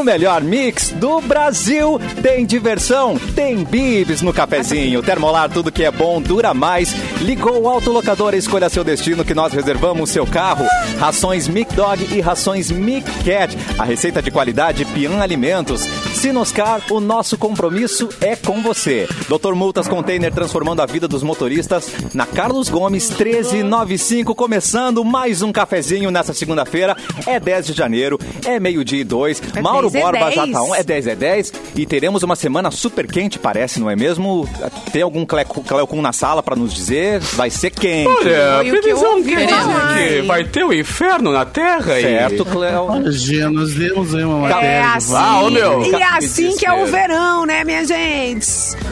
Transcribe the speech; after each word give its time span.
O 0.00 0.02
melhor 0.02 0.42
mix 0.42 0.88
do 0.92 1.20
Brasil. 1.20 2.00
Tem 2.22 2.46
diversão, 2.46 3.18
tem 3.34 3.62
bibs 3.62 4.22
no 4.22 4.32
cafezinho. 4.32 5.02
Termolar, 5.04 5.50
tudo 5.50 5.70
que 5.70 5.84
é 5.84 5.90
bom 5.90 6.22
dura 6.22 6.54
mais. 6.54 6.90
Ligou 7.20 7.64
o 7.64 7.68
autolocador, 7.68 8.32
escolha 8.34 8.70
seu 8.70 8.82
destino 8.82 9.26
que 9.26 9.34
nós 9.34 9.52
reservamos 9.52 10.08
seu 10.08 10.26
carro. 10.26 10.64
Rações 10.98 11.46
Mic 11.46 11.74
Dog 11.74 12.02
e 12.16 12.18
rações 12.18 12.70
Mic 12.70 13.04
Cat. 13.22 13.54
A 13.78 13.84
receita 13.84 14.22
de 14.22 14.30
qualidade 14.30 14.86
Pian 14.86 15.20
Alimentos. 15.20 15.86
Sinoscar, 16.20 16.82
o 16.90 17.00
nosso 17.00 17.38
compromisso 17.38 18.06
é 18.20 18.36
com 18.36 18.60
você. 18.60 19.08
Doutor 19.26 19.54
Multas 19.54 19.88
Container 19.88 20.30
transformando 20.30 20.80
a 20.82 20.86
vida 20.86 21.08
dos 21.08 21.22
motoristas 21.22 21.90
na 22.12 22.26
Carlos 22.26 22.68
Gomes 22.68 23.08
1395, 23.08 24.34
começando 24.34 25.02
mais 25.02 25.40
um 25.40 25.50
cafezinho 25.50 26.10
nessa 26.10 26.34
segunda-feira. 26.34 26.94
É 27.26 27.40
10 27.40 27.68
de 27.68 27.72
janeiro, 27.72 28.18
é 28.44 28.60
meio-dia 28.60 29.00
e 29.00 29.04
dois. 29.04 29.42
É 29.56 29.62
Mauro 29.62 29.88
10 29.88 29.94
é 29.94 30.06
Borba 30.06 30.24
10. 30.26 30.34
já 30.34 30.46
tá 30.46 30.62
on, 30.62 30.74
é 30.74 30.82
10 30.82 31.06
é 31.06 31.14
10 31.16 31.52
e 31.74 31.86
teremos 31.86 32.22
uma 32.22 32.36
semana 32.36 32.70
super 32.70 33.06
quente, 33.06 33.38
parece, 33.38 33.80
não 33.80 33.88
é 33.88 33.96
mesmo? 33.96 34.46
Tem 34.92 35.00
algum 35.00 35.24
Cleocum 35.24 36.02
na 36.02 36.12
sala 36.12 36.42
pra 36.42 36.54
nos 36.54 36.74
dizer? 36.74 37.20
Vai 37.20 37.48
ser 37.48 37.70
quente. 37.70 38.08
Olha, 38.10 38.62
que 38.62 38.70
previsão 38.70 39.16
ouvi 39.16 39.36
diz 39.36 39.48
falar, 39.50 39.96
que 39.96 40.02
hein? 40.18 40.26
vai 40.26 40.44
ter 40.44 40.64
o 40.64 40.72
inferno 40.74 41.32
na 41.32 41.46
Terra 41.46 41.98
e... 41.98 42.02
Certo, 42.02 42.44
Cleo. 42.44 42.96
Imagina, 42.96 43.50
nós 43.50 43.72
demos 43.74 44.14
aí 44.14 44.22
uma 44.22 44.48
É 44.50 44.52
matéria. 44.52 44.92
assim, 44.92 45.14
Ah, 45.16 45.40
ô, 45.44 45.50
meu. 45.50 45.82
e 45.82 45.88
é 45.94 46.09
Que 46.09 46.09
assim 46.18 46.56
que 46.56 46.66
é 46.66 46.72
o 46.72 46.86
verão, 46.86 47.44
né, 47.46 47.64
minha 47.64 47.84
gente? 47.84 48.46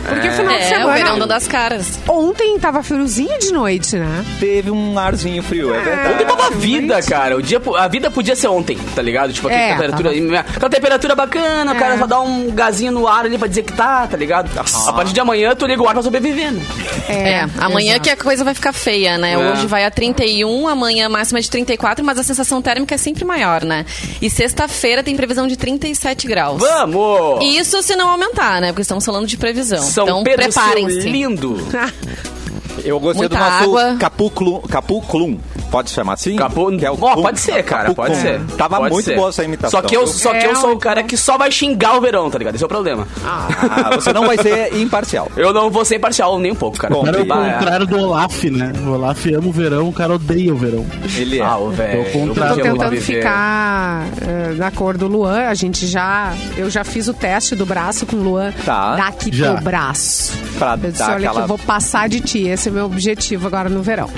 Porque 0.06 0.30
final 0.30 0.56
de 0.56 0.62
É, 0.62 0.66
o 0.66 0.68
semana. 0.68 0.92
verão 0.95 1.18
dando 1.18 1.32
as 1.32 1.46
caras. 1.46 1.98
Ontem 2.09 2.59
tava 2.59 2.82
friozinho 2.82 3.38
de 3.38 3.52
noite, 3.52 3.96
né? 3.96 4.24
Teve 4.40 4.70
um 4.70 4.98
arzinho 4.98 5.43
frio, 5.43 5.74
é 5.74 5.80
verdade. 5.80 6.15
Ontem 6.15 6.26
tava 6.26 6.46
a 6.46 6.51
vida, 6.51 7.02
cara. 7.02 7.37
O 7.37 7.43
dia, 7.43 7.60
a 7.78 7.88
vida 7.88 8.10
podia 8.10 8.34
ser 8.34 8.48
ontem, 8.48 8.78
tá 8.95 9.02
ligado? 9.02 9.32
Tipo, 9.32 9.48
aquela 9.48 9.62
É, 9.62 9.73
temperatura. 9.74 10.40
Aquela 10.40 10.70
temperatura 10.70 11.15
bacana, 11.15 11.73
o 11.73 11.76
cara 11.76 11.95
É. 11.95 11.98
só 11.98 12.06
dá 12.06 12.20
um 12.20 12.51
gazinho 12.51 12.93
no 12.93 13.06
ar 13.06 13.24
ali 13.26 13.37
pra 13.37 13.48
dizer 13.48 13.62
que 13.62 13.73
tá, 13.73 14.06
tá 14.06 14.16
ligado? 14.16 14.48
A 14.59 14.93
partir 14.93 15.12
de 15.12 15.21
amanhã 15.21 15.54
tu 15.54 15.66
liga 15.66 15.82
o 15.82 15.87
ar 15.88 15.93
pra 15.95 16.02
sobreviver, 16.02 16.52
né? 16.52 16.62
É, 17.09 17.40
amanhã 17.59 17.93
exato. 17.93 18.02
que 18.02 18.10
a 18.10 18.16
coisa 18.16 18.45
vai 18.45 18.54
ficar 18.54 18.73
feia, 18.73 19.18
né? 19.18 19.32
É. 19.32 19.38
Hoje 19.38 19.66
vai 19.66 19.84
a 19.84 19.90
31, 19.90 20.68
amanhã 20.68 21.09
máxima 21.09 21.40
de 21.40 21.50
34, 21.50 22.04
mas 22.04 22.18
a 22.18 22.23
sensação 22.23 22.60
térmica 22.62 22.95
é 22.95 22.98
sempre 22.98 23.24
maior, 23.24 23.65
né? 23.65 23.84
E 24.23 24.30
sexta-feira 24.30 25.02
tem 25.02 25.15
previsão 25.16 25.46
de 25.46 25.56
37 25.56 26.26
graus. 26.26 26.60
Vamos! 26.60 27.07
Isso 27.42 27.82
se 27.82 27.96
não 27.96 28.09
aumentar, 28.10 28.60
né? 28.60 28.68
Porque 28.68 28.82
estamos 28.82 29.04
falando 29.04 29.26
de 29.26 29.37
previsão. 29.37 29.82
São 29.82 30.04
então 30.04 30.24
Pedro 30.24 30.45
preparem-se. 30.45 31.09
lindo. 31.09 31.56
Eu 32.84 32.98
gostei 33.01 33.29
do 33.29 33.37
Muita 33.37 33.51
nosso 33.51 33.65
água. 33.79 33.96
Capuclum. 33.98 34.60
Capuclum. 34.62 35.38
Pode 35.71 35.90
chamar 35.90 36.15
assim? 36.15 36.37
Capu... 36.37 36.76
Que 36.79 36.87
é 36.87 36.90
o 36.90 36.96
clum- 36.96 37.23
pode 37.23 37.40
ser, 37.40 37.62
cara, 37.62 37.93
pode 37.93 38.15
Capuclum. 38.15 38.46
ser. 38.48 38.57
Tava 38.57 38.76
Pode 38.79 38.93
muito 38.95 39.04
ser. 39.04 39.16
boa 39.16 39.29
essa 39.29 39.45
imitação. 39.45 39.80
Só 39.80 39.87
que 39.87 39.95
eu, 39.96 40.07
só 40.07 40.30
que 40.32 40.46
eu 40.46 40.52
É, 40.52 40.54
sou 40.54 40.73
o 40.73 40.79
cara 40.79 41.02
que 41.02 41.16
só 41.16 41.37
vai 41.37 41.51
xingar 41.51 41.96
o 41.96 42.01
verão, 42.01 42.30
tá 42.30 42.38
ligado? 42.38 42.54
Esse 42.54 42.65
é 42.65 42.66
o 42.66 42.68
problema. 42.68 43.06
Ah, 43.24 43.90
você 43.95 44.12
não 44.12 44.26
vai 44.26 44.38
ser 44.38 44.74
imparcial. 44.79 45.30
Eu 45.37 45.52
não 45.52 45.71
vou 45.71 45.84
ser 45.84 45.96
imparcial 45.96 46.38
nem 46.38 46.52
um 46.52 46.54
pouco, 46.54 46.79
cara. 46.79 46.93
Bom, 46.95 47.02
O 47.02 47.04
cara 47.04 47.18
é 47.18 47.21
o 47.21 47.24
é. 47.24 47.52
contrário 47.52 47.87
do 47.87 47.99
Olaf, 47.99 48.45
né? 48.45 48.73
O 48.87 48.90
Olaf 48.93 49.26
ama 49.26 49.46
o 49.49 49.52
verão, 49.52 49.88
o 49.88 49.93
cara 49.93 50.15
odeia 50.15 50.52
o 50.52 50.56
verão. 50.56 50.87
Ele 51.16 51.38
é. 51.38 51.43
Ah, 51.43 51.59
ô, 51.59 51.68
velho. 51.71 52.04
Tô 52.12 52.18
eu. 52.18 52.34
Tô 52.34 52.54
tentando 52.62 52.90
viver. 52.90 53.16
ficar 53.18 54.06
eh, 54.23 54.54
na 54.56 54.71
cor 54.71 54.96
do 54.96 55.06
Luan. 55.06 55.49
A 55.49 55.54
gente 55.54 55.87
já. 55.87 56.32
Eu 56.56 56.71
já 56.71 56.82
fiz 56.84 57.09
o 57.09 57.15
teste 57.15 57.54
do 57.54 57.66
braço 57.66 58.06
com 58.06 58.16
o 58.16 58.23
Luan. 58.23 58.52
Tá. 58.65 58.96
Daqui 58.96 59.34
Já. 59.34 59.54
pro 59.54 59.65
braço. 59.65 60.32
Pra 60.59 60.73
Eu 60.82 60.90
disse, 60.90 60.99
dar 60.99 61.10
olha 61.10 61.18
que 61.21 61.26
aquela- 61.26 61.45
eu 61.45 61.49
vou 61.49 61.59
passar 61.59 62.09
de 62.09 62.21
ti. 62.21 62.49
Esse 62.49 62.68
é 62.69 62.71
o 62.71 62.74
meu 62.74 62.87
objetivo 62.87 63.47
agora 63.47 63.69
no 63.69 63.83
verão. 63.83 64.11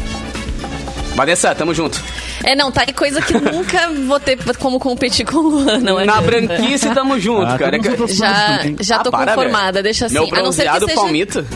Vanessa, 1.15 1.55
tamo 1.55 1.75
junto. 1.75 2.03
É, 2.43 2.57
não, 2.57 2.73
tá 2.73 2.83
aí 2.87 2.93
coisa 2.95 3.21
que 3.21 3.35
nunca 3.35 3.91
vou 4.07 4.19
ter 4.19 4.39
como 4.57 4.79
competir 4.79 5.27
com 5.27 5.37
o 5.37 5.43
Luan, 5.51 5.79
não 5.79 6.01
é? 6.01 6.05
Na 6.07 6.21
branquice 6.23 6.89
tamo 6.95 7.19
junto, 7.21 7.47
Ah, 7.53 7.59
cara. 7.59 7.79
Já, 8.09 8.61
já 8.81 8.99
tô 9.01 9.11
Ah, 9.11 9.13
para, 9.13 9.35
conformada, 9.35 9.73
velho. 9.75 9.85
deixa 9.85 10.07
assim. 10.07 10.15
Meu 10.15 10.25
a 10.25 10.43
não 10.43 10.51
ser 10.53 10.63
que 10.63 10.69
bronzeado 10.71 10.87
seja, 10.87 10.95
palmito. 11.01 11.47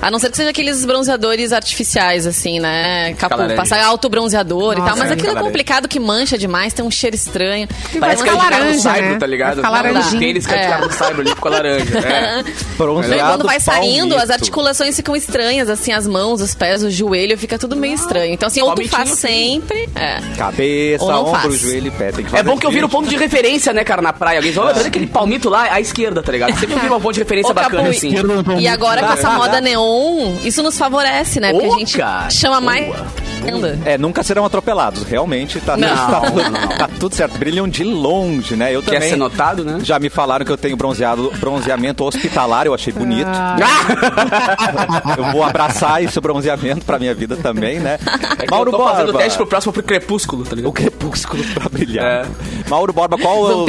A 0.00 0.10
não 0.10 0.18
ser 0.18 0.30
que 0.30 0.36
seja 0.36 0.50
aqueles 0.50 0.84
bronzeadores 0.84 1.52
artificiais, 1.52 2.26
assim, 2.26 2.60
né? 2.60 3.14
Capu, 3.14 3.36
passar 3.56 3.82
auto-bronzeador 3.84 4.74
e 4.74 4.78
Nossa, 4.78 4.90
tal. 4.90 4.98
Mas 4.98 5.10
é. 5.10 5.14
aquilo 5.14 5.32
é 5.36 5.40
complicado 5.40 5.88
que 5.88 5.98
mancha 5.98 6.38
demais, 6.38 6.72
tem 6.72 6.84
um 6.84 6.90
cheiro 6.90 7.16
estranho. 7.16 7.66
Parece 7.98 8.22
que 8.22 8.28
é 8.28 8.32
laranja, 8.32 8.78
Saibro, 8.78 9.10
né? 9.10 9.18
tá 9.18 9.26
ligado? 9.26 9.62
Não, 9.62 9.70
laranjinha. 9.70 10.20
Tênis 10.20 10.46
que 10.46 10.54
é 10.54 10.78
de 10.78 10.84
É. 10.84 10.90
Saibro 10.90 11.20
ali 11.22 11.30
ficou 11.30 11.50
laranja. 11.50 11.98
É. 11.98 12.42
Daí 12.42 12.54
Bronzeado 12.78 13.30
quando 13.38 13.46
vai 13.46 13.60
saindo, 13.60 14.16
as 14.16 14.30
articulações 14.30 14.94
ficam 14.96 15.16
estranhas, 15.16 15.68
assim, 15.68 15.92
as 15.92 16.06
mãos, 16.06 16.40
os 16.40 16.54
pés, 16.54 16.82
o 16.82 16.90
joelho, 16.90 17.36
fica 17.36 17.58
tudo 17.58 17.74
meio 17.76 17.94
estranho. 17.94 18.32
Então, 18.32 18.46
assim, 18.46 18.60
ou 18.62 18.74
tu 18.74 18.88
faz 18.88 19.10
sempre. 19.10 19.88
É. 19.94 20.20
Cabeça, 20.36 21.04
Ou 21.04 21.10
não 21.12 21.26
ombro, 21.26 21.40
faz. 21.40 21.58
joelho 21.60 21.88
e 21.88 21.90
pé. 21.90 22.12
Tem 22.12 22.24
que 22.24 22.36
É 22.36 22.42
bom 22.42 22.56
que 22.56 22.66
eu 22.66 22.70
viro 22.70 22.88
ponto 22.88 23.08
de 23.08 23.16
referência, 23.16 23.72
né, 23.72 23.82
cara, 23.84 24.00
na 24.00 24.12
praia. 24.12 24.38
Alguém 24.38 24.52
fala, 24.52 24.72
olha 24.76 24.86
aquele 24.86 25.06
palmito 25.06 25.48
lá 25.48 25.72
à 25.72 25.80
esquerda, 25.80 26.22
tá 26.22 26.30
ligado? 26.32 26.58
Sempre 26.58 26.74
eu 26.76 26.80
viro 26.80 26.96
um 26.96 27.00
ponto 27.00 27.14
de 27.14 27.20
referência 27.20 27.52
bacana, 27.52 27.88
e- 27.88 27.90
assim. 27.90 28.10
No 28.22 28.60
E 28.60 28.68
agora 28.68 29.02
com 29.02 29.12
essa 29.12 29.30
moda 29.36 29.60
neon, 29.60 29.77
isso 30.44 30.62
nos 30.62 30.76
favorece, 30.78 31.40
né? 31.40 31.52
Porque 31.52 31.66
Ô, 31.66 31.74
a 31.74 31.78
gente 31.78 31.98
cara, 31.98 32.30
chama 32.30 32.60
mais. 32.60 32.86
boa. 32.86 33.06
É, 33.84 33.96
nunca 33.96 34.22
serão 34.22 34.44
atropelados. 34.44 35.04
Realmente 35.04 35.60
tá, 35.60 35.76
Não, 35.76 35.88
tá, 35.88 36.20
tudo, 36.22 36.50
não, 36.50 36.68
tá 36.76 36.88
tudo 36.98 37.14
certo. 37.14 37.38
Brilham 37.38 37.68
de 37.68 37.82
longe, 37.84 38.56
né? 38.56 38.74
Eu 38.74 38.82
Quer 38.82 38.94
também. 38.94 39.10
ser 39.10 39.16
notado, 39.16 39.64
né? 39.64 39.78
Já 39.82 39.98
me 39.98 40.10
falaram 40.10 40.44
que 40.44 40.50
eu 40.52 40.56
tenho 40.58 40.76
bronzeado, 40.76 41.32
bronzeamento 41.38 42.04
hospitalar, 42.04 42.66
eu 42.66 42.74
achei 42.74 42.92
bonito. 42.92 43.28
Ah. 43.28 43.56
Eu 45.16 45.32
vou 45.32 45.42
abraçar 45.42 46.02
esse 46.02 46.20
bronzeamento 46.20 46.84
pra 46.84 46.98
minha 46.98 47.14
vida 47.14 47.36
também, 47.36 47.78
né? 47.78 47.98
É 48.38 48.46
que 48.46 48.52
eu 48.54 48.64
tô 48.70 48.78
fazendo 48.84 49.12
teste 49.14 49.36
pro 49.36 49.46
próximo 49.46 49.72
pro 49.72 49.82
crepúsculo, 49.82 50.44
tá 50.44 50.52
O 50.52 50.54
ligado? 50.56 50.72
crepúsculo 50.72 51.42
pra 51.54 51.68
brilhar. 51.68 52.26
É. 52.26 52.26
Mauro 52.68 52.92
Borba, 52.92 53.16
qual 53.18 53.50
é 53.50 53.54
o, 53.54 53.64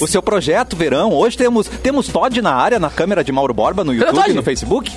o 0.00 0.06
seu 0.06 0.22
projeto 0.22 0.76
verão? 0.76 1.12
Hoje 1.12 1.36
temos, 1.36 1.66
temos 1.66 2.08
Todd 2.08 2.40
na 2.40 2.54
área, 2.54 2.78
na 2.78 2.90
câmera 2.90 3.24
de 3.24 3.32
Mauro 3.32 3.52
Borba, 3.54 3.82
no 3.84 3.92
YouTube, 3.92 4.32
no 4.32 4.42
Facebook? 4.42 4.92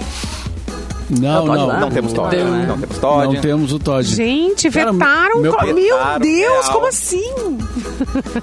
Não, 1.10 1.46
não. 1.46 1.66
lá? 1.68 1.80
Não 1.80 1.90
temos 1.90 2.12
Todd. 2.14 2.36
Não, 2.36 2.52
né? 2.52 2.66
Não 2.68 2.78
temos 2.78 2.98
Todd. 2.98 3.34
Não 3.36 3.42
temos 3.42 3.74
o 3.74 3.80
Todd. 3.80 4.08
Gente, 4.16 4.70
Cara, 4.70 4.92
vetaram. 4.92 5.42
meu- 5.42 5.54
co- 5.54 5.66
Meu, 5.66 5.76
vetaram, 5.76 6.20
Deus, 6.20 6.66
real. 6.66 6.74
como 6.74 6.88
assim? 6.88 7.24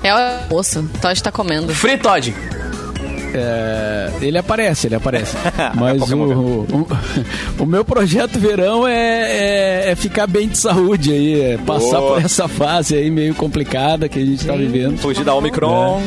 É 0.03 0.15
o 0.15 0.55
moço. 0.55 0.85
Todd 1.01 1.23
tá 1.23 1.31
comendo. 1.31 1.75
Free 1.75 1.99
Todd. 1.99 2.35
É, 3.37 4.11
ele 4.21 4.39
aparece, 4.39 4.87
ele 4.87 4.95
aparece. 4.95 5.37
Mas 5.75 6.01
o, 6.13 6.17
o, 6.17 6.89
o 7.59 7.67
meu 7.67 7.85
projeto 7.85 8.39
verão 8.39 8.87
é, 8.87 8.93
é- 9.87 9.91
é 9.91 9.97
ficar 9.97 10.29
bem 10.29 10.47
de 10.49 10.57
saúde 10.57 11.13
aí, 11.13 11.41
é 11.41 11.59
passar 11.59 11.99
Boa. 11.99 12.15
por 12.15 12.25
essa 12.25 12.47
fase 12.47 12.95
aí 12.95 13.11
meio 13.11 13.35
complicada 13.35 14.09
que 14.09 14.21
a 14.21 14.25
gente 14.25 14.47
tá 14.47 14.55
vivendo. 14.55 14.99
Fugir 14.99 15.25
da 15.25 15.35
Omicron. 15.35 16.01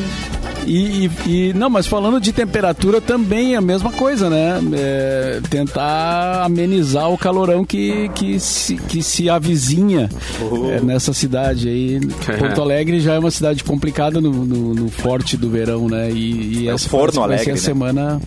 E, 0.67 1.05
e- 1.05 1.11
e- 1.49 1.53
não, 1.53 1.69
mas 1.69 1.87
falando 1.87 2.19
de 2.19 2.33
temperatura 2.33 2.99
também 2.99 3.53
é 3.53 3.57
a 3.57 3.61
mesma 3.61 3.91
coisa, 3.91 4.29
né? 4.29 4.59
É, 4.73 5.39
tentar 5.49 6.43
amenizar 6.43 7.09
o 7.09 7.17
calorão 7.17 7.63
que, 7.63 8.09
que, 8.09 8.37
se, 8.39 8.75
que 8.75 9.01
se 9.01 9.29
avizinha 9.29 10.09
é, 10.73 10.81
nessa 10.81 11.13
cidade 11.13 11.69
aí. 11.69 11.99
Porto 12.37 12.61
Alegre 12.61 12.99
já 12.99 13.13
é 13.13 13.19
uma 13.19 13.31
cidade 13.31 13.63
complicada 13.63 14.19
no, 14.19 14.31
no- 14.31 14.73
no 14.73 14.89
forte 14.89 15.37
do 15.37 15.49
verão, 15.49 15.87
né? 15.87 16.11
E, 16.11 16.63
e 16.63 16.67
É 16.69 16.73
essa 16.73 16.89
Forno 16.89 17.23
Alegre, 17.23 17.51
né? 17.51 17.57
semana. 17.57 18.21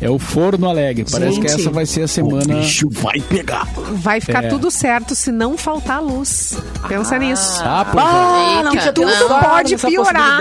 É 0.00 0.10
o 0.10 0.18
Forno 0.18 0.68
Alegre. 0.68 1.04
Parece 1.10 1.40
que 1.40 1.48
Gente. 1.48 1.60
essa 1.62 1.70
vai 1.70 1.86
ser 1.86 2.02
a 2.02 2.08
semana. 2.08 2.54
vai 2.90 3.20
pegar. 3.20 3.66
Vai 3.92 4.20
ficar 4.20 4.44
É. 4.44 4.48
tudo 4.48 4.70
certo 4.70 5.14
se 5.14 5.32
não 5.32 5.56
faltar 5.56 6.02
luz. 6.02 6.58
Pensa 6.86 7.18
nisso. 7.18 7.62
Ah, 7.64 7.86
pois 7.90 8.04
é. 8.04 8.08
Ah, 8.08 8.60
não 8.62 8.70
tinha 8.72 8.82
tinha 8.82 8.92
tudo 8.92 9.06
pensado 9.10 9.44
pode 9.44 9.76
piorar. 9.76 10.40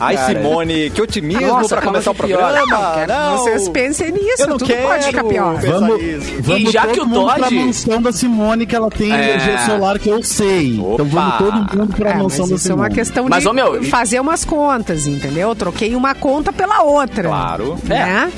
Ai, 0.00 0.16
cara. 0.16 0.26
Simone, 0.26 0.90
que 0.90 1.02
otimismo 1.02 1.46
Nossa, 1.46 1.76
pra 1.76 1.82
começar 1.86 2.10
o 2.10 2.14
que 2.14 2.20
programa. 2.26 3.06
Não, 3.06 3.36
Vocês 3.38 3.68
pensem 3.68 4.10
nisso, 4.12 4.42
eu 4.42 4.48
não 4.48 4.56
tudo 4.58 4.68
quero 4.68 4.88
pode 4.88 5.04
ficar 5.04 5.24
pior. 5.24 5.54
Vamos, 5.60 6.00
vamos 6.40 6.72
já 6.72 6.82
todo 6.82 6.92
que 6.94 7.00
o 7.00 7.06
mundo 7.06 7.26
pra 7.34 7.42
Todd- 7.44 7.54
mansão 7.54 8.02
da 8.02 8.12
Simone 8.12 8.66
que 8.66 8.74
ela 8.74 8.90
tem 8.90 9.12
É. 9.12 9.34
energia 9.34 9.58
solar 9.66 9.98
que 9.98 10.08
eu 10.08 10.22
sei. 10.22 10.76
Então 10.76 11.04
vamos 11.04 11.34
Opa. 11.34 11.38
todo 11.38 11.78
mundo 11.78 11.94
pra 11.96 12.10
É, 12.10 12.14
mansão 12.14 12.48
da 12.48 12.54
isso 12.54 12.66
é 12.68 12.70
Simone. 12.70 12.80
uma 12.88 12.90
questão 12.90 13.26
Mas, 13.28 13.42
de 13.42 13.48
ô, 13.48 13.52
meu, 13.52 13.82
e- 13.82 13.86
fazer 13.90 14.18
umas 14.20 14.44
contas, 14.44 15.06
entendeu? 15.06 15.50
Eu 15.50 15.54
troquei 15.54 15.94
uma 15.94 16.14
conta 16.14 16.52
pela 16.52 16.82
outra. 16.82 17.28
Claro. 17.28 17.78
Né? 17.84 18.30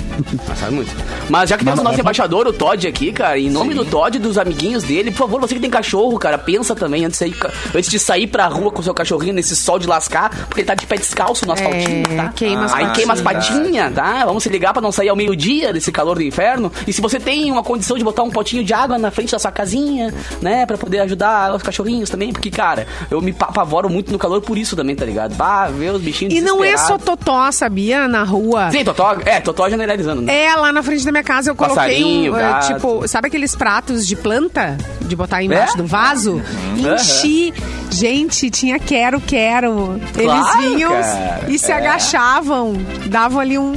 Mas 0.48 0.70
muito. 0.72 0.90
Mas 1.28 1.50
já 1.50 1.56
que 1.58 1.64
temos 1.64 1.80
o 1.80 1.82
nosso 1.82 2.00
embaixador, 2.00 2.46
o 2.46 2.52
Todd, 2.52 2.86
aqui, 2.86 3.12
cara, 3.12 3.38
em 3.38 3.50
nome 3.50 3.74
do 3.74 3.84
Todd 3.84 4.16
e 4.16 4.20
dos 4.20 4.36
amiguinhos 4.38 4.82
dele, 4.82 5.10
por 5.10 5.18
favor, 5.18 5.40
você 5.40 5.54
que 5.54 5.60
tem 5.60 5.70
cachorro, 5.70 6.18
cara, 6.18 6.36
pensa 6.38 6.74
também 6.74 7.04
antes 7.04 7.18
de 7.18 7.30
sair, 7.30 7.52
antes 7.74 7.90
de 7.90 7.98
sair 7.98 8.26
pra 8.26 8.46
rua 8.46 8.70
com 8.72 8.80
o 8.80 8.84
seu 8.84 8.94
cachorrinho 8.94 9.34
nesse 9.34 9.54
sol 9.54 9.78
de 9.78 9.86
lascar, 9.86 10.30
porque 10.46 10.60
ele 10.60 10.66
tá 10.66 10.74
de 10.74 10.86
pé 10.86 10.96
descalço 10.96 11.46
no 11.46 11.52
asfaltinho, 11.52 12.02
É, 12.10 12.16
tá? 12.16 12.28
queima 12.34 12.64
as 12.64 12.72
Aí 12.74 12.90
queima 12.92 13.12
as 13.14 13.20
patinhas. 13.20 13.94
tá? 13.94 14.24
Vamos 14.24 14.42
se 14.42 14.48
ligar 14.48 14.72
pra 14.72 14.82
não 14.82 14.90
sair 14.92 15.08
ao 15.08 15.16
meio-dia 15.16 15.72
desse 15.72 15.92
calor 15.92 16.16
do 16.16 16.22
inferno. 16.22 16.72
E 16.86 16.92
se 16.92 17.00
você 17.00 17.20
tem 17.20 17.50
uma 17.50 17.62
condição 17.62 17.96
de 17.96 18.04
botar 18.04 18.22
um 18.22 18.30
potinho 18.30 18.64
de 18.64 18.72
água 18.74 18.98
na 18.98 19.10
frente 19.10 19.32
da 19.32 19.38
sua 19.38 19.52
casinha, 19.52 20.12
né, 20.40 20.66
pra 20.66 20.76
poder 20.78 21.00
ajudar 21.00 21.54
os 21.54 21.62
cachorrinhos 21.62 22.10
também, 22.10 22.32
porque, 22.32 22.50
cara, 22.50 22.86
eu 23.10 23.20
me 23.20 23.32
pa- 23.32 23.46
apavoro 23.46 23.88
muito 23.88 24.10
no 24.12 24.18
calor 24.18 24.40
por 24.40 24.58
isso 24.58 24.74
também, 24.76 24.96
tá 24.96 25.04
ligado? 25.04 25.34
Bah, 25.36 25.66
ver 25.68 25.90
os 25.92 26.00
bichinhos 26.02 26.34
E 26.34 26.40
não 26.40 26.64
é 26.64 26.76
só 26.76 26.98
totó, 26.98 27.50
sabia? 27.52 28.08
Na 28.08 28.24
rua. 28.24 28.70
Sim, 28.70 28.84
Totó, 28.84 29.16
é, 29.24 29.40
Totó 29.40 29.68
generalizando. 29.68 30.13
Né? 30.22 30.44
É, 30.46 30.54
lá 30.56 30.72
na 30.72 30.82
frente 30.82 31.04
da 31.04 31.10
minha 31.12 31.24
casa 31.24 31.50
eu 31.50 31.54
coloquei 31.54 32.28
um, 32.30 32.32
gato. 32.32 32.74
tipo, 32.74 33.08
sabe 33.08 33.28
aqueles 33.28 33.54
pratos 33.54 34.06
de 34.06 34.16
planta? 34.16 34.76
De 35.00 35.14
botar 35.14 35.42
embaixo 35.42 35.74
É? 35.74 35.76
do 35.76 35.86
vaso? 35.86 36.42
Enchi. 36.76 37.52
Gente, 37.90 38.50
tinha 38.50 38.78
quero, 38.78 39.20
quero. 39.20 40.00
Eles 40.16 40.26
Claro, 40.26 40.60
vinham 40.62 40.90
cara. 40.92 41.44
e 41.48 41.58
se 41.58 41.70
É. 41.70 41.76
agachavam, 41.76 42.74
davam 43.06 43.38
ali 43.40 43.58
um, 43.58 43.72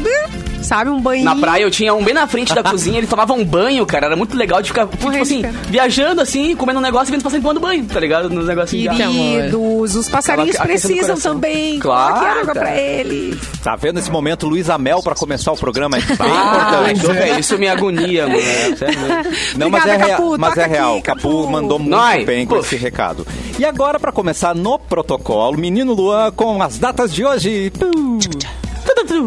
sabe, 0.61 0.89
um 0.89 0.99
banho. 1.01 1.23
Na 1.23 1.35
praia 1.35 1.63
eu 1.63 1.71
tinha 1.71 1.93
um 1.93 2.03
bem 2.03 2.13
na 2.13 2.27
frente 2.27 2.53
da 2.53 2.63
cozinha, 2.63 2.97
ele 2.97 3.07
tomava 3.07 3.33
um 3.33 3.43
banho, 3.45 3.85
cara. 3.85 4.07
Era 4.07 4.15
muito 4.15 4.35
legal 4.37 4.61
de 4.61 4.69
ficar, 4.69 4.87
tipo 4.87 5.09
assim, 5.09 5.41
cara. 5.41 5.53
viajando 5.69 6.21
assim, 6.21 6.55
comendo 6.55 6.79
um 6.79 6.81
negócio 6.81 7.09
e 7.09 7.11
vendo 7.11 7.23
passando 7.23 7.41
tomando 7.41 7.59
banho, 7.59 7.85
tá 7.85 7.99
ligado? 7.99 8.29
Nos 8.29 8.45
negocinhos 8.47 8.95
de 8.95 9.01
água. 9.03 9.13
Queridos, 9.15 9.95
os 9.95 10.09
passarinhos 10.09 10.49
Aquela- 10.55 10.65
aquecendo 10.65 10.93
o 10.93 10.95
precisam 10.97 11.15
coração. 11.15 11.33
também. 11.33 11.79
Claro, 11.79 12.13
Coloque 12.15 12.27
água 12.39 12.53
cara. 12.53 12.59
pra 12.67 12.77
eles. 12.77 13.37
Tá 13.63 13.75
vendo 13.75 13.95
nesse 13.95 14.11
momento 14.11 14.47
Luiz 14.47 14.69
Amel 14.69 15.01
pra 15.03 15.15
começar 15.15 15.51
o 15.51 15.57
programa? 15.57 15.97
É 15.97 16.01
bem 16.01 16.15
Ah, 16.19 16.51
importante. 16.91 16.99
então, 16.99 17.13
velho, 17.13 17.39
isso 17.39 17.57
me 17.57 17.67
agonia, 17.67 18.27
mano. 18.27 18.39
Sério 18.77 18.99
mesmo. 18.99 19.15
Não, 19.57 19.69
mas 19.69 19.85
é, 19.85 19.93
Obrigada, 19.93 20.05
rea- 20.05 20.15
Capu. 20.17 20.37
mas 20.37 20.49
Toca 20.49 20.61
é 20.61 20.63
aqui, 20.65 20.73
real. 20.73 21.01
Capu, 21.01 21.21
Capu. 21.21 21.47
mandou 21.49 21.79
muito 21.79 21.91
Nós, 21.91 22.25
bem 22.25 22.45
com 22.45 22.55
puf. 22.55 22.65
esse 22.75 22.83
recado. 22.83 23.25
E 23.59 23.65
agora, 23.65 23.99
pra 23.99 24.11
começar 24.11 24.53
no 24.55 24.77
protocolo, 24.79 25.57
menino 25.57 25.93
Luan 25.93 26.31
com 26.31 26.61
as 26.61 26.77
datas 26.77 27.13
de 27.13 27.25
hoje. 27.25 27.71
Pum. 27.71 28.19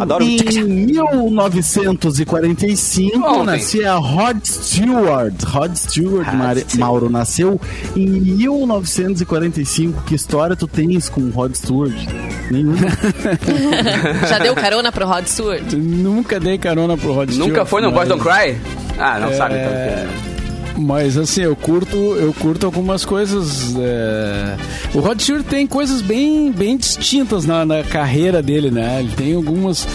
Adoro. 0.01 0.25
Em 0.25 0.39
1945 0.65 3.19
Ontem. 3.19 3.47
nascia 3.47 3.95
Rod 3.95 4.39
Stewart. 4.45 5.43
Rod 5.45 5.75
Stewart, 5.77 6.33
Mari- 6.35 6.65
Mauro, 6.79 7.09
nasceu 7.11 7.61
em 7.97 8.07
1945. 8.09 10.03
Que 10.03 10.15
história 10.15 10.55
tu 10.57 10.67
tens 10.67 11.09
com 11.09 11.31
Rod 11.31 11.55
Stewart? 11.55 11.93
Nenhuma. 12.51 12.77
Já 14.29 14.39
deu 14.39 14.55
carona 14.55 14.91
pro 14.93 15.07
Rod 15.07 15.27
Stewart? 15.27 15.73
Nunca 15.73 16.39
dei 16.41 16.59
carona 16.59 16.97
pro 16.97 17.13
Rod 17.13 17.31
Stewart. 17.31 17.49
Nunca 17.49 17.65
foi 17.65 17.81
no 17.83 17.91
Boys 17.91 18.09
mas- 18.09 18.19
Don't 18.19 18.23
Cry? 18.23 18.57
Ah, 18.99 19.19
não 19.19 19.33
sabe 19.35 19.55
então. 19.57 20.30
Mas 20.81 21.17
assim, 21.19 21.43
eu 21.43 21.55
curto, 21.55 21.97
eu 21.97 22.33
curto 22.33 22.65
algumas 22.67 23.05
coisas. 23.05 23.75
é, 23.77 24.57
O 24.95 25.01
Rod 25.01 25.21
Stewart 25.21 25.45
tem 25.45 25.67
coisas 25.67 26.01
bem, 26.01 26.51
bem 26.51 26.77
distintas 26.77 27.45
na, 27.45 27.65
na 27.65 27.83
carreira 27.85 28.43
dele, 28.43 28.71
né? 28.71 29.01
Ele 29.01 29.13
tem 29.15 29.35
algumas. 29.35 29.87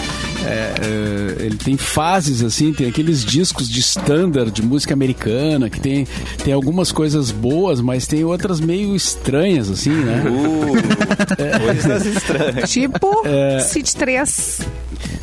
é, 0.45 0.73
é, 0.81 1.45
ele 1.45 1.57
tem 1.57 1.75
fases 1.75 2.43
assim, 2.43 2.71
tem 2.71 2.87
aqueles 2.87 3.25
discos 3.25 3.67
de 3.67 3.79
standard 3.79 4.51
de 4.51 4.61
música 4.61 4.93
americana 4.93 5.69
que 5.69 5.79
tem, 5.79 6.07
tem 6.43 6.53
algumas 6.53 6.91
coisas 6.91 7.31
boas, 7.31 7.81
mas 7.81 8.05
tem 8.05 8.23
outras 8.23 8.59
meio 8.59 8.95
estranhas 8.95 9.69
assim, 9.71 9.89
né? 9.89 10.23
Uh, 10.27 11.65
coisas 11.65 12.05
estranhas. 12.05 12.69
Tipo, 12.69 13.23
É. 13.25 13.59
City 13.59 13.95
3. 13.95 14.59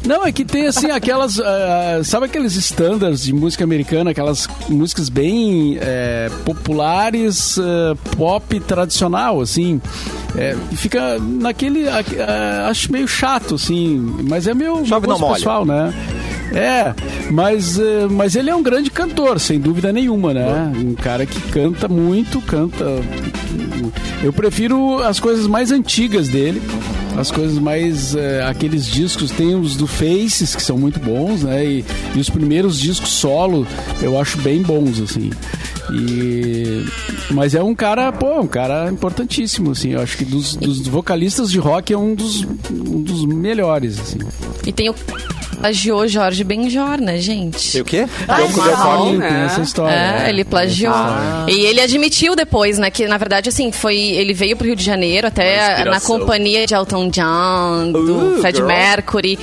Não, 0.05 0.27
é 0.27 0.33
que 0.33 0.45
tem 0.45 0.67
assim 0.67 0.91
aquelas. 0.91 1.39
ah, 1.39 2.01
sabe 2.05 2.27
aqueles 2.27 2.57
standards 2.57 3.23
de 3.23 3.33
música 3.33 3.65
americana, 3.65 4.11
aquelas 4.11 4.49
músicas 4.69 5.09
bem 5.09 5.79
eh, 5.81 6.31
populares, 6.45 7.57
eh, 7.59 7.95
pop 8.17 8.61
tradicional, 8.61 9.41
assim. 9.41 9.81
É, 10.37 10.57
fica 10.75 11.19
naquele. 11.19 11.89
ah, 11.89 12.67
acho 12.69 12.91
meio 12.91 13.07
chato, 13.07 13.55
assim. 13.55 13.99
Mas 14.29 14.47
é 14.47 14.55
meu, 14.55 14.85
meu 14.85 15.19
pessoal, 15.35 15.65
né? 15.65 15.93
É, 16.55 16.95
mas, 17.31 17.79
eh, 17.79 18.07
mas 18.11 18.37
ele 18.37 18.51
é 18.51 18.55
um 18.55 18.63
grande 18.63 18.91
cantor, 18.91 19.41
sem 19.41 19.59
dúvida 19.59 19.93
nenhuma, 19.93 20.35
né? 20.35 20.73
Um 20.77 20.95
cara 20.95 21.25
que 21.25 21.41
canta 21.51 21.89
muito, 21.89 22.41
canta. 22.43 22.85
Eu 24.23 24.33
prefiro 24.33 24.99
as 25.03 25.19
coisas 25.19 25.47
mais 25.47 25.71
antigas 25.73 26.29
dele. 26.29 26.61
As 27.17 27.31
coisas 27.31 27.59
mais. 27.59 28.15
eh, 28.15 28.43
aqueles 28.49 28.87
discos, 28.87 29.31
tem 29.31 29.55
os 29.55 29.77
do 29.77 29.87
Faces, 29.87 30.55
que 30.57 30.63
são 30.63 30.79
muito 30.79 30.99
bons, 31.01 31.43
né? 31.43 31.65
E, 31.65 31.85
e 32.15 32.19
os 32.21 32.31
primeiros 32.31 32.79
discos 32.81 33.11
solo 33.11 33.67
eu 34.01 34.19
acho 34.19 34.39
bem 34.39 34.63
bons, 34.63 34.99
assim. 35.01 35.31
E, 35.93 36.87
mas 37.31 37.55
é 37.55 37.63
um 37.63 37.75
cara, 37.75 38.11
pô, 38.13 38.41
um 38.41 38.47
cara 38.47 38.91
importantíssimo, 38.91 39.73
assim. 39.73 39.91
Eu 39.91 40.01
acho 40.01 40.17
que 40.17 40.25
dos, 40.25 40.55
dos 40.57 40.87
vocalistas 40.87 41.51
de 41.51 41.59
rock 41.59 41.93
é 41.93 41.99
um 41.99 42.15
dos, 42.15 42.45
um 42.71 43.03
dos 43.03 43.27
melhores, 43.27 43.99
assim. 44.01 44.19
E 44.67 44.73
tem 44.73 44.89
o 44.89 44.95
plagiou 45.63 46.09
Jorge 46.09 46.43
Benjor, 46.43 47.01
né, 47.01 47.19
gente? 47.19 47.79
E 47.79 47.81
o 47.81 47.85
quê? 47.85 48.07
Ah, 48.27 48.39
não. 48.41 48.49
Ford. 48.51 49.19
né? 49.19 49.29
Tem 49.29 49.37
essa 49.43 49.61
história. 49.61 49.95
É, 49.95 50.29
ele 50.29 50.45
plagiou. 50.45 50.93
E 51.49 51.67
ele 51.67 51.81
admitiu 51.81 52.35
depois, 52.35 52.79
né, 52.79 52.91
que 52.91 53.07
na 53.07 53.17
verdade, 53.17 53.49
assim, 53.49 53.71
foi. 53.71 53.97
Ele 53.97 54.35
veio 54.35 54.57
pro 54.57 54.67
Rio 54.67 54.75
de 54.77 54.85
Janeiro 54.85 55.29
até 55.29 55.85
na 55.85 56.01
companhia 56.01 56.67
de 56.67 56.75
Elton 56.75 57.09
John, 57.11 57.93
do 57.93 58.13
Uh, 58.37 58.41
Fred 58.41 58.57
girl. 58.57 58.67
Mercury. 58.69 59.39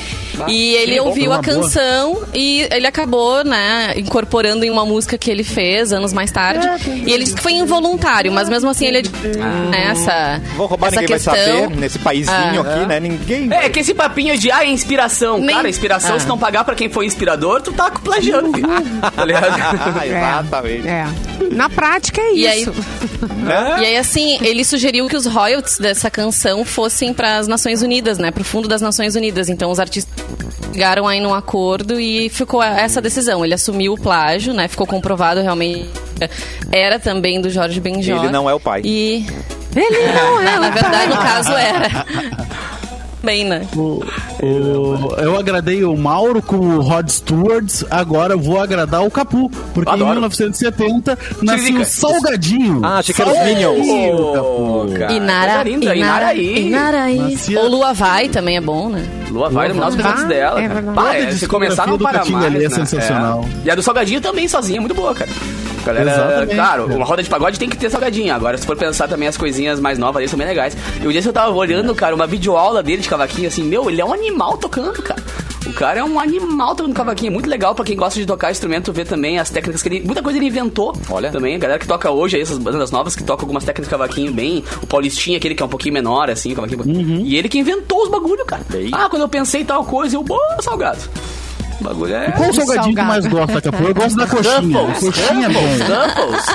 e 0.47 0.73
ele 0.75 0.99
ouviu 0.99 1.31
a 1.31 1.41
boa. 1.41 1.43
canção 1.43 2.23
e 2.33 2.67
ele 2.71 2.85
acabou, 2.87 3.43
né, 3.43 3.93
incorporando 3.97 4.63
em 4.65 4.69
uma 4.69 4.85
música 4.85 5.17
que 5.17 5.29
ele 5.31 5.43
fez 5.43 5.91
anos 5.93 6.11
mais 6.13 6.31
tarde. 6.31 6.67
E 7.05 7.11
ele 7.11 7.23
disse 7.23 7.35
que 7.35 7.41
foi 7.41 7.53
involuntário, 7.53 8.31
mas 8.31 8.49
mesmo 8.49 8.69
assim 8.69 8.85
ele. 8.87 9.01
né, 9.69 9.87
essa, 9.91 10.41
Vou 10.57 10.67
roubar, 10.67 10.87
essa 10.87 11.01
ninguém 11.01 11.15
questão, 11.15 11.33
vai 11.33 11.45
saber. 11.61 11.75
Nesse 11.77 11.99
paísinho 11.99 12.35
Ah. 12.35 12.75
aqui, 12.75 12.85
né? 12.85 12.99
Ninguém. 12.99 13.53
É, 13.53 13.69
que 13.69 13.79
esse 13.79 13.93
papinho 13.93 14.37
de 14.37 14.51
ah, 14.51 14.63
é 14.65 14.69
inspiração. 14.69 15.37
Nem- 15.39 15.55
Cara, 15.55 15.69
inspiração, 15.69 16.08
Ah. 16.15 16.19
se 16.19 16.27
não 16.27 16.37
pagar 16.37 16.63
pra 16.63 16.75
quem 16.75 16.89
foi 16.89 17.05
inspirador, 17.05 17.61
tu 17.61 17.71
tá 17.71 17.89
plagiando, 17.91 18.51
filho. 18.53 18.67
tá 19.15 19.25
ligado? 19.25 19.45
Ah, 19.95 20.05
exatamente. 20.07 20.87
É. 20.87 21.05
Na 21.51 21.69
prática 21.69 22.21
é 22.21 22.33
E 22.33 22.47
aí- 22.47 22.61
isso. 22.61 22.73
Né? 23.37 23.77
E 23.81 23.85
aí, 23.85 23.97
assim, 23.97 24.37
ele 24.41 24.63
sugeriu 24.63 25.07
que 25.07 25.15
os 25.15 25.25
royalties 25.25 25.77
dessa 25.77 26.09
canção 26.09 26.63
fossem 26.63 27.13
para 27.13 27.37
as 27.37 27.47
Nações 27.47 27.81
Unidas, 27.81 28.17
né? 28.17 28.31
Pro 28.31 28.43
fundo 28.43 28.67
das 28.67 28.81
Nações 28.81 29.15
Unidas. 29.15 29.49
Então, 29.49 29.69
os 29.71 29.79
artistas 29.79 30.13
chegaram 30.71 31.07
aí 31.07 31.19
num 31.19 31.33
acordo 31.33 31.99
e 31.99 32.29
ficou 32.29 32.61
essa 32.63 33.01
decisão. 33.01 33.43
Ele 33.43 33.53
assumiu 33.53 33.93
o 33.93 33.97
plágio, 33.97 34.53
né? 34.53 34.67
Ficou 34.67 34.87
comprovado 34.87 35.41
realmente. 35.41 35.89
Era 36.71 36.99
também 36.99 37.41
do 37.41 37.49
Jorge 37.49 37.79
Benjor. 37.79 38.23
Ele 38.23 38.31
não 38.31 38.49
é 38.49 38.53
o 38.53 38.59
pai. 38.59 38.81
E... 38.85 39.25
Ele 39.75 40.13
não 40.13 40.41
é. 40.41 40.57
Na 40.59 40.69
verdade, 40.69 41.09
no 41.09 41.17
caso, 41.17 41.51
era. 41.53 42.05
Bem, 43.21 43.43
né? 43.45 43.67
O- 43.75 44.01
o- 44.41 45.15
eu 45.17 45.37
agradei 45.37 45.83
o 45.83 45.95
Mauro 45.97 46.41
com 46.41 46.55
o 46.55 46.79
Rod 46.81 47.09
Stewart, 47.09 47.83
agora 47.91 48.33
eu 48.33 48.39
vou 48.39 48.59
agradar 48.61 49.05
o 49.05 49.11
Capu, 49.11 49.49
porque 49.73 49.89
em 49.89 49.93
Adoro. 49.93 50.11
1970 50.11 51.17
nasceu 51.41 51.81
o 51.81 51.85
Salgadinho. 51.85 52.79
Ah, 52.83 52.99
achei 52.99 53.13
que 53.13 53.21
era 53.21 53.31
os 53.31 53.39
Minions. 53.43 53.87
Cara. 54.97 55.13
Inara, 55.13 55.69
Inara, 55.69 55.95
Inaraí. 55.97 56.67
Inaraí. 56.67 57.17
Nascia- 57.17 57.59
Ou 57.59 57.67
Lua 57.67 57.93
Vai 57.93 58.29
também 58.29 58.55
é 58.57 58.61
bom, 58.61 58.87
né? 58.89 59.05
Lua 59.29 59.49
vai 59.49 59.67
dominar 59.67 59.89
os 59.89 59.95
Vai. 59.95 60.03
cantos 60.05 60.23
dela. 60.25 60.61
É 60.61 60.67
verdade. 60.67 60.95
Pá, 60.95 61.15
é, 61.15 61.31
se 61.31 61.47
começar 61.47 61.87
não 61.87 61.97
para 61.97 62.19
Catinga 62.19 62.37
mais, 62.39 62.55
ali 62.55 62.65
é 62.65 62.69
né? 62.69 62.75
sensacional. 62.75 63.45
É. 63.63 63.67
E 63.67 63.71
a 63.71 63.75
do 63.75 63.83
Salgadinho 63.83 64.21
também 64.21 64.47
sozinha 64.47 64.77
é 64.77 64.79
muito 64.79 64.95
boa, 64.95 65.13
cara. 65.13 65.29
Galera, 65.85 66.11
Exatamente, 66.11 66.55
claro, 66.55 66.83
cara. 66.85 66.95
uma 66.97 67.05
roda 67.05 67.23
de 67.23 67.29
pagode 67.29 67.59
tem 67.59 67.69
que 67.69 67.77
ter 67.77 67.89
salgadinho. 67.89 68.33
Agora, 68.33 68.57
se 68.57 68.65
for 68.65 68.75
pensar 68.75 69.07
também 69.07 69.27
as 69.27 69.37
coisinhas 69.37 69.79
mais 69.79 69.97
novas 69.97 70.17
ali 70.17 70.27
são 70.27 70.37
bem 70.37 70.47
legais. 70.47 70.75
E 71.01 71.07
o 71.07 71.11
dia 71.11 71.21
que 71.21 71.27
eu 71.27 71.33
tava 71.33 71.53
olhando, 71.55 71.93
cara, 71.95 72.15
uma 72.15 72.27
videoaula 72.27 72.83
dele 72.83 73.01
de 73.01 73.09
cavaquinho, 73.09 73.47
assim, 73.47 73.63
meu, 73.63 73.89
ele 73.89 74.01
é 74.01 74.05
um 74.05 74.13
animal 74.13 74.57
tocando, 74.57 75.01
cara. 75.01 75.21
O 75.65 75.73
cara 75.73 75.99
é 75.99 76.03
um 76.03 76.19
animal 76.19 76.73
tocando 76.75 76.93
cavaquinho. 76.93 77.29
É 77.29 77.33
muito 77.33 77.49
legal 77.49 77.75
pra 77.75 77.85
quem 77.85 77.95
gosta 77.95 78.19
de 78.19 78.25
tocar 78.25 78.49
instrumento 78.49 78.91
ver 78.91 79.05
também 79.05 79.39
as 79.39 79.49
técnicas 79.49 79.83
que 79.83 79.89
ele. 79.89 80.01
Muita 80.01 80.23
coisa 80.23 80.39
ele 80.39 80.47
inventou. 80.47 80.95
Olha. 81.09 81.31
Também, 81.31 81.55
a 81.55 81.59
galera 81.59 81.79
que 81.79 81.87
toca 81.87 82.09
hoje, 82.09 82.37
aí, 82.37 82.41
essas 82.41 82.57
bandas 82.57 82.91
novas 82.91 83.15
que 83.15 83.23
tocam 83.23 83.43
algumas 83.43 83.63
técnicas 83.63 83.87
de 83.87 83.91
cavaquinho 83.91 84.31
bem. 84.31 84.63
O 84.81 84.87
Paulistinha, 84.87 85.37
aquele 85.37 85.53
que 85.55 85.61
é 85.61 85.65
um 85.65 85.69
pouquinho 85.69 85.93
menor, 85.93 86.29
assim, 86.29 86.53
cavaquinho. 86.55 87.21
E 87.21 87.37
ele 87.37 87.47
que 87.49 87.59
inventou 87.59 88.03
os 88.03 88.09
bagulho, 88.09 88.45
cara. 88.45 88.63
Bem. 88.69 88.89
Ah, 88.93 89.07
quando 89.09 89.21
eu 89.23 89.29
pensei 89.29 89.61
em 89.61 89.65
tal 89.65 89.83
coisa, 89.83 90.15
eu, 90.15 90.23
pô, 90.23 90.39
salgado. 90.61 90.99
O 91.79 91.83
bagulho 91.83 92.13
é. 92.15 92.31
Qual 92.31 92.53
salgadinho 92.53 92.95
que 92.95 93.01
mais 93.01 93.25
gosta, 93.25 93.61
Capu? 93.61 93.83
Eu 93.83 93.93
gosto 93.93 94.15
da 94.17 94.27
coxinha. 94.27 94.79
Ruffles, 94.79 94.99
coxinha 95.15 95.45
é 95.45 95.49
bom. 95.49 95.59
Ruffles, 95.61 96.45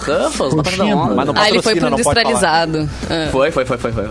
Ruffles, 0.00 0.18
Ruffles, 0.24 0.54
Coxinha. 0.54 0.96
Mas 0.96 1.26
não 1.26 1.34
Ah, 1.36 1.48
ele 1.48 1.62
foi 1.62 1.76
pro 1.76 1.88
industrializado. 1.88 2.88
Ah. 3.08 3.28
Foi, 3.30 3.50
foi, 3.50 3.64
foi, 3.64 3.78
foi, 3.78 3.92
foi. 3.92 4.04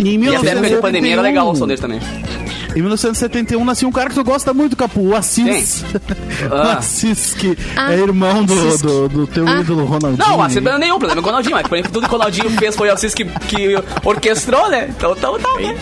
Em 0.00 0.20
E 0.24 0.28
essa 0.34 0.50
época 0.50 0.66
de 0.68 0.80
1971, 0.80 0.80
pandemia 0.80 1.12
era 1.12 1.22
legal 1.22 1.50
o 1.50 1.54
som 1.56 1.66
dele 1.66 1.80
também. 1.80 2.00
Em 2.74 2.80
1971 2.80 3.62
nasceu 3.66 3.86
um 3.88 3.92
cara 3.92 4.08
que 4.08 4.14
tu 4.14 4.24
gosta 4.24 4.52
muito, 4.54 4.74
Capu, 4.76 5.00
o 5.08 5.14
Assis. 5.16 5.84
o 6.50 6.54
Ah. 6.54 6.78
Assis, 6.78 7.34
que 7.34 7.56
Ah, 7.76 7.92
é 7.94 7.98
irmão 7.98 8.44
do, 8.44 8.52
Assis. 8.54 8.80
do, 8.82 9.08
do 9.08 9.26
teu 9.26 9.46
Ah. 9.46 9.60
ídolo 9.60 9.84
Ronaldinho. 9.84 10.26
Não, 10.26 10.42
assim, 10.42 10.60
não 10.60 10.72
é 10.72 10.78
nenhum 10.78 10.98
problema, 10.98 11.20
é 11.20 11.22
o 11.22 11.26
Ronaldinho, 11.26 11.54
mas 11.54 11.66
por 11.66 11.76
exemplo, 11.76 11.92
tudo 11.92 12.08
que 12.08 12.14
o 12.14 12.18
Ronaldinho 12.18 12.50
fez 12.50 12.74
foi 12.74 12.88
o 12.88 12.92
Assis 12.92 13.14
que, 13.14 13.24
que 13.24 13.74
orquestrou, 14.04 14.68
né? 14.70 14.86
Então, 14.88 15.12
então 15.12 15.38
tá, 15.38 15.60
né? 15.60 15.76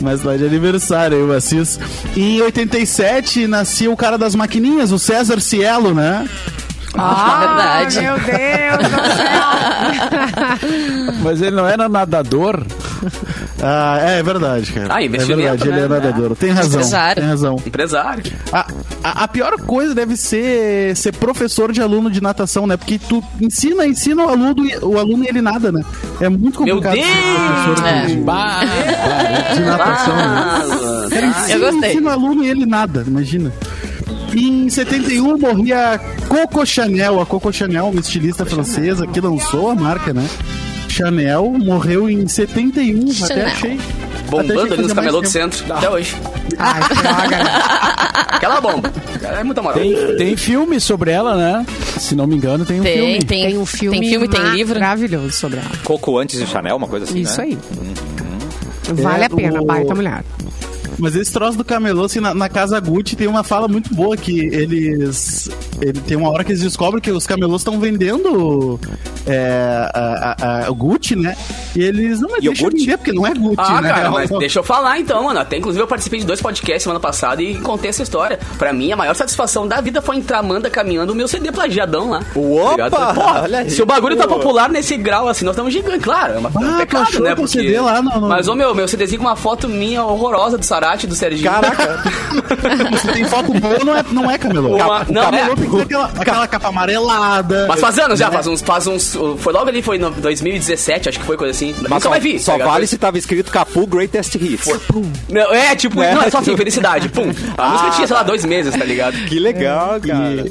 Mas 0.00 0.22
tá 0.22 0.36
de 0.36 0.44
aniversário 0.44 1.16
aí, 1.16 1.22
o 1.22 1.32
Assis. 1.32 1.78
E 2.16 2.38
em 2.38 2.42
87 2.42 3.46
nascia 3.46 3.90
o 3.90 3.96
cara 3.96 4.16
das 4.16 4.34
maquininhas, 4.34 4.92
o 4.92 4.98
César 4.98 5.40
Cielo, 5.40 5.94
né? 5.94 6.28
Ah, 6.94 7.84
verdade. 7.86 8.00
Meu 8.00 8.18
Deus 8.18 8.78
do 8.88 9.00
céu. 9.16 9.50
Mas 11.22 11.40
ele 11.40 11.54
não 11.54 11.66
era 11.66 11.88
nadador. 11.88 12.64
Ah, 13.62 13.98
é, 14.00 14.18
é 14.20 14.22
verdade, 14.22 14.72
cara. 14.72 14.94
Ah, 14.94 15.02
é 15.02 15.06
investimento, 15.06 15.42
verdade, 15.42 15.68
ele 15.68 15.76
né? 15.78 15.84
é 15.84 15.88
nadador. 15.88 16.34
Tem 16.36 16.50
razão. 16.50 16.80
Empresário. 16.80 17.20
Tem 17.22 17.30
razão. 17.30 17.56
Empresário. 17.66 18.22
A, 18.52 18.66
a, 19.04 19.24
a 19.24 19.28
pior 19.28 19.52
coisa 19.60 19.94
deve 19.94 20.16
ser 20.16 20.96
ser 20.96 21.12
professor 21.16 21.70
de 21.72 21.80
aluno 21.82 22.10
de 22.10 22.22
natação, 22.22 22.66
né? 22.66 22.76
Porque 22.76 22.98
tu 22.98 23.22
ensina, 23.40 23.86
ensina 23.86 24.24
o 24.24 24.28
aluno, 24.30 24.64
e- 24.66 24.78
o 24.82 24.98
aluno 24.98 25.24
e 25.24 25.28
ele 25.28 25.42
nada, 25.42 25.70
né? 25.70 25.82
É 26.20 26.28
muito 26.28 26.62
Meu 26.64 26.76
complicado 26.76 26.94
Deus! 26.94 27.06
ser 27.06 27.64
professor 27.74 27.86
É. 27.86 28.06
de, 28.06 28.14
Bah, 28.16 28.60
de 29.54 29.60
natação. 29.60 30.16
né? 30.16 31.08
Cara, 31.10 31.26
ensina, 31.26 31.50
Eu 31.50 31.60
gostei. 31.72 31.90
ensina 31.90 32.08
o 32.08 32.12
aluno 32.12 32.44
e 32.44 32.48
ele 32.48 32.64
nada, 32.66 33.04
imagina. 33.06 33.52
Em 34.34 34.68
71 34.70 35.36
morria 35.38 36.00
Coco 36.28 36.64
Chanel. 36.64 37.20
A 37.20 37.26
Coco 37.26 37.52
Chanel, 37.52 37.88
uma 37.88 38.00
estilista 38.00 38.46
francesa 38.46 39.06
que 39.06 39.20
lançou 39.20 39.70
a 39.70 39.74
marca, 39.74 40.12
né? 40.14 40.24
Chanel 41.00 41.50
morreu 41.58 42.08
em 42.10 42.26
71, 42.28 43.00
até 43.00 43.12
Chanel. 43.14 43.46
achei. 43.46 43.72
até 43.72 44.30
Bombando 44.30 44.52
achei 44.52 44.60
ali 44.60 44.70
que 44.70 44.76
nos 44.76 44.92
fazia 44.92 44.94
camelô 44.94 45.20
do 45.22 45.28
centro. 45.28 45.72
Até 45.74 45.90
hoje. 45.90 46.16
Ai, 46.58 46.80
droga. 46.80 47.28
né? 47.44 47.44
Aquela 48.30 48.60
bomba. 48.60 48.92
É 49.22 49.44
muita 49.44 49.62
moral. 49.62 49.78
tem, 49.78 50.16
tem 50.16 50.36
filme 50.36 50.80
sobre 50.80 51.10
ela, 51.10 51.36
né? 51.36 51.66
Se 51.98 52.14
não 52.14 52.26
me 52.26 52.36
engano, 52.36 52.64
tem 52.64 52.80
um 52.80 52.82
Tem, 52.82 52.94
filme. 52.96 53.18
tem, 53.24 53.46
Tem 53.48 53.58
um 53.58 53.66
filme, 53.66 54.00
tem 54.00 54.08
filme, 54.10 54.28
tem 54.28 54.42
livro. 54.52 54.74
maravilhoso 54.80 55.32
sobre 55.32 55.58
ela. 55.58 55.70
Coco 55.84 56.18
antes 56.18 56.38
de 56.38 56.46
Chanel, 56.46 56.76
uma 56.76 56.86
coisa 56.88 57.04
assim, 57.06 57.20
Isso 57.20 57.38
né? 57.40 57.44
aí. 57.48 57.58
Vale 58.94 59.22
É, 59.22 59.26
a 59.26 59.30
pena, 59.30 59.60
o- 59.62 59.66
baita 59.66 59.94
mulher. 59.94 60.24
Mas 60.98 61.14
esse 61.16 61.32
troço 61.32 61.56
do 61.56 61.64
camelô, 61.64 62.04
assim, 62.04 62.20
na, 62.20 62.34
na 62.34 62.48
casa 62.48 62.78
Gucci 62.80 63.16
tem 63.16 63.26
uma 63.26 63.42
fala 63.42 63.66
muito 63.68 63.94
boa 63.94 64.16
que 64.16 64.38
eles. 64.40 65.48
Ele, 65.80 66.00
tem 66.00 66.16
uma 66.16 66.30
hora 66.30 66.44
que 66.44 66.52
eles 66.52 66.62
descobrem 66.62 67.00
que 67.00 67.10
os 67.10 67.26
camelôs 67.26 67.60
estão 67.62 67.78
vendendo 67.80 68.78
é, 69.26 69.90
a, 69.94 70.36
a- 70.40 70.66
a- 70.66 70.70
o 70.70 70.74
Gucci, 70.74 71.16
né? 71.16 71.36
E 71.76 71.82
eles. 71.82 72.20
Não, 72.20 72.28
mas 72.30 72.40
deixa 72.42 72.62
Iogurte? 72.62 72.80
vender, 72.84 72.96
porque 72.98 73.12
não 73.12 73.26
é 73.26 73.32
Gucci, 73.34 73.56
Ah, 73.58 73.80
né? 73.80 73.88
cara, 73.88 74.10
mas 74.12 74.30
deixa 74.30 74.58
eu 74.58 74.62
falar 74.62 74.98
então, 74.98 75.24
mano. 75.24 75.38
Até 75.40 75.56
inclusive 75.56 75.82
eu 75.82 75.86
participei 75.88 76.20
de 76.20 76.26
dois 76.26 76.40
podcasts 76.40 76.82
semana 76.82 77.00
passada 77.00 77.42
e 77.42 77.54
contei 77.56 77.90
essa 77.90 78.02
história. 78.02 78.38
Pra 78.58 78.72
mim, 78.72 78.90
a 78.92 78.96
maior 78.96 79.14
satisfação 79.14 79.66
da 79.68 79.80
vida 79.80 80.00
foi 80.02 80.16
entrar 80.16 80.38
Amanda 80.40 80.70
caminhando 80.70 81.12
o 81.12 81.14
meu 81.16 81.28
CD 81.28 81.52
plagiadão 81.52 82.10
lá. 82.10 82.20
Opa! 82.34 82.90
Tá? 82.90 83.14
Porra, 83.14 83.42
Olha 83.42 83.58
aí, 83.60 83.70
se 83.70 83.82
o 83.82 83.86
bagulho 83.86 84.16
tá 84.16 84.26
popular 84.26 84.68
nesse 84.70 84.96
grau 84.96 85.28
assim, 85.28 85.44
nós 85.44 85.52
estamos 85.54 85.72
gigantes, 85.72 86.02
claro. 86.02 86.34
É, 86.34 86.38
uma, 86.38 86.50
é 86.54 86.58
um 86.58 86.74
Ah, 86.74 86.78
pecado, 86.78 87.20
né? 87.20 87.34
teu 87.34 87.46
CD 87.46 87.78
lá 87.80 88.00
no- 88.02 88.20
no- 88.20 88.28
Mas, 88.28 88.48
ô 88.48 88.54
meu, 88.54 88.74
meu 88.74 88.88
CDzinho 88.88 89.20
com 89.20 89.26
uma 89.26 89.36
foto 89.36 89.68
minha 89.68 90.02
horrorosa 90.04 90.56
do 90.58 90.64
Sarate, 90.64 91.06
do 91.06 91.14
Serginho. 91.14 91.50
Caraca! 91.50 92.02
Se 93.00 93.12
tem 93.12 93.24
foto 93.26 93.52
boa, 93.52 93.78
não 93.84 93.96
é, 93.96 94.04
não 94.10 94.30
é 94.30 94.38
camelô. 94.38 94.76
Uma- 94.76 95.04
não, 95.08 95.22
camelô 95.24 95.52
é. 95.52 95.56
tem 95.56 95.68
aquela, 95.78 96.06
aquela 96.18 96.46
capa 96.48 96.68
amarelada. 96.68 97.66
Mas 97.68 97.80
faz 97.80 97.98
anos 97.98 98.18
já, 98.18 98.26
né? 98.28 98.34
faz 98.34 98.46
uns, 98.46 98.62
faz 98.62 98.86
uns. 98.86 99.16
Foi 99.38 99.52
logo 99.52 99.68
ali, 99.68 99.82
foi 99.82 99.96
em 99.96 100.00
2017, 100.00 101.08
acho 101.08 101.18
que 101.20 101.24
foi 101.24 101.36
coisa 101.36 101.52
assim. 101.52 101.72
Mas 101.80 101.82
Nunca 101.90 102.00
só, 102.00 102.08
vai 102.10 102.20
vir. 102.20 102.38
só 102.40 102.58
tá 102.58 102.64
vale 102.64 102.86
se 102.86 102.98
tava 102.98 103.18
escrito 103.18 103.50
Capu 103.50 103.86
Greatest 103.86 104.34
Hits. 104.36 104.68
Não, 105.28 105.52
é, 105.54 105.74
tipo, 105.76 106.02
É. 106.02 106.14
não, 106.14 106.22
é 106.22 106.30
só 106.30 106.38
assim, 106.38 106.56
felicidade. 106.56 107.08
Pum. 107.08 107.30
A 107.56 107.66
Ah, 107.66 107.68
música 107.70 107.90
tinha, 107.90 108.06
sei 108.06 108.14
lá, 108.16 108.22
tá. 108.22 108.28
dois 108.28 108.44
meses, 108.44 108.74
tá 108.74 108.84
ligado? 108.84 109.14
Que 109.26 109.38
legal, 109.38 110.00
cara. 110.00 110.44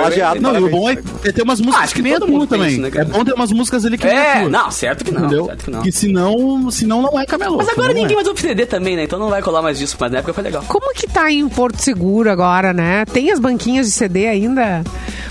Plagiado, 0.00 0.40
Não, 0.40 0.54
e 0.54 0.62
o 0.62 0.70
bom 0.70 0.90
é, 0.90 0.98
é 1.24 1.32
ter 1.32 1.42
umas 1.42 1.60
músicas 1.60 1.90
Ah, 1.90 1.94
que 1.94 2.02
mundo 2.02 2.46
também. 2.46 2.68
isso, 2.72 2.80
né, 2.80 2.90
é 2.94 3.04
bom 3.04 3.24
ter 3.24 3.32
umas 3.32 3.52
músicas 3.52 3.84
ali 3.84 3.98
que 3.98 4.06
É, 4.06 4.48
não, 4.48 4.70
certo 4.70 5.04
que 5.04 5.10
não. 5.10 5.20
Entendeu? 5.20 5.46
Certo 5.46 5.64
que 5.64 5.70
não. 5.70 5.82
Que 5.82 5.92
senão, 5.92 6.70
senão 6.70 7.02
não 7.02 7.18
é 7.18 7.26
camelô. 7.26 7.56
Mas 7.56 7.68
agora 7.68 7.92
ninguém 7.92 8.12
é. 8.12 8.14
mais 8.14 8.28
ouve 8.28 8.40
CD 8.40 8.66
também, 8.66 8.96
né? 8.96 9.04
Então 9.04 9.18
não 9.18 9.28
vai 9.28 9.42
colar 9.42 9.62
mais 9.62 9.78
disso, 9.78 9.96
mas 9.98 10.10
na 10.10 10.18
época 10.18 10.34
foi 10.34 10.44
legal. 10.44 10.64
Como 10.66 10.92
que 10.94 11.06
tá 11.06 11.30
em 11.30 11.48
Porto 11.48 11.80
Seguro 11.80 12.30
agora, 12.30 12.72
né? 12.72 13.04
Tem 13.06 13.30
as 13.30 13.38
banquinhas 13.38 13.86
de 13.86 13.92
CD 13.92 14.26
ainda? 14.26 14.82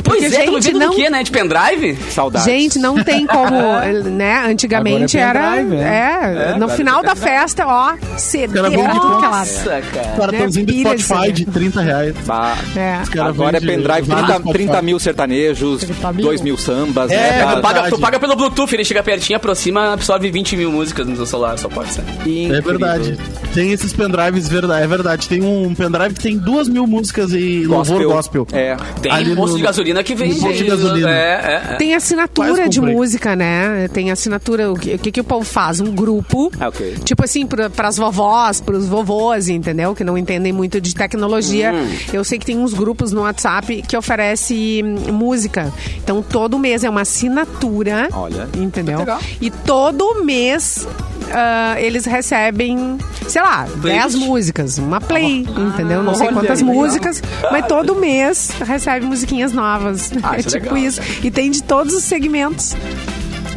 Pois 0.04 0.20
Porque, 0.22 0.36
é, 0.36 0.46
gente, 0.52 0.74
não... 0.74 0.90
do 0.90 0.96
quê, 0.96 1.10
né? 1.10 1.24
De 1.24 1.32
pendrive? 1.32 1.96
Saudades. 2.12 2.46
Gente, 2.46 2.78
não 2.80 3.02
tem 3.04 3.26
como, 3.26 3.56
né? 4.12 4.44
Antigamente 4.46 5.18
é 5.18 5.22
era. 5.22 5.52
pendrive, 5.54 5.76
É, 5.82 5.82
é. 5.88 6.48
no 6.58 6.66
agora 6.66 6.78
final 6.78 7.00
é 7.00 7.04
da 7.04 7.16
pendrive. 7.16 7.30
festa, 7.38 7.66
ó, 7.68 7.94
CD 8.18 8.48
de 8.48 8.54
tudo 8.54 8.70
que 8.72 8.76
é. 8.80 9.30
Nossa, 9.30 9.82
cara. 9.82 10.08
Cartãozinho 10.18 10.66
do 10.66 10.72
Né? 10.74 10.78
Pilha 10.84 10.96
de 10.96 11.04
Spotify 11.04 11.26
CD. 11.28 11.32
de 11.34 11.46
30 11.46 11.82
reais. 11.82 12.16
Bah. 12.26 12.58
É. 12.76 13.20
Agora 13.22 13.58
é 13.58 13.60
pendrive, 13.62 13.88
vários 13.88 14.08
30, 14.08 14.34
Spotify. 14.34 14.52
30 14.54 14.82
mil 14.82 15.00
sertanejos, 15.00 15.82
30 15.82 16.14
mil. 16.14 16.26
2 16.26 16.42
mil 16.42 16.58
sambas. 16.58 17.12
É, 17.12 17.16
né? 17.46 17.56
Tu 17.56 17.62
paga, 17.62 17.90
tu 17.90 18.00
paga 18.00 18.20
pelo 18.20 18.36
Bluetooth, 18.36 18.74
ele 18.74 18.84
chega 18.84 19.02
pertinho, 19.02 19.38
aproxima, 19.38 19.94
absorve 19.94 20.30
20 20.30 20.58
mil 20.58 20.72
músicas 20.72 21.08
no 21.08 21.16
seu 21.16 21.26
celular, 21.26 21.58
só 21.58 21.70
pode 21.70 21.90
ser. 21.94 22.04
É 22.28 22.62
verdade. 22.62 23.18
Tem 23.54 23.72
esses 23.72 23.94
pendrives, 23.94 24.48
verdade, 24.50 24.84
é 24.84 24.88
verdade. 24.88 25.30
Tem 25.30 25.42
um 25.44 25.74
pendrive 25.74 26.14
que 26.16 26.22
tem 26.22 26.38
duas 26.38 26.68
mil 26.68 26.86
músicas 26.86 27.32
em 27.34 27.66
louvor 27.66 28.04
gospel. 28.04 28.46
É. 28.52 28.76
Tem 29.02 29.12
Ali 29.12 29.36
posto 29.36 29.52
no- 29.54 29.58
de 29.58 29.64
gasolina 29.64 30.03
que 30.04 30.16
vende. 30.16 30.64
gasolina. 30.64 31.10
É, 31.10 31.14
é, 31.14 31.74
é. 31.74 31.76
Tem 31.78 31.96
assinatura 31.96 32.68
de 32.68 32.82
música, 32.82 33.36
né? 33.36 33.88
Tem 33.94 34.12
assinatura. 34.12 34.72
O 34.72 34.76
que, 34.76 34.96
o 34.96 35.00
que, 35.00 35.12
que 35.12 35.22
o 35.22 35.24
povo 35.24 35.46
faz? 35.46 35.80
Um 35.80 35.92
grupo. 35.92 36.52
Ah, 36.60 36.70
ok. 36.70 36.98
Tipo 37.04 37.24
assim, 37.24 37.46
pra, 37.46 37.70
pras 37.70 37.98
vovós, 37.98 38.62
pros 38.62 38.88
vovôs, 38.88 39.50
entendeu? 39.50 39.96
Que 39.96 40.04
não 40.04 40.18
entendem 40.18 40.52
muito 40.52 40.80
de 40.80 40.94
tecnologia. 40.94 41.74
Hum. 41.74 41.96
Eu 42.12 42.24
sei 42.24 42.38
que 42.38 42.46
tem 42.46 42.58
uns 42.58 42.74
grupos 42.74 43.12
no 43.12 43.22
WhatsApp 43.22 43.82
que 43.82 43.96
oferece 43.98 44.82
hum, 44.84 45.14
música. 45.14 45.72
Então, 45.98 46.22
todo 46.22 46.60
mês 46.60 46.84
é 46.84 46.90
uma 46.90 47.02
assinatura. 47.02 48.10
Olha. 48.14 48.48
Entendeu? 48.56 49.00
E 49.42 49.50
todo 49.50 50.24
mês. 50.24 50.88
Ah, 51.32 51.76
eles 51.80 52.06
recebem, 52.06 52.98
sei 53.28 53.42
lá, 53.42 53.66
Playlist? 53.82 54.14
10 54.14 54.16
músicas, 54.16 54.78
uma 54.78 55.00
play, 55.00 55.46
entendeu? 55.58 56.02
Não 56.04 56.16
sei 56.16 56.28
quantas 56.30 56.60
aí, 56.62 56.66
legal. 56.68 56.84
músicas, 56.84 57.22
mas 57.52 57.66
todo 57.68 57.96
mês 57.96 58.50
recebe 58.66 59.06
musiquinhas 59.06 59.54
novas. 59.54 60.12
Ah, 60.24 60.36
é 60.36 60.40
isso 60.40 60.50
é 60.50 60.52
tipo 60.60 60.74
legal, 60.74 60.90
isso. 60.90 61.02
E 61.24 61.32
tem 61.32 61.50
de 61.52 61.62
todos 61.64 61.94
os 61.94 62.04
segmentos. 62.04 62.76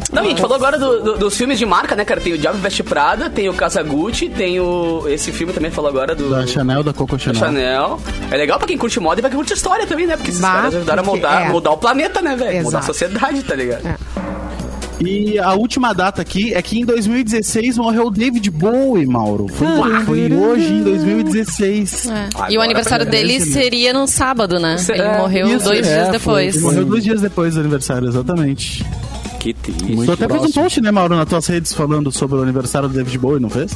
Não, 0.09 0.23
e 0.23 0.27
a 0.27 0.29
gente 0.29 0.39
falou 0.41 0.55
agora 0.55 0.79
do- 0.79 1.01
do- 1.03 1.17
dos 1.17 1.35
filmes 1.35 1.59
de 1.59 1.65
marca, 1.65 1.93
né, 1.93 2.05
cara? 2.05 2.21
Tem 2.21 2.31
o 2.31 2.37
Diabo 2.37 2.57
Veste 2.59 2.81
Prada, 2.81 3.29
tem 3.29 3.49
o 3.49 3.53
Casagutti, 3.53 4.29
tem 4.29 4.57
o. 4.57 5.03
Esse 5.07 5.33
filme 5.33 5.51
também 5.51 5.69
falou 5.69 5.89
agora 5.89 6.15
do. 6.15 6.29
Da 6.29 6.47
Chanel, 6.47 6.81
da 6.81 6.93
Coco 6.93 7.19
Chanel. 7.19 7.39
Chanel. 7.39 7.99
É 8.31 8.37
legal 8.37 8.57
pra 8.57 8.67
quem 8.69 8.77
curte 8.77 9.01
moda 9.01 9.19
e 9.19 9.21
pra 9.21 9.29
quem 9.29 9.37
curte 9.37 9.53
história 9.53 9.85
também, 9.85 10.07
né? 10.07 10.15
Porque 10.15 10.29
esses 10.31 10.41
Bah, 10.41 10.53
caras 10.53 10.75
ajudaram 10.75 11.03
a 11.03 11.05
moldar, 11.05 11.41
é. 11.47 11.49
mudar 11.49 11.71
o 11.71 11.77
planeta, 11.77 12.21
né, 12.21 12.37
velho? 12.37 12.63
Mudar 12.63 12.79
a 12.79 12.83
sociedade, 12.83 13.43
tá 13.43 13.53
ligado? 13.53 13.85
É. 13.85 13.95
E 14.99 15.37
a 15.37 15.53
última 15.53 15.93
data 15.93 16.21
aqui 16.21 16.53
é 16.53 16.61
que 16.61 16.79
em 16.79 16.85
2016 16.85 17.77
morreu 17.77 18.07
o 18.07 18.11
David 18.11 18.49
Bowie, 18.49 19.05
Mauro. 19.05 19.47
Foi, 19.47 19.67
foi 20.05 20.33
hoje, 20.33 20.73
em 20.73 20.83
2016. 20.83 22.07
É. 22.09 22.29
E 22.49 22.57
o 22.57 22.61
aniversário 22.61 23.05
parece, 23.05 23.27
dele 23.27 23.39
seria 23.41 23.93
no 23.93 24.07
sábado, 24.07 24.59
né? 24.59 24.75
Ele 24.89 25.01
é- 25.01 25.17
morreu 25.19 25.47
isso, 25.55 25.65
dois 25.65 25.87
é, 25.87 25.95
dias 25.99 26.09
depois. 26.11 26.55
foi- 26.55 26.63
Morreu 26.63 26.85
dois 26.85 27.03
dias 27.03 27.21
depois 27.21 27.53
do 27.53 27.59
aniversário, 27.59 28.07
exatamente. 28.07 28.83
Que 29.39 29.53
triste. 29.53 30.05
tu 30.05 30.11
até 30.11 30.27
fez 30.27 30.41
um 30.43 30.51
post, 30.51 30.81
né, 30.81 30.89
Mauro, 30.91 31.15
nas 31.15 31.29
tuas 31.29 31.45
redes 31.45 31.73
falando 31.73 32.11
sobre 32.11 32.37
o 32.39 32.41
aniversário 32.41 32.89
do 32.89 32.95
David 32.95 33.17
Bowie, 33.19 33.39
não 33.39 33.49
fez? 33.49 33.71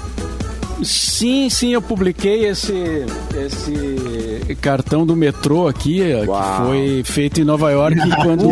Sim, 0.83 1.47
sim, 1.49 1.69
eu 1.73 1.81
publiquei 1.81 2.45
esse, 2.45 2.73
esse 3.45 3.71
cartão 4.61 5.05
do 5.05 5.15
metrô 5.15 5.67
aqui, 5.67 6.01
eh, 6.01 6.23
Uau. 6.25 6.41
que 6.41 6.65
foi 6.65 7.03
feito 7.05 7.41
em 7.41 7.43
Nova 7.43 7.69
York 7.71 7.97
quando. 8.23 8.47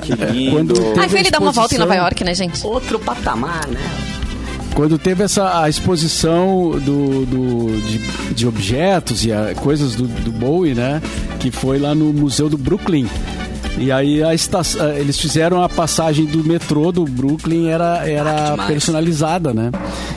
Que 0.00 0.12
lindo. 0.32 0.74
quando 0.74 0.74
teve 0.74 1.00
Ai, 1.00 1.08
foi 1.08 1.20
ele 1.20 1.30
dar 1.30 1.40
uma 1.40 1.52
volta 1.52 1.74
em 1.74 1.78
Nova 1.78 1.94
York, 1.94 2.24
né, 2.24 2.34
gente? 2.34 2.66
Outro 2.66 2.98
patamar, 2.98 3.66
né? 3.68 3.80
Quando 4.74 4.96
teve 4.98 5.24
essa 5.24 5.62
a 5.62 5.68
exposição 5.68 6.70
do, 6.70 7.26
do- 7.26 7.80
de, 7.82 7.98
de 8.34 8.46
objetos 8.46 9.24
e 9.24 9.32
a- 9.32 9.52
coisas 9.56 9.94
do, 9.96 10.06
do 10.06 10.30
Bowie, 10.30 10.74
né? 10.74 11.02
Que 11.40 11.50
foi 11.50 11.78
lá 11.78 11.94
no 11.94 12.12
Museu 12.12 12.48
do 12.48 12.56
Brooklyn. 12.58 13.06
E 13.76 13.92
aí 13.92 14.22
a 14.24 14.34
estação, 14.34 14.88
eles 14.94 15.18
fizeram 15.20 15.62
a 15.62 15.68
passagem 15.68 16.24
do 16.26 16.42
metrô 16.42 16.90
do 16.90 17.04
Brooklyn 17.04 17.68
era, 17.68 18.00
Ah, 18.00 18.08
era 18.08 18.50
demais. 18.50 18.68
personalizada, 18.72 19.54
né? 19.54 19.70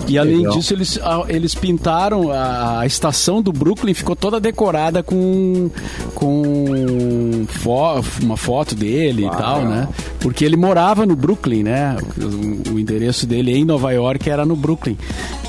E 0.07 0.17
além 0.17 0.37
Legal. 0.37 0.53
disso 0.57 0.73
eles, 0.73 0.99
eles 1.27 1.53
pintaram 1.53 2.31
a, 2.31 2.79
a 2.79 2.85
estação 2.87 3.39
do 3.41 3.51
Brooklyn 3.53 3.93
ficou 3.93 4.15
toda 4.15 4.39
decorada 4.39 5.03
com 5.03 5.69
com 6.15 7.45
fo- 7.47 8.01
uma 8.21 8.37
foto 8.37 8.73
dele 8.75 9.25
e 9.25 9.29
tal, 9.29 9.63
né? 9.65 9.87
Porque 10.19 10.43
ele 10.43 10.55
morava 10.57 11.05
no 11.05 11.15
Brooklyn, 11.15 11.63
né? 11.63 11.97
O, 12.17 12.73
o 12.73 12.79
endereço 12.79 13.25
dele 13.27 13.55
em 13.55 13.65
Nova 13.65 13.91
York 13.91 14.27
era 14.29 14.45
no 14.45 14.55
Brooklyn. 14.55 14.97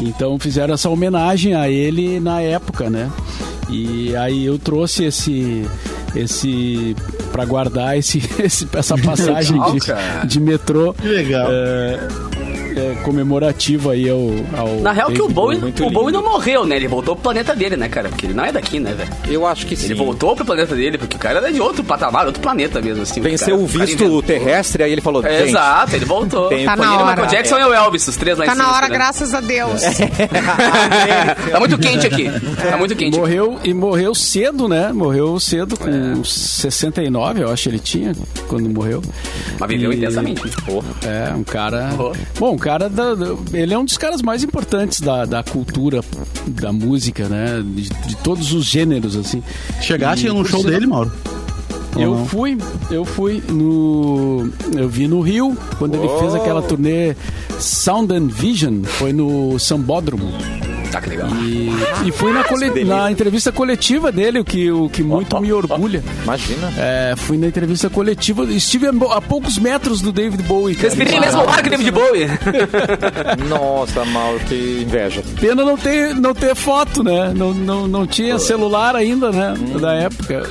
Então 0.00 0.38
fizeram 0.38 0.74
essa 0.74 0.88
homenagem 0.90 1.54
a 1.54 1.68
ele 1.70 2.20
na 2.20 2.40
época, 2.40 2.90
né? 2.90 3.10
E 3.70 4.14
aí 4.16 4.44
eu 4.44 4.58
trouxe 4.58 5.04
esse 5.04 5.64
esse 6.14 6.96
para 7.32 7.44
guardar 7.44 7.96
esse, 7.96 8.18
esse- 8.42 8.68
essa 8.74 8.96
passagem 8.98 9.58
Legal, 9.60 9.74
de, 10.22 10.28
de 10.28 10.40
metrô 10.40 10.92
Que 10.94 11.08
legal. 11.08 11.48
é, 11.50 11.98
é, 12.76 12.94
comemorativa 13.02 13.92
aí 13.92 14.08
ao, 14.08 14.18
ao 14.56 14.76
Na 14.80 14.92
real 14.92 15.10
que 15.10 15.20
o 15.22 15.28
Bowie, 15.28 15.58
Muito 15.58 15.86
o 15.86 15.90
Bowie 15.90 16.12
não 16.12 16.22
morreu, 16.22 16.64
né? 16.66 16.76
Ele 16.76 16.88
voltou 16.88 17.14
pro 17.14 17.22
planeta 17.24 17.54
dele, 17.54 17.76
né, 17.76 17.88
cara? 17.88 18.08
Porque 18.08 18.26
ele 18.26 18.34
não 18.34 18.44
é 18.44 18.52
daqui, 18.52 18.78
né, 18.80 18.92
velho? 18.94 19.10
Eu 19.28 19.46
acho 19.46 19.66
que 19.66 19.76
sim. 19.76 19.86
Ele 19.86 19.94
voltou 19.94 20.34
pro 20.36 20.44
planeta 20.44 20.74
dele, 20.74 20.98
porque 20.98 21.16
o 21.16 21.18
cara 21.18 21.38
era 21.38 21.52
de 21.52 21.60
outro 21.60 21.82
patamar, 21.84 22.26
outro 22.26 22.40
planeta 22.42 22.80
mesmo, 22.80 23.02
assim. 23.02 23.20
Venceu 23.20 23.56
cara, 23.56 23.62
o 23.64 23.68
cara 23.72 23.84
visto 23.86 24.00
inventou. 24.02 24.22
terrestre, 24.22 24.82
aí 24.82 24.92
ele 24.92 25.00
falou, 25.00 25.24
É, 25.24 25.42
Exato, 25.42 25.96
ele 25.96 26.04
voltou. 26.04 26.48
Tem- 26.48 26.64
Tá 26.64 26.76
na 26.76 26.84
ele, 26.84 26.92
o 26.92 26.96
hora. 26.98 27.10
Michael 27.10 27.28
Jackson 27.28 27.58
e 27.58 27.64
o 27.64 27.72
Elvis, 27.74 28.08
os 28.08 28.16
três 28.16 28.38
lá 28.38 28.44
Tá 28.46 28.52
em 28.52 28.54
cima. 28.54 28.64
na 28.68 28.70
hora, 28.74 28.86
esperando. 28.86 28.98
graças 28.98 29.34
a 29.34 29.40
Deus. 29.40 29.82
Tá 31.52 31.58
muito 31.60 31.78
quente 31.78 32.06
aqui. 32.06 32.30
Tá 32.70 32.76
muito 32.76 32.94
quente. 32.96 33.10
aqui. 33.10 33.18
Morreu 33.20 33.58
e 33.64 33.74
morreu 33.74 34.14
cedo, 34.14 34.68
né? 34.68 34.92
Morreu 34.92 35.38
cedo, 35.40 35.76
com 35.76 35.88
É. 35.88 35.92
uns 35.92 36.32
69, 36.32 37.42
eu 37.42 37.50
acho 37.50 37.64
que 37.64 37.68
ele 37.70 37.78
tinha, 37.78 38.12
quando 38.48 38.68
morreu. 38.68 39.02
Mas 39.58 39.68
viveu 39.68 39.92
E- 39.92 39.96
intensamente. 39.96 40.42
Porra. 40.64 40.86
É, 41.04 41.32
um 41.34 41.44
cara. 41.44 41.90
Oh. 41.98 42.12
Bom, 42.38 42.56
cara. 42.62 42.88
Da, 42.88 43.14
da- 43.14 43.34
ele 43.52 43.74
é 43.74 43.78
um 43.78 43.84
dos 43.84 43.98
caras 43.98 44.22
mais 44.22 44.42
importantes 44.44 45.00
da, 45.00 45.24
da 45.24 45.42
cultura, 45.42 46.00
da 46.46 46.72
música, 46.72 47.28
né? 47.28 47.62
De, 47.64 47.88
de 47.88 48.16
todos 48.22 48.52
os 48.52 48.64
gêneros, 48.64 49.16
assim. 49.16 49.42
Chegaste 49.80 50.26
E 50.26 50.28
num 50.30 50.44
show 50.44 50.62
dele, 50.64 50.86
Mauro? 50.86 51.12
Eu 51.96 52.14
não? 52.14 52.26
fui, 52.26 52.56
eu 52.90 53.04
fui 53.04 53.42
no. 53.50 54.48
Eu 54.74 54.88
vi 54.88 55.06
no 55.06 55.20
Rio, 55.20 55.54
quando 55.78 55.94
ele 55.96 56.08
fez 56.20 56.34
aquela 56.34 56.62
turnê 56.62 57.14
Sound 57.58 58.14
and 58.14 58.28
Vision, 58.28 58.82
foi 58.84 59.12
no 59.12 59.58
Sambódromo. 59.58 60.32
Tá 60.92 61.00
que 61.00 61.08
legal. 61.08 61.26
E, 61.40 61.70
e 62.06 62.12
fui 62.12 62.30
na, 62.32 62.44
na 62.84 63.10
entrevista 63.10 63.50
coletiva 63.50 64.12
dele, 64.12 64.40
o 64.40 64.44
que, 64.44 64.70
o 64.70 64.90
que 64.90 65.02
muito 65.02 65.40
me 65.40 65.50
orgulha. 65.50 66.04
Imagina. 66.22 66.70
É, 66.76 67.14
fui 67.16 67.38
na 67.38 67.46
entrevista 67.46 67.88
coletiva, 67.88 68.44
estive 68.44 68.88
a, 68.88 69.20
poucos 69.22 69.56
metros 69.56 70.02
do 70.02 70.12
David 70.12 70.42
Bowie. 70.42 70.74
cara. 70.74 70.88
Respirei 70.88 71.18
mesmo 71.18 71.48
ar 71.48 71.62
que 71.62 71.70
David 71.70 71.90
Bowie. 71.90 72.26
Nossa, 73.48 74.04
Mauro, 74.04 74.38
que 74.40 74.82
inveja. 74.82 75.22
Pena 75.40 75.64
não 75.64 75.78
ter, 75.78 76.14
não 76.14 76.34
ter 76.34 76.54
foto, 76.54 77.02
né? 77.02 77.32
Não, 77.34 77.54
não, 77.54 77.88
não 77.88 78.06
tinha 78.06 78.38
celular 78.38 78.94
ainda, 78.94 79.32
né? 79.32 79.54
Da 79.80 79.94
época. 79.94 80.42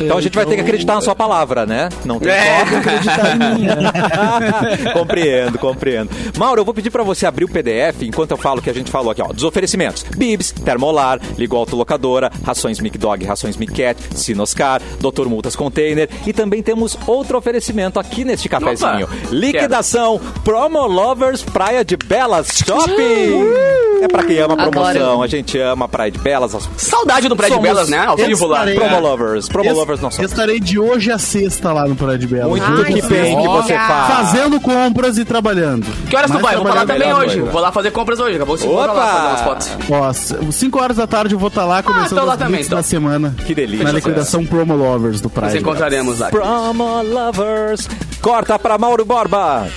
Então 0.00 0.18
a 0.18 0.20
gente 0.20 0.34
vai 0.34 0.44
ter 0.46 0.54
que 0.56 0.60
acreditar 0.62 0.94
na 0.94 1.00
sua 1.00 1.14
palavra, 1.14 1.66
né? 1.66 1.88
Não 2.04 2.18
tem 2.18 2.32
É. 2.32 2.64
como 2.64 2.76
acreditar 2.78 3.34
em 3.36 3.38
mim. 3.54 3.66
né? 3.66 4.92
compreendo, 4.92 5.58
compreendo. 5.58 6.10
Mauro, 6.38 6.60
eu 6.60 6.64
vou 6.64 6.74
pedir 6.74 6.90
pra 6.90 7.02
você 7.02 7.26
abrir 7.26 7.44
o 7.44 7.48
PDF 7.48 8.02
enquanto 8.02 8.30
eu 8.32 8.36
falo 8.36 8.58
o 8.60 8.62
que 8.62 8.70
a 8.70 8.74
gente 8.74 8.90
falou 8.90 9.10
aqui, 9.10 9.22
ó. 9.22 9.28
Dos 9.32 9.44
oferecimentos: 9.44 10.04
Bibs, 10.16 10.50
Termolar, 10.52 11.20
Ligou 11.38 11.58
Autolocadora, 11.58 12.30
Rações 12.44 12.80
Mic 12.80 12.96
Dog, 12.98 13.24
Rações 13.24 13.56
Mic 13.56 13.72
Cat, 13.72 14.00
Sinoscar, 14.14 14.80
Dr. 15.00 15.26
Multas 15.26 15.56
Container 15.56 16.08
e 16.26 16.32
também 16.32 16.62
temos 16.62 16.96
outro 17.06 17.38
oferecimento 17.38 17.98
aqui 18.00 18.24
neste 18.24 18.48
cafezinho. 18.48 19.04
Opa, 19.06 19.14
Liquidação 19.30 20.20
Promo 20.44 20.86
Lovers 20.86 21.42
Praia 21.42 21.84
de 21.84 21.96
Belas 21.96 22.62
Shopping. 22.66 23.91
É 24.02 24.08
pra 24.08 24.24
quem 24.24 24.38
ama 24.40 24.56
promoção, 24.56 25.02
Adoro. 25.02 25.22
a 25.22 25.26
gente 25.28 25.56
ama 25.58 25.88
Praia 25.88 26.10
de 26.10 26.18
Belas. 26.18 26.56
Saudade 26.76 27.28
do 27.28 27.36
Prédio 27.36 27.54
Somos 27.56 27.70
Belas, 27.70 27.88
né? 27.88 28.04
Ao 28.04 28.16
vivo 28.16 28.46
lá. 28.46 28.64
Promo 28.74 28.98
Lovers, 29.00 29.48
Promo 29.48 29.70
Es- 29.70 29.76
Lovers 29.76 30.00
não 30.00 30.10
são. 30.10 30.24
Estarei 30.24 30.58
de 30.58 30.78
hoje 30.78 31.12
a 31.12 31.18
sexta 31.18 31.72
lá 31.72 31.86
no 31.86 31.94
Praia 31.94 32.18
de 32.18 32.26
Bela. 32.26 32.48
Muito 32.48 32.64
Ai, 32.64 32.84
que 32.92 33.00
bem 33.02 33.36
que 33.40 33.46
você 33.48 33.74
faz. 33.74 34.12
Fazendo 34.30 34.60
compras 34.60 35.18
e 35.18 35.24
trabalhando. 35.24 35.86
Que 36.10 36.16
horas 36.16 36.26
tu 36.30 36.34
Mais 36.34 36.42
vai? 36.44 36.56
Vou 36.56 36.64
falar 36.66 36.84
trabalhando 36.84 37.14
também 37.16 37.28
hoje. 37.28 37.40
Vou 37.52 37.60
lá 37.60 37.70
fazer 37.70 37.90
compras 37.92 38.18
hoje. 38.18 38.36
Acabou 38.36 38.56
de 38.56 38.66
Opa! 38.66 38.86
lá 38.86 39.04
fazer 39.04 39.26
umas 39.28 39.40
fotos. 39.42 40.40
Ó, 40.48 40.50
5 40.52 40.80
horas 40.82 40.96
da 40.96 41.06
tarde 41.06 41.34
eu 41.34 41.38
vou 41.38 41.48
estar 41.48 41.64
lá 41.64 41.80
começando 41.82 42.18
tô 42.18 42.24
lá 42.26 42.36
também, 42.36 42.62
então. 42.62 42.76
da 42.78 42.82
semana. 42.82 43.34
Que 43.46 43.54
delícia. 43.54 43.84
Na 43.84 43.92
liquidação 43.92 44.44
Promo 44.44 44.74
Lovers 44.74 45.20
do 45.20 45.30
Praia. 45.30 45.52
Nos 45.52 45.58
de 45.58 45.64
Belas. 45.64 45.76
encontraremos 45.78 46.18
lá. 46.18 46.28
Promo 46.30 47.02
Lovers. 47.02 47.88
Corta 48.20 48.58
pra 48.58 48.76
Mauro 48.78 49.04
Borba. 49.04 49.68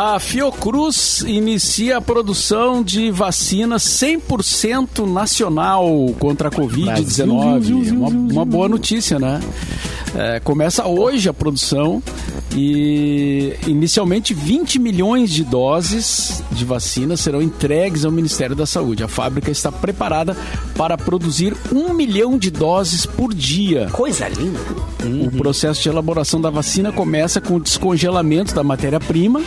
A 0.00 0.20
Fiocruz 0.20 1.24
inicia 1.26 1.96
a 1.96 2.00
produção 2.00 2.84
de 2.84 3.10
vacina 3.10 3.78
100% 3.78 5.12
nacional 5.12 5.88
contra 6.20 6.46
a 6.46 6.50
Covid-19. 6.52 7.96
Uma, 7.96 8.08
uma 8.08 8.44
boa 8.44 8.68
notícia, 8.68 9.18
né? 9.18 9.40
É, 10.14 10.38
começa 10.38 10.86
hoje 10.86 11.28
a 11.28 11.34
produção 11.34 12.00
e 12.54 13.56
inicialmente 13.66 14.32
20 14.32 14.78
milhões 14.78 15.30
de 15.30 15.42
doses 15.42 16.44
de 16.52 16.64
vacina 16.64 17.16
serão 17.16 17.42
entregues 17.42 18.04
ao 18.04 18.12
Ministério 18.12 18.54
da 18.54 18.66
Saúde. 18.66 19.02
A 19.02 19.08
fábrica 19.08 19.50
está 19.50 19.72
preparada 19.72 20.36
para 20.76 20.96
produzir 20.96 21.56
um 21.72 21.92
milhão 21.92 22.38
de 22.38 22.52
doses 22.52 23.04
por 23.04 23.34
dia. 23.34 23.88
Coisa 23.90 24.28
linda. 24.28 24.60
O 25.26 25.30
processo 25.36 25.82
de 25.82 25.88
elaboração 25.88 26.40
da 26.40 26.50
vacina 26.50 26.92
começa 26.92 27.40
com 27.40 27.56
o 27.56 27.60
descongelamento 27.60 28.54
da 28.54 28.62
matéria-prima, 28.62 29.42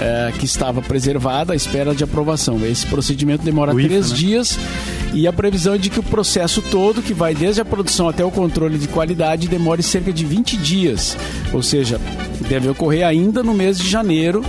eh, 0.00 0.32
que 0.38 0.44
estava 0.44 0.80
preservada 0.80 1.52
à 1.52 1.56
espera 1.56 1.94
de 1.94 2.02
aprovação. 2.02 2.64
Esse 2.64 2.86
procedimento 2.86 3.44
demora 3.44 3.72
IFA, 3.72 3.88
três 3.88 4.10
né? 4.10 4.16
dias 4.16 4.58
e 5.12 5.26
a 5.26 5.32
previsão 5.32 5.74
é 5.74 5.78
de 5.78 5.90
que 5.90 5.98
o 5.98 6.02
processo 6.02 6.62
todo, 6.62 7.02
que 7.02 7.12
vai 7.12 7.34
desde 7.34 7.60
a 7.60 7.64
produção 7.64 8.08
até 8.08 8.24
o 8.24 8.30
controle 8.30 8.78
de 8.78 8.86
qualidade, 8.86 9.48
demore 9.48 9.82
cerca 9.82 10.12
de 10.12 10.24
20 10.24 10.56
dias. 10.56 11.16
Ou 11.52 11.62
seja, 11.62 12.00
deve 12.48 12.68
ocorrer 12.68 13.04
ainda 13.04 13.42
no 13.42 13.52
mês 13.52 13.78
de 13.78 13.88
janeiro. 13.88 14.44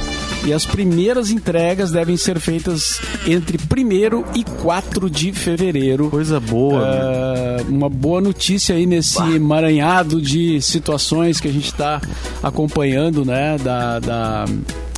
E 0.45 0.51
as 0.51 0.65
primeiras 0.65 1.29
entregas 1.29 1.91
devem 1.91 2.17
ser 2.17 2.39
feitas 2.39 2.99
entre 3.27 3.57
1 3.57 4.37
e 4.39 4.43
4 4.43 5.09
de 5.09 5.31
fevereiro. 5.31 6.09
Coisa 6.09 6.39
boa. 6.39 6.83
É, 6.83 7.61
uma 7.67 7.89
boa 7.89 8.19
notícia 8.21 8.75
aí 8.75 8.87
nesse 8.87 9.21
emaranhado 9.35 10.19
de 10.19 10.59
situações 10.61 11.39
que 11.39 11.47
a 11.47 11.51
gente 11.51 11.67
está 11.67 12.01
acompanhando, 12.41 13.23
né? 13.23 13.55
Da, 13.59 13.99
da, 13.99 14.45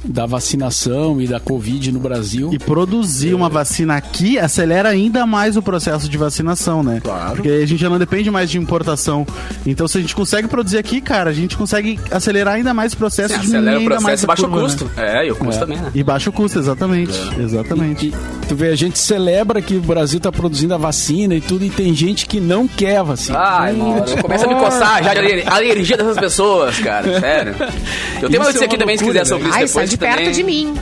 da 0.04 0.26
vacinação 0.26 1.22
e 1.22 1.28
da 1.28 1.40
Covid 1.40 1.92
no 1.92 2.00
Brasil. 2.00 2.50
E 2.54 2.60
produzir 2.60 3.34
uma 3.34 3.50
vacina 3.50 3.96
aqui 3.96 4.38
acelera 4.38 4.90
ainda 4.90 5.26
mais 5.26 5.56
o 5.58 5.62
processo 5.62 6.10
de 6.10 6.18
vacinação, 6.18 6.84
né? 6.84 7.00
Claro. 7.04 7.36
Porque 7.36 7.50
a 7.50 7.66
gente 7.66 7.80
já 7.80 7.90
não 7.90 7.98
depende 7.98 8.30
mais 8.30 8.50
de 8.50 8.58
importação. 8.58 9.26
Então, 9.66 9.88
se 9.88 9.98
a 9.98 10.02
gente 10.02 10.16
consegue 10.16 10.48
produzir 10.48 10.78
aqui, 10.78 11.00
cara, 11.02 11.30
a 11.30 11.34
gente 11.34 11.56
consegue 11.56 12.00
acelerar 12.12 12.56
ainda 12.56 12.74
mais 12.74 12.94
o 12.94 12.98
processo 12.98 13.34
Sim, 13.36 13.40
de 13.42 13.48
acelera 13.48 13.78
o 13.78 13.80
ainda 13.80 13.90
mais 14.02 14.02
processo 14.04 14.24
e 14.24 14.28
baixa 14.28 14.42
o 14.46 14.50
curva, 14.50 14.64
custo. 14.66 14.86
né? 14.86 14.92
É, 15.24 15.28
e 15.28 15.32
o 15.32 15.36
custo 15.36 15.60
também, 15.62 15.78
né? 15.78 15.92
E 15.94 16.04
baixa 16.04 16.30
o 16.30 16.34
custo, 16.34 16.60
exatamente. 16.60 17.20
Exatamente. 17.40 18.08
E 18.08 18.14
tu 18.48 18.56
vê, 18.56 18.68
a 18.70 18.76
gente 18.76 19.00
celebra 19.00 19.62
que 19.62 19.76
o 19.76 19.82
Brasil 19.82 20.18
está 20.18 20.32
produzindo 20.32 20.74
a 20.74 20.78
vacina 20.78 21.34
e 21.36 21.42
tudo, 21.42 21.64
e 21.64 21.70
tem 21.70 21.94
gente 21.94 22.26
que 22.26 22.40
não 22.40 22.68
quer 22.68 22.98
a 22.98 23.04
vacina. 23.04 23.40
Ai, 23.40 23.74
mano, 23.74 24.04
começa 24.22 24.46
a 24.46 24.48
me 24.50 24.56
coçar 24.56 25.04
já 25.04 25.14
de 25.14 25.20
aler- 25.20 25.44
alergia 25.52 25.98
dessas 25.98 26.18
pessoas, 26.18 26.78
cara. 26.80 27.20
Sério. 27.20 27.56
Eu 28.22 28.30
tenho 28.30 28.30
uma 28.30 28.30
Isso 28.30 28.40
notícia 28.44 28.64
é 28.64 28.68
aqui 28.68 28.78
também, 28.78 28.98
se 28.98 29.04
quiser, 29.04 29.26
sobre 29.26 29.48
isso 29.48 29.58
Ai, 29.58 29.66
depois. 29.66 29.93
De 29.94 29.98
perto 29.98 30.18
também. 30.18 30.32
de 30.32 30.44
mim. 30.44 30.74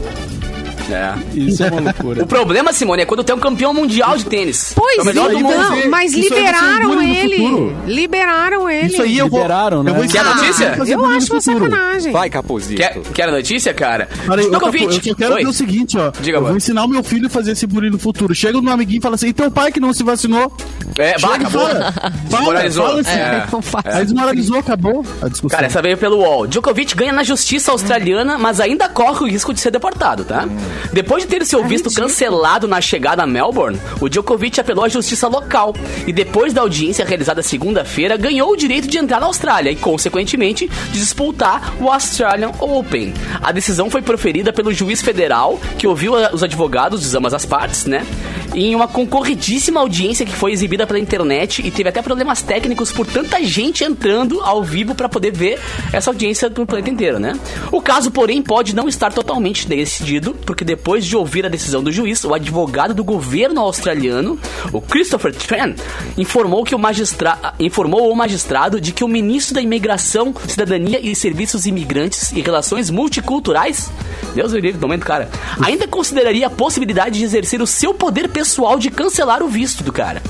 É. 0.92 1.14
Isso 1.34 1.64
é 1.64 1.72
uma 1.72 1.82
loucura. 1.82 2.24
O 2.24 2.28
problema, 2.28 2.74
Simone, 2.74 3.04
é 3.04 3.06
quando 3.06 3.24
tem 3.24 3.36
um 3.36 3.40
campeão 3.40 3.74
mundial 3.74 4.18
de 4.18 4.26
tênis. 4.26 4.74
Pois 4.76 5.06
é 5.08 5.12
então, 5.12 5.32
mundo. 5.32 5.56
vai 5.56 5.88
mas 5.88 6.14
isso 6.14 6.30
vai 6.30 6.40
liberaram 6.40 7.02
ele. 7.02 7.76
Liberaram 7.88 8.70
ele. 8.70 8.88
Isso 8.88 9.02
aí 9.02 9.18
eu 9.18 9.30
vou. 9.30 9.40
Liberaram, 9.40 9.84
né? 9.84 9.92
eu 9.92 9.96
vou 9.96 10.04
Quer 10.08 10.20
ensinar 10.22 10.36
notícia? 10.36 10.66
Eu 10.88 11.06
acho 11.06 11.34
uma 11.34 11.42
futuro. 11.42 11.70
sacanagem. 11.72 12.12
Vai, 12.12 12.30
Capuzito. 12.30 12.82
Quer, 12.82 13.00
quer 13.14 13.30
a 13.30 13.32
notícia, 13.32 13.74
cara? 13.74 14.10
Olha, 14.28 14.42
eu, 14.42 14.50
Djokovic. 14.50 14.84
eu 14.84 14.92
só 15.04 15.16
quero 15.16 15.36
Oi. 15.36 15.44
ver 15.44 15.50
o 15.50 15.54
seguinte, 15.54 15.98
ó. 15.98 16.12
Diga, 16.20 16.38
eu 16.38 16.44
vou 16.44 16.56
ensinar 16.58 16.84
o 16.84 16.88
meu 16.88 17.04
filho 17.04 17.28
a 17.28 17.30
fazer 17.30 17.52
esse 17.54 17.66
bullying 17.68 17.90
no 17.90 18.00
futuro. 18.00 18.34
Chega 18.36 18.60
no 18.62 18.70
amiguinho 18.72 19.00
e 19.00 19.02
fala 19.02 19.16
assim: 19.16 19.28
e 19.28 19.34
teu 19.34 19.50
pai 19.52 19.72
que 19.72 19.80
não 19.80 19.94
se 19.94 20.04
vacinou? 20.04 20.52
É, 20.98 21.12
acabou. 21.12 21.50
fala. 21.68 21.92
Fala, 21.92 22.12
Desmoralizou. 22.30 22.86
assim. 23.00 23.12
É. 23.12 23.48
Aí 23.98 24.04
desmoralizou, 24.06 24.60
acabou 24.60 25.06
a 25.22 25.28
discussão. 25.28 25.58
Cara, 25.58 25.68
essa 25.68 25.82
veio 25.82 25.98
pelo 25.98 26.18
UOL. 26.18 26.48
Djokovic 26.48 26.96
ganha 26.96 27.12
na 27.14 27.24
justiça 27.24 27.72
australiana, 27.72 28.38
mas 28.38 28.60
ainda 28.60 28.88
corre 28.90 29.24
o 29.26 29.28
risco 29.28 29.54
de 29.54 29.60
ser 29.60 29.72
deportado, 29.72 30.24
tá? 30.24 30.48
Depois 30.94 31.24
de 31.24 31.30
ter 31.30 31.46
seu 31.46 31.64
visto 31.64 31.92
cancelado 31.94 32.68
na 32.68 32.82
chegada 32.82 33.24
a 33.24 33.28
Melbourne, 33.28 33.80
o 34.00 34.10
Djokovic 34.10 34.60
apelou 34.60 34.86
à 34.86 34.90
justiça 34.90 35.28
local 35.28 35.74
e 36.06 36.14
depois 36.14 36.54
da 36.54 36.62
audiência 36.62 37.06
realizada 37.06 37.42
segunda-feira, 37.42 38.18
ganhou 38.18 38.52
o 38.52 38.58
direito 38.58 38.88
de 38.88 38.98
entrar 38.98 39.20
na 39.20 39.28
Austrália 39.28 39.72
e, 39.72 39.76
consequentemente, 39.76 40.68
de 40.68 41.00
disputar 41.00 41.74
o 41.80 41.90
Australian 41.90 42.52
Open. 42.60 43.14
A 43.42 43.52
decisão 43.52 43.90
foi 43.90 44.02
proferida 44.02 44.54
pelo 44.54 44.74
juiz 44.74 45.02
federal, 45.02 45.60
que 45.78 45.88
ouviu 45.88 46.14
os 46.14 46.44
advogados 46.44 47.10
de 47.10 47.18
ambas 47.18 47.34
as 47.34 47.46
partes, 47.46 47.86
né? 47.86 48.06
Em 48.54 48.76
uma 48.76 48.86
concorridíssima 48.86 49.80
audiência 49.80 50.26
que 50.26 50.34
foi 50.34 50.52
exibida 50.52 50.86
pela 50.86 51.00
internet 51.00 51.66
e 51.66 51.72
teve 51.72 51.88
até 51.88 52.02
problemas 52.02 52.42
técnicos 52.42 52.92
por 52.92 53.08
tanta 53.08 53.42
gente 53.42 53.86
entrando 53.86 54.42
ao 54.42 54.62
vivo 54.62 54.94
para 54.94 55.08
poder 55.08 55.32
ver 55.32 55.58
essa 55.94 56.10
audiência 56.10 56.50
do 56.50 56.66
planeta 56.66 56.90
inteiro, 56.90 57.18
né? 57.18 57.40
O 57.72 57.82
caso, 57.82 58.12
porém, 58.12 58.42
pode 58.42 58.76
não 58.76 58.90
estar 58.90 59.14
totalmente 59.14 59.66
decidido, 59.66 60.34
porque 60.46 60.66
depois 60.66 61.06
de 61.06 61.16
ouvir 61.16 61.46
a 61.46 61.50
decisão 61.50 61.82
do 61.82 61.94
juiz, 61.94 62.26
o 62.26 62.34
advogado 62.34 62.94
do 62.94 63.06
governo 63.06 63.62
australiano, 63.62 64.38
o 64.74 64.82
Christopher 64.82 65.34
Tran, 65.34 65.74
informou 66.18 66.66
que 66.66 66.76
o 66.76 66.80
magistra 66.80 67.38
informou 67.58 68.12
o 68.12 68.16
magistrado 68.16 68.82
de 68.82 68.92
que 68.92 69.04
o 69.04 69.08
ministro 69.08 69.56
da 69.56 69.62
Imigração, 69.62 70.36
Cidadania 70.46 71.00
e 71.00 71.16
Serviços 71.16 71.66
Imigrantes 71.66 72.34
e 72.34 72.42
Relações 72.42 72.90
Multiculturais, 72.90 73.90
Deus 74.36 74.52
me 74.52 74.60
livre, 74.60 74.80
do 74.80 74.88
momento, 74.88 75.06
cara, 75.06 75.30
ainda 75.64 75.88
consideraria 75.88 76.48
a 76.48 76.50
possibilidade 76.50 77.20
de 77.20 77.24
exercer 77.24 77.62
o 77.62 77.68
seu 77.68 77.94
poder 77.94 78.28
pessoal 78.28 78.41
de 78.78 78.90
cancelar 78.90 79.42
o 79.44 79.48
visto 79.48 79.84
do 79.84 79.92
cara. 79.92 80.22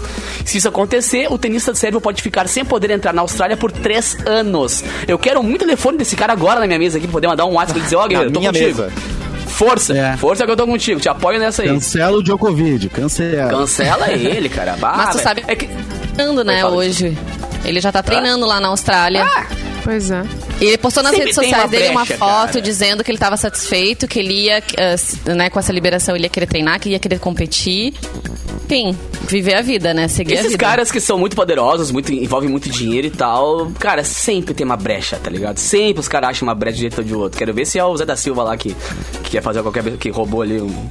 Se 0.46 0.58
isso 0.58 0.68
acontecer, 0.68 1.28
o 1.32 1.38
tenista 1.38 1.74
sérvio 1.76 2.02
pode 2.02 2.22
ficar 2.22 2.48
sem 2.48 2.66
poder 2.66 2.90
entrar 2.92 3.14
na 3.14 3.22
Austrália 3.22 3.56
por 3.56 3.72
três 3.72 4.18
anos. 4.26 4.84
Eu 5.08 5.18
quero 5.20 5.42
muito 5.44 5.62
telefone 5.62 5.98
desse 5.98 6.16
cara 6.16 6.34
agora 6.34 6.60
na 6.60 6.68
minha 6.68 6.80
mesa 6.80 6.98
aqui 6.98 7.08
pra 7.08 7.14
poder 7.14 7.28
mandar 7.28 7.46
um 7.46 7.54
WhatsApp 7.54 7.80
e 7.80 7.84
dizer, 7.84 7.96
ó, 7.96 8.08
guerreiro, 8.08 8.32
tô 8.32 8.40
minha 8.40 8.52
contigo. 8.52 8.82
mesa. 8.82 8.92
Força, 9.48 9.96
É. 9.96 10.18
força 10.18 10.46
que 10.46 10.52
eu 10.52 10.56
tô 10.58 10.66
contigo, 10.66 11.00
te 11.00 11.10
apoio 11.10 11.38
nessa 11.40 11.62
aí. 11.62 11.68
Cancela 11.70 12.18
o 12.18 12.24
Djokovic, 12.24 12.90
cancela. 12.90 13.50
Cancela 13.52 14.10
ele, 14.12 14.50
cara. 14.50 14.76
Bah, 14.80 14.94
Mas 14.98 15.16
tu 15.16 15.22
sabe 15.22 15.44
É 15.48 15.56
que... 15.56 15.70
né, 16.44 16.66
hoje. 16.66 17.16
Ele 17.64 17.80
já 17.80 17.92
tá 17.92 18.02
treinando 18.02 18.46
lá 18.48 18.60
na 18.60 18.70
Austrália. 18.70 19.24
Pois 19.84 20.12
é. 20.12 20.24
E 20.60 20.66
ele 20.66 20.78
postou 20.78 21.02
nas 21.02 21.12
Sempre 21.12 21.26
redes 21.32 21.36
sociais 21.36 21.64
uma 21.64 21.70
dele 21.70 21.90
uma 21.90 22.06
brecha, 22.06 22.18
foto 22.18 22.48
cara. 22.48 22.62
dizendo 22.62 23.04
que 23.04 23.12
ele 23.12 23.18
tava 23.18 23.36
satisfeito, 23.38 24.08
que 24.08 24.20
ele 24.20 24.46
ia, 24.46 24.64
eh, 24.78 24.96
né, 25.36 25.50
com 25.50 25.60
essa 25.60 25.74
liberação, 25.74 26.16
ele 26.16 26.26
ia 26.26 26.30
querer 26.30 26.46
treinar, 26.46 26.80
que 26.80 26.90
ia 26.90 27.00
querer 27.00 27.20
competir. 27.20 27.94
Enfim, 28.66 28.96
viver 29.28 29.56
a 29.56 29.62
vida, 29.62 29.94
né? 29.94 30.08
Seguir 30.08 30.34
a 30.34 30.40
Esses 30.40 30.52
vida. 30.52 30.64
caras 30.64 30.92
que 30.92 31.00
são 31.02 31.18
muito 31.18 31.36
poderosos, 31.36 31.92
muito, 31.92 32.14
envolvem 32.14 32.50
muito 32.50 32.70
dinheiro 32.70 33.08
e 33.08 33.12
tal, 33.12 33.72
cara, 33.80 34.04
sempre 34.04 34.54
tem 34.54 34.66
uma 34.66 34.78
brecha, 34.78 35.18
tá 35.22 35.30
ligado? 35.30 35.58
Sempre 35.58 36.00
os 36.00 36.08
caras 36.08 36.30
acham 36.30 36.48
uma 36.48 36.56
brecha 36.56 36.76
de 36.76 36.80
um 36.80 36.82
jeito 36.84 36.98
ou 37.00 37.04
de 37.04 37.16
outro. 37.16 37.38
Quero 37.38 37.54
ver 37.54 37.66
se 37.66 37.78
é 37.80 37.84
o 37.84 37.98
Zé 37.98 38.06
da 38.06 38.16
Silva 38.16 38.44
lá 38.44 38.56
que, 38.56 38.76
que 39.24 39.32
quer 39.32 39.42
fazer 39.42 39.62
qualquer. 39.62 39.84
que 39.98 40.10
roubou 40.10 40.42
ali 40.42 40.62
um. 40.62 40.90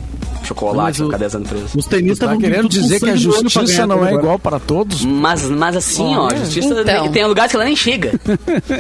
Chocolate, 0.55 0.99
Mas 0.99 1.01
o- 1.01 1.05
ficar 1.07 1.17
10 1.19 1.35
anos 1.37 1.49
preso. 1.49 1.79
Os 1.79 1.87
tenistas 1.87 2.29
Tá 2.29 2.35
vir 2.35 2.41
querendo 2.43 2.63
com 2.63 2.69
dizer 2.69 3.01
que 3.01 3.11
a 3.11 3.17
justiça 3.17 3.87
não 3.87 3.97
é 4.05 4.09
agora. 4.09 4.15
igual 4.15 4.39
para 4.39 4.59
todos? 4.59 5.05
Mas, 5.05 5.43
mas 5.45 5.77
assim, 5.77 6.17
ó, 6.17 6.29
a 6.31 6.35
justiça 6.35 6.81
Então. 6.81 7.09
tem 7.13 7.25
lugares 7.27 7.51
que 7.51 7.57
ela 7.57 7.65
nem 7.65 7.77
chega. 7.77 8.13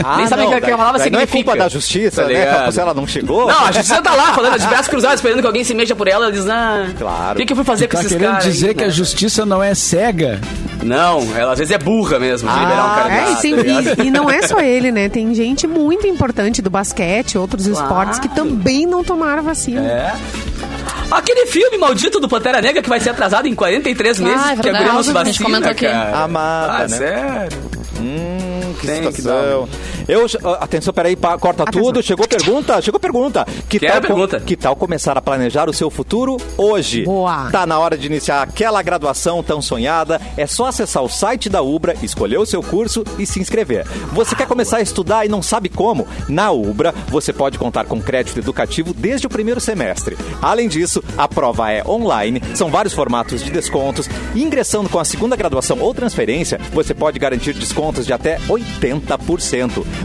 Ah, 0.04 0.16
nem 0.18 0.26
sabe 0.26 0.44
o 0.44 0.48
que 0.48 0.54
aquela 0.54 0.76
palavra 0.78 0.98
daí 0.98 1.10
não 1.10 1.18
é 1.20 1.22
significa. 1.26 1.50
culpa 1.52 1.58
da 1.64 1.68
justiça, 1.68 2.22
Tá 2.22 2.28
né? 2.28 2.70
Se 2.72 2.80
ela 2.80 2.94
não 2.94 3.06
chegou. 3.06 3.46
Não, 3.46 3.66
a 3.66 3.72
justiça 3.72 4.00
tá 4.02 4.14
lá, 4.14 4.32
falando 4.34 4.58
de 4.58 4.66
braços 4.66 4.88
cruzados, 4.88 5.16
esperando 5.16 5.40
que 5.40 5.46
alguém 5.46 5.62
se 5.64 5.74
mexa 5.74 5.94
por 5.94 6.08
ela. 6.08 6.26
Ela 6.26 6.32
diz, 6.32 6.48
ah, 6.48 6.86
Claro. 6.98 7.34
o 7.34 7.36
que, 7.36 7.46
que 7.46 7.52
eu 7.52 7.56
fui 7.56 7.64
fazer 7.64 7.86
com 7.86 7.94
Tá 7.94 8.00
esses 8.00 8.12
querendo 8.12 8.30
caras? 8.32 8.44
dizer 8.44 8.68
aí, 8.68 8.74
que 8.74 8.84
a 8.84 8.86
né? 8.86 8.92
justiça 8.92 9.44
não 9.46 9.62
é 9.62 9.74
cega? 9.74 10.40
Não, 10.82 11.20
ela 11.36 11.52
às 11.52 11.58
vezes 11.58 11.72
é 11.72 11.78
burra 11.78 12.18
mesmo, 12.18 12.48
de 12.48 12.54
Ah, 12.54 12.60
liberar 12.60 12.84
um 12.84 12.94
cara 12.94 13.14
É, 13.14 13.22
e, 13.22 13.34
desse, 13.34 13.42
tem- 13.42 13.56
tá 13.94 14.02
e- 14.02 14.06
e 14.06 14.10
não 14.10 14.30
é 14.30 14.42
só 14.46 14.60
ele, 14.60 14.90
né? 14.90 15.08
Tem 15.08 15.32
gente 15.34 15.66
muito 15.66 16.06
importante 16.06 16.62
do 16.62 16.70
basquete, 16.70 17.36
outros 17.36 17.66
esportes 17.66 18.18
que 18.18 18.28
também 18.28 18.86
não 18.86 19.04
tomaram 19.04 19.42
vacina. 19.42 19.82
É. 19.82 20.14
Aquele 21.10 21.46
filme 21.46 21.76
maldito 21.78 22.20
do 22.20 22.28
Pantera 22.28 22.60
Negra 22.60 22.82
que 22.82 22.88
vai 22.88 23.00
ser 23.00 23.10
atrasado 23.10 23.46
em 23.48 23.54
43 23.54 24.20
meses, 24.20 24.40
Ah, 24.42 24.52
é 24.52 24.54
porque 24.54 24.68
a 24.68 24.72
guria 24.72 24.92
não 24.92 25.02
se 25.02 25.10
A 25.10 25.24
gente 25.24 25.42
vacina, 25.42 25.44
comentou 25.44 25.70
aqui. 25.70 25.86
cara. 25.86 26.18
Amada, 26.18 26.72
ah, 26.72 26.78
né? 26.82 26.88
sério? 26.88 27.58
Hum, 28.00 28.49
que 28.72 28.86
Tem 28.86 29.10
situação. 29.12 29.68
Eu, 30.08 30.26
atenção, 30.60 30.92
peraí, 30.92 31.16
pá, 31.16 31.38
corta 31.38 31.64
tudo. 31.64 32.02
Chegou 32.02 32.26
pergunta, 32.26 32.80
chegou 32.82 32.98
pergunta. 32.98 33.46
Que 33.68 33.78
tal, 33.78 33.96
a 33.96 34.00
pergunta. 34.00 34.40
Que 34.40 34.56
tal 34.56 34.76
começar 34.76 35.16
a 35.16 35.22
planejar 35.22 35.68
o 35.68 35.72
seu 35.72 35.90
futuro 35.90 36.36
hoje? 36.56 37.04
Boa. 37.04 37.50
Tá 37.50 37.66
na 37.66 37.78
hora 37.78 37.96
de 37.96 38.06
iniciar 38.06 38.42
aquela 38.42 38.82
graduação 38.82 39.42
tão 39.42 39.60
sonhada. 39.62 40.20
É 40.36 40.46
só 40.46 40.66
acessar 40.66 41.02
o 41.02 41.08
site 41.08 41.48
da 41.48 41.62
Ubra, 41.62 41.94
escolher 42.02 42.38
o 42.38 42.46
seu 42.46 42.62
curso 42.62 43.04
e 43.18 43.26
se 43.26 43.40
inscrever. 43.40 43.86
Você 44.12 44.34
quer 44.34 44.46
começar 44.46 44.78
a 44.78 44.82
estudar 44.82 45.24
e 45.24 45.28
não 45.28 45.42
sabe 45.42 45.68
como? 45.68 46.06
Na 46.28 46.50
Ubra, 46.50 46.94
você 47.08 47.32
pode 47.32 47.58
contar 47.58 47.84
com 47.84 48.00
crédito 48.00 48.38
educativo 48.38 48.92
desde 48.92 49.26
o 49.26 49.30
primeiro 49.30 49.60
semestre. 49.60 50.16
Além 50.42 50.68
disso, 50.68 51.02
a 51.16 51.28
prova 51.28 51.70
é 51.70 51.84
online, 51.86 52.42
são 52.54 52.70
vários 52.70 52.94
formatos 52.94 53.42
de 53.42 53.50
descontos. 53.50 54.08
E 54.34 54.42
ingressando 54.42 54.88
com 54.88 54.98
a 54.98 55.04
segunda 55.04 55.36
graduação 55.36 55.78
ou 55.80 55.94
transferência, 55.94 56.60
você 56.72 56.94
pode 56.94 57.18
garantir 57.18 57.52
descontos 57.54 58.06
de 58.06 58.12
até 58.12 58.38
80%. 58.48 58.59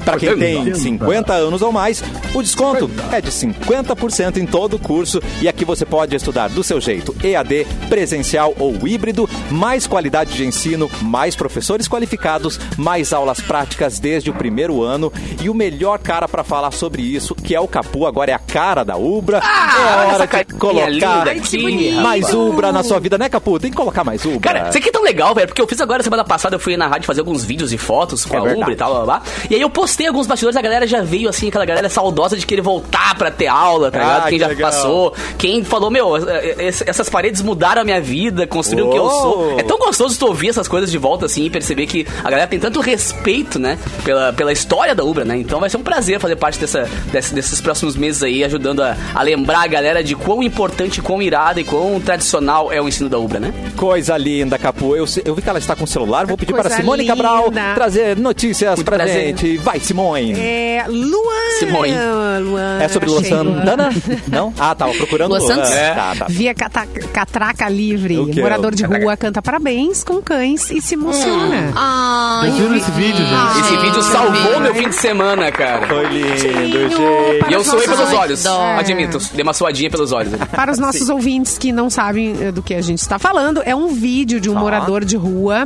Para 0.04 0.18
quem 0.18 0.30
tem 0.38 0.74
50 0.74 1.34
anos 1.34 1.62
ou 1.62 1.72
mais, 1.72 2.04
o 2.34 2.42
desconto 2.42 2.90
é 3.12 3.22
de 3.22 3.32
50% 3.32 4.38
em 4.38 4.46
todo 4.46 4.76
o 4.76 4.80
curso 4.80 5.22
e 5.42 5.48
aqui 5.48 5.66
você 5.66 5.86
pode 5.86 6.16
estudar 6.16 6.50
do 6.50 6.64
seu 6.64 6.80
jeito, 6.80 7.16
EAD, 7.24 7.66
presencial 7.90 8.54
ou 8.60 8.88
híbrido, 8.88 9.30
mais 9.50 9.88
qualidade 9.88 10.34
de 10.34 10.46
ensino, 10.46 10.90
mais 11.02 11.36
professores 11.36 11.88
qualificados, 11.88 12.60
mais 12.78 13.14
aulas 13.14 13.40
práticas 13.40 14.00
desde 14.00 14.30
o 14.30 14.34
primeiro 14.34 14.84
ano 14.84 15.12
e 15.42 15.50
o 15.50 15.54
melhor 15.54 16.00
cara 16.00 16.28
para 16.28 16.44
falar 16.44 16.72
sobre 16.72 17.02
isso, 17.02 17.36
que 17.36 17.56
é 17.56 17.60
o 17.60 17.68
Capu, 17.68 18.06
agora 18.06 18.32
é 18.32 18.34
a 18.34 18.40
cara 18.40 18.84
da 18.84 18.98
Ubra. 18.98 19.38
é 19.38 19.42
olha 19.42 20.14
hora 20.16 20.28
de 20.28 20.46
colocar 20.58 21.28
aqui, 21.30 21.92
mais. 22.02 22.34
Ubra 22.34 22.72
na 22.72 22.84
sua 22.84 23.00
vida, 23.00 23.18
né, 23.18 23.30
Capu? 23.30 23.60
Tem 23.60 23.72
que 23.72 23.78
colocar 23.78 24.04
mais 24.04 24.26
Ubra. 24.26 24.40
Cara, 24.40 24.70
isso 24.70 24.78
aqui 24.78 24.90
é 24.90 24.92
tão 24.92 25.04
legal, 25.04 25.34
velho, 25.34 25.48
porque 25.48 25.62
eu 25.62 25.68
fiz 25.68 25.80
agora, 25.80 26.04
semana 26.04 26.24
passada, 26.24 26.56
eu 26.56 26.60
fui 26.60 26.76
na 26.76 26.88
rádio 26.88 27.06
fazer 27.06 27.22
alguns 27.22 27.44
vídeos 27.44 27.72
e 27.72 27.78
fotos 27.78 28.26
com 28.26 28.36
É 28.36 28.40
a. 28.40 28.45
Uber 28.54 28.70
e 28.70 28.76
tal, 28.76 28.92
blá, 28.92 29.04
blá, 29.04 29.20
blá. 29.20 29.24
E 29.50 29.56
aí 29.56 29.62
eu 29.62 29.70
postei 29.70 30.08
alguns 30.08 30.28
bastidores, 30.28 30.56
a 30.58 30.62
galera 30.62 30.86
já 30.88 31.02
veio, 31.02 31.30
assim, 31.30 31.48
aquela 31.50 31.66
galera 31.66 31.90
saudosa 31.90 32.38
de 32.38 32.46
querer 32.46 32.62
voltar 32.62 33.16
pra 33.18 33.32
ter 33.32 33.48
aula, 33.48 33.92
tá 33.92 34.00
Ah, 34.00 34.02
ligado? 34.04 34.24
Quem 34.30 34.34
que 34.34 34.40
já 34.40 34.48
legal. 34.48 34.72
passou, 34.72 35.14
quem 35.38 35.64
falou, 35.64 35.90
meu, 35.92 36.18
eh, 36.18 36.56
eh, 36.60 36.68
essas 36.86 37.10
paredes 37.10 37.42
mudaram 37.42 37.82
a 37.82 37.86
minha 37.86 38.02
vida, 38.02 38.46
construíram 38.48 38.90
o 38.90 38.92
que 38.92 38.98
eu 38.98 39.10
sou. 39.10 39.60
É 39.60 39.64
tão 39.64 39.78
gostoso 39.78 40.18
tu 40.18 40.28
ouvir 40.28 40.50
essas 40.50 40.68
coisas 40.68 40.90
de 40.92 40.98
volta, 40.98 41.26
assim, 41.26 41.44
e 41.46 41.50
perceber 41.50 41.86
que 41.88 42.06
a 42.24 42.30
galera 42.30 42.48
tem 42.48 42.60
tanto 42.60 42.80
respeito, 42.80 43.58
né, 43.60 43.78
pela, 44.04 44.34
pela 44.34 44.52
história 44.52 44.94
da 44.96 45.04
Ubra, 45.04 45.24
né? 45.26 45.38
Então 45.38 45.60
vai 45.60 45.70
ser 45.70 45.78
um 45.78 45.84
prazer 45.84 46.20
fazer 46.20 46.36
parte 46.36 46.60
dessa, 46.60 46.90
desse- 47.12 47.34
desses 47.34 47.62
próximos 47.62 47.96
meses 47.96 48.22
aí, 48.24 48.44
ajudando 48.44 48.82
a, 48.82 48.96
a 49.14 49.22
lembrar 49.22 49.62
a 49.64 49.68
galera 49.68 50.04
de 50.04 50.16
quão 50.16 50.42
importante, 50.44 51.02
quão 51.02 51.22
irada 51.22 51.60
e 51.60 51.64
quão 51.64 52.00
tradicional 52.00 52.72
é 52.72 52.82
o 52.82 52.88
ensino 52.88 53.10
da 53.10 53.18
Ubra, 53.18 53.40
né? 53.40 53.54
Coisa 53.76 54.18
linda, 54.18 54.58
Capu. 54.58 54.96
Eu, 54.96 55.06
eu 55.26 55.36
vi 55.36 55.42
que 55.42 55.50
ela 55.50 55.60
está 55.60 55.76
com 55.76 55.84
o 55.84 55.88
celular. 55.88 56.26
Vou 56.26 56.38
pedir 56.38 56.54
Coisa 56.54 56.70
para 56.70 56.78
Simone 56.78 57.04
linda. 57.04 57.16
Cabral 57.16 57.52
trazer 57.76 58.16
notícias 58.18 58.35
Muito 58.36 58.84
pra 58.84 58.98
prazer. 58.98 59.28
gente. 59.28 59.58
Vai, 59.58 59.80
Simone. 59.80 60.34
É, 60.38 60.86
Luan. 60.88 61.60
Simone. 61.60 61.94
Luan. 62.42 62.80
É 62.82 62.88
sobre 62.90 63.10
Luan 63.10 63.22
Luan. 63.22 63.30
Santana? 63.30 63.90
Não? 64.28 64.54
Ah, 64.60 64.76
tava 64.76 64.94
procurando 64.94 65.30
Luan 65.32 65.40
Santos? 65.42 65.72
É. 65.72 65.94
Tá, 65.94 66.16
tá. 66.20 66.26
Via 66.30 66.54
cata- 66.54 66.86
Catraca 67.14 67.70
Livre. 67.70 68.18
O 68.20 68.28
quê? 68.28 68.42
Morador 68.42 68.76
de 68.76 68.84
Catraca. 68.84 69.04
rua 69.04 69.18
canta 69.18 69.42
parabéns 69.42 70.04
com 70.04 70.22
cães 70.22 70.70
e 70.70 70.82
se 70.82 70.96
emociona. 70.96 71.72
Ai, 71.76 72.50
Vocês 72.50 72.60
viram 72.62 72.76
esse 72.76 72.92
vídeo, 72.92 73.26
gente? 73.26 73.60
Esse 73.62 73.78
vídeo 73.78 74.02
salvou 74.04 74.60
meu 74.60 74.76
fim 74.76 74.90
de 74.90 74.96
semana, 74.96 75.52
cara. 75.52 75.88
Foi 75.88 76.08
lindo, 76.10 76.38
gente. 76.38 77.50
E 77.50 77.54
eu 77.54 77.64
suei 77.64 77.88
pelos 77.88 78.14
olhos. 78.14 78.44
dó. 78.44 78.62
Admito, 78.78 79.18
dei 79.34 79.44
uma 79.44 79.54
suadinha 79.54 79.90
pelos 79.90 80.12
olhos. 80.12 80.34
Para 80.52 80.72
os 80.72 80.80
nossos 80.80 81.10
ouvintes 81.10 81.58
que 81.58 81.72
não 81.72 81.90
sabem 81.90 82.36
eh, 82.42 82.52
do 82.52 82.62
que 82.62 82.74
a 82.74 82.82
gente 82.82 83.00
está 83.00 83.18
falando, 83.18 83.62
é 83.66 83.76
um 83.76 83.88
vídeo 83.90 84.40
de 84.40 84.50
um 84.50 84.56
morador 84.56 85.06
de 85.06 85.16
rua 85.16 85.66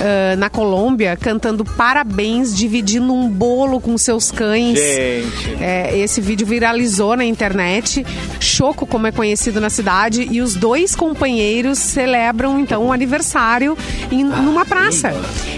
ah, 0.00 0.36
na 0.36 0.48
Colômbia 0.48 1.16
cantando 1.16 1.64
parabéns, 1.64 1.87
dividindo 2.54 3.12
um 3.12 3.28
bolo 3.28 3.80
com 3.80 3.96
seus 3.96 4.30
cães. 4.30 4.78
Gente. 4.78 5.62
É, 5.62 5.96
esse 5.98 6.20
vídeo 6.20 6.46
viralizou 6.46 7.16
na 7.16 7.24
internet. 7.24 8.04
Choco, 8.40 8.86
como 8.86 9.06
é 9.06 9.12
conhecido 9.12 9.60
na 9.60 9.70
cidade, 9.70 10.26
e 10.30 10.40
os 10.40 10.54
dois 10.54 10.94
companheiros 10.96 11.78
celebram 11.78 12.58
então 12.58 12.86
um 12.86 12.92
aniversário 12.92 13.76
em, 14.10 14.24
numa 14.24 14.64
praça. 14.64 15.12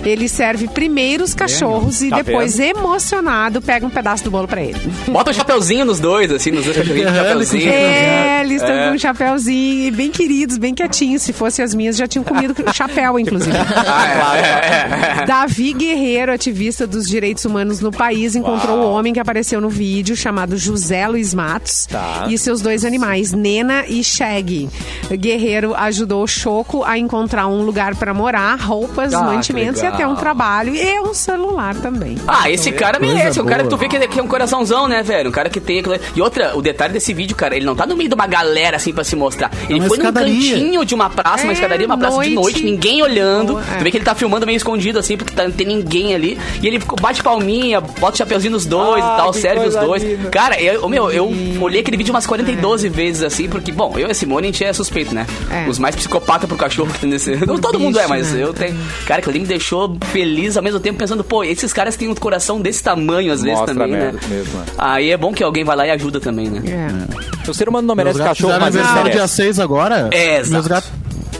Ele 0.05 0.29
serve 0.29 0.69
primeiro 0.69 1.25
os 1.25 1.35
cachorros 1.35 2.03
e 2.03 2.11
Tá 2.11 2.17
depois, 2.23 2.59
emocionado, 2.59 3.61
pega 3.63 3.87
um 3.87 3.91
pedaço 3.91 4.25
do 4.25 4.31
bolo 4.31 4.49
pra 4.49 4.61
ele. 4.63 4.79
Bota 5.09 5.31
um 5.31 5.35
chapeuzinho 5.35 5.85
nos 5.85 6.01
dois, 6.01 6.31
assim, 6.31 6.51
nos 6.51 6.65
dois 6.65 6.77
cachorrinhos, 6.77 7.15
chapeuzinho. 7.15 7.71
É, 7.71 8.41
eles 8.43 8.61
estão 8.63 8.75
É. 8.75 8.89
com 8.89 8.95
um 8.95 8.99
chapéuzinho 8.99 9.87
e 9.87 9.91
bem 9.91 10.11
queridos, 10.11 10.59
bem 10.59 10.75
quietinhos. 10.75 11.23
Se 11.23 11.33
fossem 11.33 11.65
as 11.65 11.75
minhas, 11.75 11.97
já 11.97 12.07
tinham 12.07 12.25
comido 12.25 12.55
chapéu, 12.75 13.19
inclusive. 13.19 13.57
Ah, 13.57 14.37
é, 14.37 14.41
é, 14.41 15.23
é. 15.23 15.27
Davi 15.27 15.73
Guerreiro, 15.73 16.20
ativista 16.29 16.87
dos 16.87 17.07
direitos 17.09 17.45
humanos 17.45 17.81
no 17.81 17.91
país, 17.91 18.35
encontrou 18.35 18.79
o 18.81 18.91
homem 18.91 19.13
que 19.13 19.21
apareceu 19.21 19.61
no 19.61 19.69
vídeo, 19.71 20.15
chamado 20.17 20.57
José 20.59 21.07
Luiz 21.07 21.33
Matos, 21.33 21.87
Tá. 21.87 22.27
e 22.29 22.37
seus 22.37 22.61
dois 22.61 22.85
animais, 22.85 23.33
Nena 23.33 23.85
e 23.89 24.03
Shaggy. 24.05 24.69
Guerreiro 25.13 25.75
ajudou 25.75 26.23
o 26.25 26.27
Choco 26.27 26.85
a 26.85 26.99
encontrar 26.99 27.47
um 27.47 27.63
lugar 27.63 27.95
para 27.97 28.13
morar, 28.15 28.57
roupas, 28.61 29.13
Ah, 29.15 29.23
mantimentos 29.23 29.83
e 29.83 29.87
até 29.87 30.07
um 30.07 30.15
trabalho 30.15 30.75
e 30.75 31.01
um 31.01 31.15
celular 31.15 31.75
também. 31.77 32.17
Ah, 32.27 32.51
esse 32.51 32.71
cara 32.73 32.99
merece. 32.99 33.41
Um 33.41 33.47
cara 33.47 33.63
que 33.63 33.69
tu 33.69 33.77
vê 33.77 33.89
que, 33.89 33.97
ele- 33.97 34.09
que 34.09 34.19
é 34.19 34.23
um 34.23 34.29
coraçãozão, 34.29 34.87
né, 34.89 35.03
velho? 35.03 35.29
Um 35.31 35.33
cara 35.33 35.49
que 35.49 35.61
tem 35.61 35.79
aquilo. 35.81 35.97
E 36.15 36.21
outra, 36.21 36.57
o 36.57 36.63
detalhe 36.63 36.93
desse 36.93 37.13
vídeo, 37.15 37.37
cara, 37.37 37.57
ele 37.57 37.65
não 37.67 37.75
tá 37.75 37.87
no 37.87 37.97
meio 37.97 38.09
de 38.09 38.15
uma 38.15 38.27
galera 38.27 38.77
assim 38.77 38.93
pra 38.93 39.05
se 39.05 39.17
mostrar. 39.17 39.51
Ele 39.69 39.81
uma 39.81 39.89
foi 39.89 39.99
num 39.99 40.05
escadaria. 40.05 40.55
cantinho 40.55 40.85
de 40.85 40.95
uma 40.95 41.11
praça, 41.11 41.45
uma 41.45 41.53
É, 41.53 41.55
escadaria, 41.55 41.87
uma 41.87 41.99
praça 41.99 42.21
de 42.23 42.31
noite. 42.31 42.35
noite, 42.35 42.65
ninguém 42.65 43.03
olhando. 43.03 43.55
Boa, 43.55 43.65
é. 43.75 43.79
Tu 43.79 43.85
vê 43.85 43.91
que 43.91 43.97
ele 43.97 44.05
tá 44.05 44.15
filmando 44.15 44.47
meio 44.47 44.57
escondido 44.57 44.99
assim, 44.99 45.17
porque 45.17 45.35
tá, 45.35 45.45
não 45.45 45.53
tem 45.53 45.67
ninguém 45.67 46.10
ali. 46.15 46.39
E 46.63 46.67
ele 46.67 46.79
bate 47.01 47.23
palminha, 47.23 47.81
bota 47.81 48.15
o 48.15 48.17
chapeuzinho 48.19 48.53
nos 48.53 48.67
dois 48.67 49.03
Ah, 49.05 49.15
e 49.15 49.17
tal, 49.17 49.33
serve 49.33 49.67
os 49.67 49.75
dois. 49.75 50.03
linda. 50.03 50.29
Cara, 50.31 50.61
eu, 50.61 50.89
meu, 50.89 51.11
eu 51.11 51.33
olhei 51.61 51.81
aquele 51.81 51.97
vídeo 51.97 52.13
umas 52.13 52.27
42 52.27 52.83
vezes 52.85 53.23
assim, 53.23 53.49
porque, 53.49 53.73
bom, 53.73 53.95
eu 53.97 54.09
e 54.09 54.11
a 54.11 54.15
Simone, 54.15 54.49
a 54.49 54.51
gente 54.51 54.65
é 54.65 54.73
suspeito, 54.73 55.15
né? 55.15 55.27
É. 55.51 55.69
Os 55.69 55.79
mais 55.79 55.95
psicopata 55.97 56.47
pro 56.47 56.57
cachorro 56.57 56.93
que 56.93 57.01
tem 57.01 57.11
nesse. 57.11 57.35
Não, 57.47 57.57
todo 57.59 57.73
bicho, 57.73 57.85
mundo 57.85 57.99
é, 57.99 58.07
mas 58.07 58.33
né? 58.33 58.43
eu 58.43 58.53
tenho. 58.53 58.77
Cara, 59.07 59.19
aquilo 59.21 59.33
ali 59.33 59.41
me 59.41 59.47
deixou 59.47 59.97
feliz 60.13 60.57
ao 60.57 60.63
mesmo 60.63 60.81
tempo, 60.81 60.99
pensando, 60.99 61.23
pô, 61.25 61.43
esses 61.45 61.73
caras 61.73 61.97
têm 61.97 62.09
um 62.09 62.15
coração 62.15 62.61
desse 62.61 62.83
tamanho 62.83 63.33
às 63.33 63.43
vezes 63.43 63.59
Mostra 63.59 63.75
também, 63.75 63.93
né? 63.93 64.13
mesmo, 64.13 64.29
mesmo. 64.29 64.63
Aí 64.79 65.11
é 65.11 65.17
bom 65.17 65.33
que 65.33 65.43
alguém 65.43 65.65
vai 65.65 65.77
lá 65.77 65.87
e 65.87 65.91
ajuda 65.91 66.21
também, 66.21 66.49
né? 66.49 66.63
É. 66.67 67.51
O 67.51 67.55
ser 67.55 67.69
humano 67.69 67.87
não 67.87 67.95
merece 67.95 68.19
cachorro, 68.19 68.53
mas 68.61 68.75
ele 68.75 68.85
aniversário 68.85 69.11
dia 69.11 69.15
merece. 69.15 69.37
6 69.37 69.61
agora. 69.61 70.09
É, 70.13 70.37
exato. 70.39 70.53
Meus 70.53 70.67
gatos, 70.67 70.91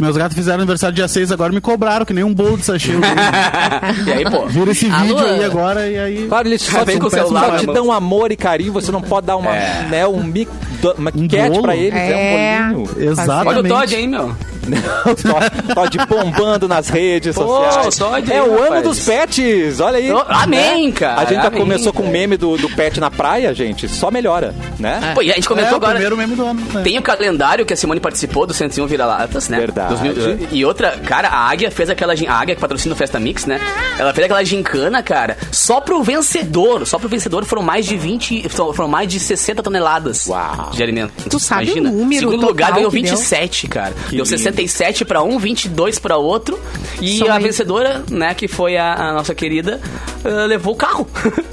meus 0.01 0.17
gatos 0.17 0.37
fizeram 0.37 0.59
aniversário 0.59 0.95
dia 0.95 1.07
6 1.09 1.31
agora 1.33 1.53
me 1.53 1.61
cobraram, 1.61 2.05
que 2.07 2.13
nem 2.13 2.25
um 2.25 2.33
bolo 2.35 2.57
de 2.57 2.65
sachê. 2.65 2.93
e 4.07 4.13
aí, 4.13 4.25
pô. 4.25 4.47
Vira 4.47 4.71
esse 4.71 4.87
Alô? 4.91 5.05
vídeo 5.17 5.27
aí 5.27 5.45
agora 5.45 5.89
e 5.89 5.99
aí. 5.99 6.27
Claro, 6.29 6.49
eles 6.49 6.63
só, 6.63 6.85
Vem 6.85 6.97
te, 6.97 7.01
com 7.01 7.07
o 7.07 7.11
celular 7.11 7.51
só 7.51 7.57
te 7.59 7.67
dão 7.67 7.93
amor 7.93 8.33
e 8.33 8.37
carinho, 8.37 8.73
você 8.73 8.91
não 8.93 9.03
pode 9.03 9.27
dar 9.27 9.37
uma, 9.37 9.55
É. 9.55 9.87
né, 9.91 10.07
um 10.07 10.23
mic, 10.23 10.49
do- 10.81 10.93
uma 10.95 11.11
cat 11.13 11.49
bolo? 11.51 11.63
pra 11.63 11.77
eles, 11.77 11.95
é, 11.99 12.57
É. 12.57 12.63
um 12.63 12.83
bolinho. 12.85 13.11
Exatamente. 13.11 13.49
Olha 13.49 13.61
o 13.61 13.69
Todd 13.69 13.95
aí, 13.95 14.07
meu. 14.07 14.37
Todd- 15.05 15.75
Todd 15.75 15.99
bombando 16.09 16.69
nas 16.69 16.89
redes 16.89 17.35
Pô, 17.35 17.47
sociais. 17.47 17.97
Todd 17.97 18.33
é 18.33 18.43
o 18.43 18.55
ano 18.57 18.63
rapaz. 18.63 18.83
dos 18.85 19.01
pets, 19.05 19.81
olha 19.81 19.99
aí. 19.99 20.13
Oh, 20.13 20.23
amém, 20.29 20.87
Né? 20.89 20.93
cara, 20.93 21.21
A 21.21 21.25
gente 21.25 21.41
já 21.43 21.49
amém, 21.49 21.61
começou 21.61 21.93
com 21.93 22.01
o 22.01 22.05
cara. 22.07 22.13
meme 22.13 22.37
do, 22.37 22.57
do 22.57 22.69
pet 22.71 23.01
na 23.01 23.11
praia, 23.11 23.55
gente, 23.55 23.89
só 23.89 24.11
melhora, 24.11 24.55
né? 24.79 25.13
Pô, 25.15 25.23
e 25.23 25.31
a 25.31 25.35
gente 25.35 25.45
É 25.47 25.49
comentou 25.49 25.73
o 25.73 25.77
agora. 25.77 25.93
primeiro 25.93 26.17
meme 26.17 26.35
do 26.37 26.45
ano. 26.45 26.61
né? 26.73 26.83
Tem 26.83 26.99
o 26.99 27.03
calendário 27.03 27.65
que 27.65 27.73
a 27.73 27.77
Simone 27.77 28.01
participou 28.01 28.47
do 28.47 28.55
101 28.55 28.87
Vira-Latas, 28.87 29.49
né? 29.49 29.59
Verdade. 29.59 29.95
2000, 30.13 30.49
e 30.53 30.65
outra, 30.65 30.91
cara, 31.05 31.29
a 31.29 31.49
Águia 31.49 31.71
fez 31.71 31.89
aquela. 31.91 32.13
A 32.13 32.35
Águia 32.35 32.55
que 32.55 32.61
patrocina 32.61 32.95
o 32.95 32.97
Festa 32.97 33.19
Mix, 33.19 33.47
né? 33.47 33.61
Ela 33.99 34.13
fez 34.13 34.25
aquela 34.25 34.45
gincana, 34.45 35.03
cara. 35.03 35.37
Só 35.53 35.81
pro 35.81 36.03
vencedor. 36.03 36.87
Só 36.87 36.99
pro 36.99 37.09
vencedor 37.09 37.45
foram 37.45 37.63
mais 37.63 37.87
de 37.87 37.97
20. 37.97 38.49
Foram 38.49 38.89
mais 38.89 39.09
de 39.09 39.19
60 39.21 39.63
toneladas 39.63 40.27
Uau. 40.27 40.71
de 40.73 40.83
alimento. 40.83 41.13
Tu 41.29 41.39
sabe 41.39 41.65
Imagina. 41.65 41.91
o 41.91 41.93
número 41.93 42.21
Segundo 42.31 42.47
lugar 42.47 42.73
ganhou 42.73 42.91
que 42.91 43.01
deu? 43.03 43.11
27, 43.17 43.69
cara. 43.69 43.95
deu 44.11 44.25
lindo. 44.25 44.27
67 44.53 45.05
pra 45.05 45.23
um, 45.23 45.39
22 45.39 45.99
pra 45.99 46.17
outro. 46.17 46.59
E 47.01 47.19
Só 47.19 47.29
a 47.31 47.35
aí. 47.35 47.43
vencedora, 47.43 48.03
né, 48.11 48.35
que 48.35 48.47
foi 48.49 48.77
a, 48.77 48.95
a 48.95 49.13
nossa 49.15 49.35
querida, 49.35 49.81
ah, 50.25 50.47
levou 50.47 50.75
o 50.75 50.77
carro. 50.77 51.07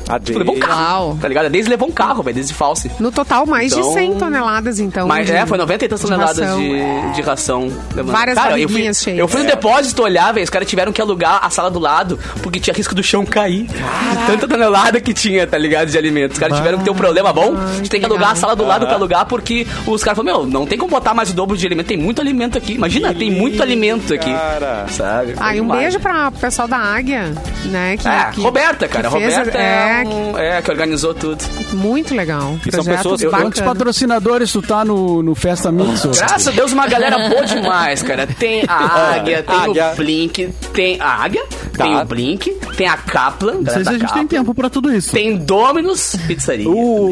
A 0.09 0.19
Tipo, 0.27 0.39
levou 0.39 0.55
um 0.55 0.59
carro. 0.59 0.81
Uau. 1.07 1.17
Tá 1.21 1.27
ligado? 1.27 1.45
A 1.45 1.49
Daisy 1.49 1.69
levou 1.69 1.87
um 1.87 1.91
carro, 1.91 2.21
velho, 2.23 2.35
desde 2.35 2.53
false. 2.53 2.91
No 2.99 3.11
total, 3.11 3.45
mais 3.45 3.71
Então- 3.71 3.87
de 3.87 3.93
100 3.93 4.15
toneladas, 4.15 4.79
então. 4.79 5.07
Mas 5.07 5.27
de- 5.27 5.33
é, 5.33 5.45
foi 5.45 5.57
90 5.57 5.85
e 5.85 5.87
tantas 5.87 6.01
de 6.01 6.07
toneladas 6.07 6.39
ração, 6.39 6.59
de, 6.59 6.75
é. 6.75 7.11
de 7.15 7.21
ração. 7.21 7.71
Várias 7.95 8.35
Cara, 8.37 8.59
eu 8.59 8.67
fui, 8.69 8.81
cheias. 8.93 9.05
eu 9.19 9.27
fui 9.27 9.41
no 9.43 9.47
depósito 9.47 10.03
olhar, 10.03 10.33
velho. 10.33 10.43
Os 10.43 10.49
caras 10.49 10.67
tiveram 10.67 10.91
que 10.91 11.01
alugar 11.01 11.39
a 11.43 11.49
sala 11.49 11.69
do 11.71 11.79
lado 11.79 12.19
porque 12.41 12.59
tinha 12.59 12.73
risco 12.73 12.93
do 12.93 13.03
chão 13.03 13.25
cair. 13.25 13.63
De 13.67 14.25
tanta 14.27 14.47
tonelada 14.47 14.99
que 14.99 15.13
tinha, 15.13 15.45
tá 15.47 15.57
ligado? 15.57 15.89
De 15.89 15.97
alimentos. 15.97 16.35
Os 16.35 16.39
caras 16.39 16.57
tiveram 16.57 16.77
que 16.79 16.83
ter 16.83 16.89
um 16.91 16.95
problema 16.95 17.31
bom. 17.31 17.55
A 17.55 17.75
gente 17.77 17.89
tem 17.89 17.99
que 17.99 18.05
alugar 18.05 18.31
a 18.31 18.35
sala 18.35 18.55
do 18.55 18.65
lado 18.65 18.85
pra 18.85 18.95
alugar 18.95 19.25
porque 19.25 19.65
os 19.85 20.03
caras 20.03 20.17
falaram: 20.17 20.41
Meu, 20.43 20.51
não 20.51 20.65
tem 20.65 20.77
como 20.77 20.89
botar 20.91 21.13
mais 21.13 21.29
o 21.29 21.33
dobro 21.33 21.55
de 21.57 21.65
alimento. 21.65 21.87
Tem 21.87 21.97
muito 21.97 22.19
alimento 22.21 22.57
aqui. 22.57 22.77
Imagina, 22.87 23.13
tem 23.13 23.31
muito 23.31 23.61
alimento 23.61 24.13
aqui. 24.13 24.31
cara. 24.31 24.85
Sabe? 24.89 25.33
Ah, 25.37 25.55
e 25.55 25.59
um 25.61 25.63
Demais. 25.63 25.81
beijo 25.81 25.99
pra 25.99 26.31
pro 26.31 26.39
pessoal 26.39 26.67
da 26.67 26.77
Águia, 26.77 27.33
né? 27.65 27.97
Que, 27.97 28.07
É, 28.07 28.29
que- 28.31 28.41
Roberta, 28.41 28.87
cara. 28.87 29.09
que 29.09 29.17
fez- 29.17 29.37
Roberta 29.37 29.57
é, 29.57 30.01
é, 30.03 30.07
um- 30.07 30.37
é, 30.37 30.61
que 30.61 30.71
organizou 30.71 31.13
tudo. 31.13 31.43
muito 31.73 32.15
legal. 32.15 32.57
E 32.65 32.71
são 32.71 32.83
pessoas- 32.83 33.21
eu- 33.21 33.31
Quantos 33.31 33.61
patrocinadores 33.61 34.51
tu 34.51 34.61
tá 34.61 34.83
no, 34.85 35.21
no 35.21 35.35
Festa 35.35 35.71
Mix? 35.71 36.05
Graças 36.17 36.47
a 36.47 36.51
Deus, 36.51 36.71
uma 36.71 36.87
galera 36.87 37.29
boa 37.29 37.45
demais, 37.45 38.01
cara. 38.01 38.25
Tem 38.27 38.63
a 38.67 38.75
Águia, 39.15 39.43
tem 39.43 39.55
Águia. 39.55 39.91
o 39.93 39.95
Blink, 39.95 40.47
tem 40.73 40.97
a 40.99 41.23
Águia, 41.23 41.43
Tá. 41.77 41.83
tem 41.83 41.95
o 41.95 42.05
Blink, 42.05 42.51
tem 42.75 42.87
a 42.87 42.97
Kaplan, 42.97 43.61
Não 43.61 43.71
sei 43.71 43.83
se 43.83 43.89
a 43.89 43.91
gente 43.93 43.99
tem 44.01 44.07
Kaplan, 44.07 44.25
tempo 44.25 44.53
pra 44.55 44.69
tudo 44.69 44.93
isso. 44.93 45.11
tem 45.11 45.37
Dominus 45.37 46.15
Pizzaria. 46.27 46.67
Uh, 46.67 47.09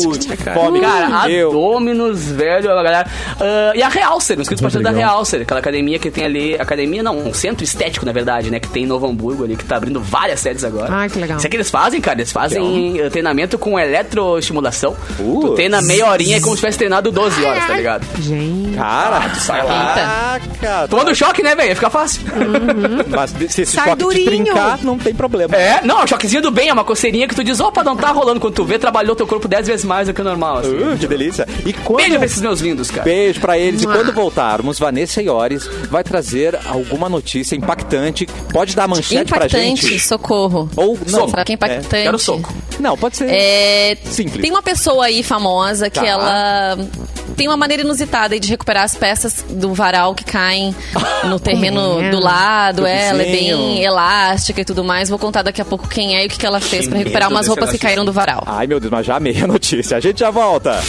fome. 0.53 0.81
Cara, 0.81 1.21
a 1.21 1.29
Eu. 1.29 1.51
Dominus, 1.51 2.31
velho, 2.31 2.71
a 2.71 2.83
galera. 2.83 3.07
Ah, 3.39 3.71
e 3.75 3.81
a 3.81 3.87
Realcer, 3.87 4.39
inscritos 4.39 4.61
parceiro 4.61 4.83
da 4.83 4.91
Realcer, 4.91 5.41
aquela 5.41 5.59
academia 5.59 5.99
que 5.99 6.09
tem 6.09 6.25
ali. 6.25 6.55
Academia 6.55 7.03
não, 7.03 7.17
um 7.17 7.33
centro 7.33 7.63
estético, 7.63 8.05
na 8.05 8.11
verdade, 8.11 8.49
né? 8.49 8.59
Que 8.59 8.67
tem 8.67 8.83
em 8.83 8.87
Novo 8.87 9.07
Hamburgo 9.07 9.43
ali, 9.43 9.55
que 9.55 9.65
tá 9.65 9.77
abrindo 9.77 10.01
várias 10.01 10.39
sedes 10.39 10.63
agora. 10.63 10.91
Ai, 10.91 11.09
que 11.09 11.19
legal. 11.19 11.37
Isso 11.37 11.45
é 11.45 11.49
que 11.49 11.55
eles 11.55 11.69
fazem, 11.69 12.01
cara. 12.01 12.19
Eles 12.19 12.31
fazem 12.31 12.99
eh, 12.99 13.09
treinamento 13.09 13.57
com 13.57 13.79
eletroestimulação. 13.79 14.95
Uh. 15.19 15.41
Tu 15.41 15.55
treina 15.55 15.81
meia 15.81 16.07
horinha 16.07 16.37
é 16.37 16.39
como 16.39 16.55
se 16.55 16.61
tivesse 16.61 16.77
treinado 16.77 17.11
12 17.11 17.43
horas, 17.43 17.65
tá 17.65 17.73
ligado? 17.73 18.05
Gente. 18.21 18.75
Cara, 18.75 19.19
lá. 19.19 20.39
caraca. 20.59 20.87
Tomando 20.87 21.15
choque, 21.15 21.43
né, 21.43 21.55
velho? 21.55 21.75
Fica 21.75 21.89
fácil. 21.89 22.21
Mas 23.07 23.31
se 23.49 23.61
esse 23.61 23.65
Sai 23.75 23.89
choque 23.89 24.03
durinho. 24.03 24.54
Trincar, 24.55 24.83
não 24.83 24.97
tem 24.97 25.13
problema. 25.13 25.55
É, 25.55 25.81
não, 25.83 26.03
o 26.03 26.07
choquezinho 26.07 26.41
do 26.41 26.51
bem 26.51 26.69
é 26.69 26.73
uma 26.73 26.83
coceirinha 26.83 27.27
que 27.27 27.35
tu 27.35 27.43
diz, 27.43 27.59
opa, 27.59 27.83
não 27.83 27.95
tá 27.95 28.09
rolando. 28.11 28.39
Quando 28.39 28.53
tu 28.53 28.63
vê, 28.65 28.77
trabalhou 28.79 29.15
teu 29.15 29.27
corpo 29.27 29.47
10 29.47 29.67
vezes 29.67 29.85
mais 29.85 30.07
do 30.07 30.13
que 30.13 30.21
o 30.21 30.23
normal. 30.23 30.57
Assim. 30.57 30.75
Uh, 30.75 30.97
que 30.97 31.07
delícia. 31.07 31.47
E 31.65 31.73
quando... 31.73 31.97
Beijo 31.97 32.15
pra 32.17 32.25
esses 32.25 32.41
meus 32.41 32.59
lindos, 32.61 32.89
cara. 32.91 33.03
Beijo 33.03 33.39
pra 33.39 33.57
eles. 33.57 33.81
E 33.83 33.85
quando 33.85 34.11
voltarmos, 34.13 34.79
Vanessa 34.79 35.21
Iores 35.21 35.67
vai 35.89 36.03
trazer 36.03 36.57
alguma 36.65 37.07
notícia 37.09 37.55
impactante. 37.55 38.27
Pode 38.51 38.75
dar 38.75 38.87
manchete 38.87 39.25
pra 39.29 39.45
Impactante, 39.45 39.87
gente? 39.87 39.99
socorro. 39.99 40.69
Ou 40.75 40.97
não. 41.09 41.27
Será 41.29 41.43
que 41.43 41.51
é 41.51 41.55
impactante? 41.55 41.87
Quero 41.87 42.19
soco. 42.19 42.53
Não, 42.79 42.97
pode 42.97 43.17
ser. 43.17 43.29
É, 43.29 43.97
Simples. 44.05 44.41
Tem 44.41 44.51
uma 44.51 44.61
pessoa 44.61 45.05
aí 45.05 45.23
famosa 45.23 45.89
que 45.89 45.99
Tá. 45.99 46.05
ela 46.05 46.77
tem 47.35 47.47
uma 47.47 47.57
maneira 47.57 47.83
inusitada 47.83 48.33
aí 48.33 48.39
de 48.39 48.49
recuperar 48.49 48.83
as 48.83 48.95
peças 48.95 49.43
do 49.49 49.73
varal 49.73 50.13
que 50.13 50.23
caem 50.23 50.75
no 51.25 51.39
terreno 51.39 52.01
é? 52.01 52.09
do 52.11 52.19
lado. 52.19 52.81
Do 52.81 52.85
É, 52.87 53.07
ela 53.07 53.21
é 53.21 53.25
bem 53.25 53.83
elástica 53.83 54.44
e 54.61 54.65
tudo 54.65 54.83
mais. 54.83 55.09
Vou 55.09 55.19
contar 55.19 55.41
daqui 55.41 55.61
a 55.61 55.65
pouco 55.65 55.87
quem 55.87 56.15
é 56.15 56.23
e 56.23 56.27
o 56.27 56.29
que, 56.29 56.37
que 56.37 56.45
ela 56.45 56.59
fez 56.59 56.87
pra 56.87 56.97
recuperar 56.97 57.29
umas 57.29 57.47
roupas 57.47 57.71
que 57.71 57.77
caíram 57.77 58.05
do 58.05 58.11
varal. 58.13 58.43
Ai, 58.45 58.67
meu 58.67 58.79
Deus, 58.79 58.91
mas 58.91 59.05
já 59.05 59.15
amei 59.17 59.41
a 59.41 59.47
notícia. 59.47 59.97
A 59.97 59.99
gente 59.99 60.19
já 60.19 60.29
volta. 60.31 60.79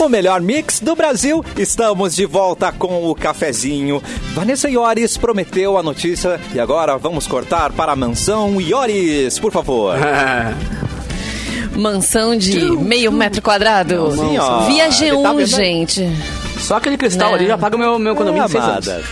O 0.00 0.08
melhor 0.08 0.40
mix 0.40 0.80
do 0.80 0.94
Brasil. 0.94 1.44
Estamos 1.56 2.14
de 2.14 2.24
volta 2.24 2.70
com 2.70 3.10
o 3.10 3.14
cafezinho. 3.14 4.00
Vanessa 4.32 4.70
Iores 4.70 5.16
prometeu 5.16 5.76
a 5.76 5.82
notícia 5.82 6.40
e 6.54 6.60
agora 6.60 6.96
vamos 6.96 7.26
cortar 7.26 7.72
para 7.72 7.92
a 7.92 7.96
mansão 7.96 8.60
Iores, 8.60 9.38
por 9.38 9.50
favor. 9.52 9.96
Mansão 11.76 12.36
de 12.36 12.60
meio 12.76 13.12
metro 13.12 13.40
quadrado. 13.40 14.10
Sim, 14.12 14.36
ó. 14.38 14.60
Via 14.62 14.86
Ele 14.86 15.22
tá 15.22 15.32
G1, 15.32 15.36
vendo? 15.36 15.46
gente. 15.46 16.10
Só 16.58 16.76
aquele 16.76 16.96
cristal 16.96 17.30
Né? 17.30 17.36
ali 17.38 17.46
já 17.46 17.56
paga 17.58 17.76
o 17.76 17.78
meu, 17.78 17.98
meu 17.98 18.14
condomínio 18.14 18.44
de 18.46 18.52
seis 18.52 18.64
anos. 18.64 18.88
amada. 18.88 19.04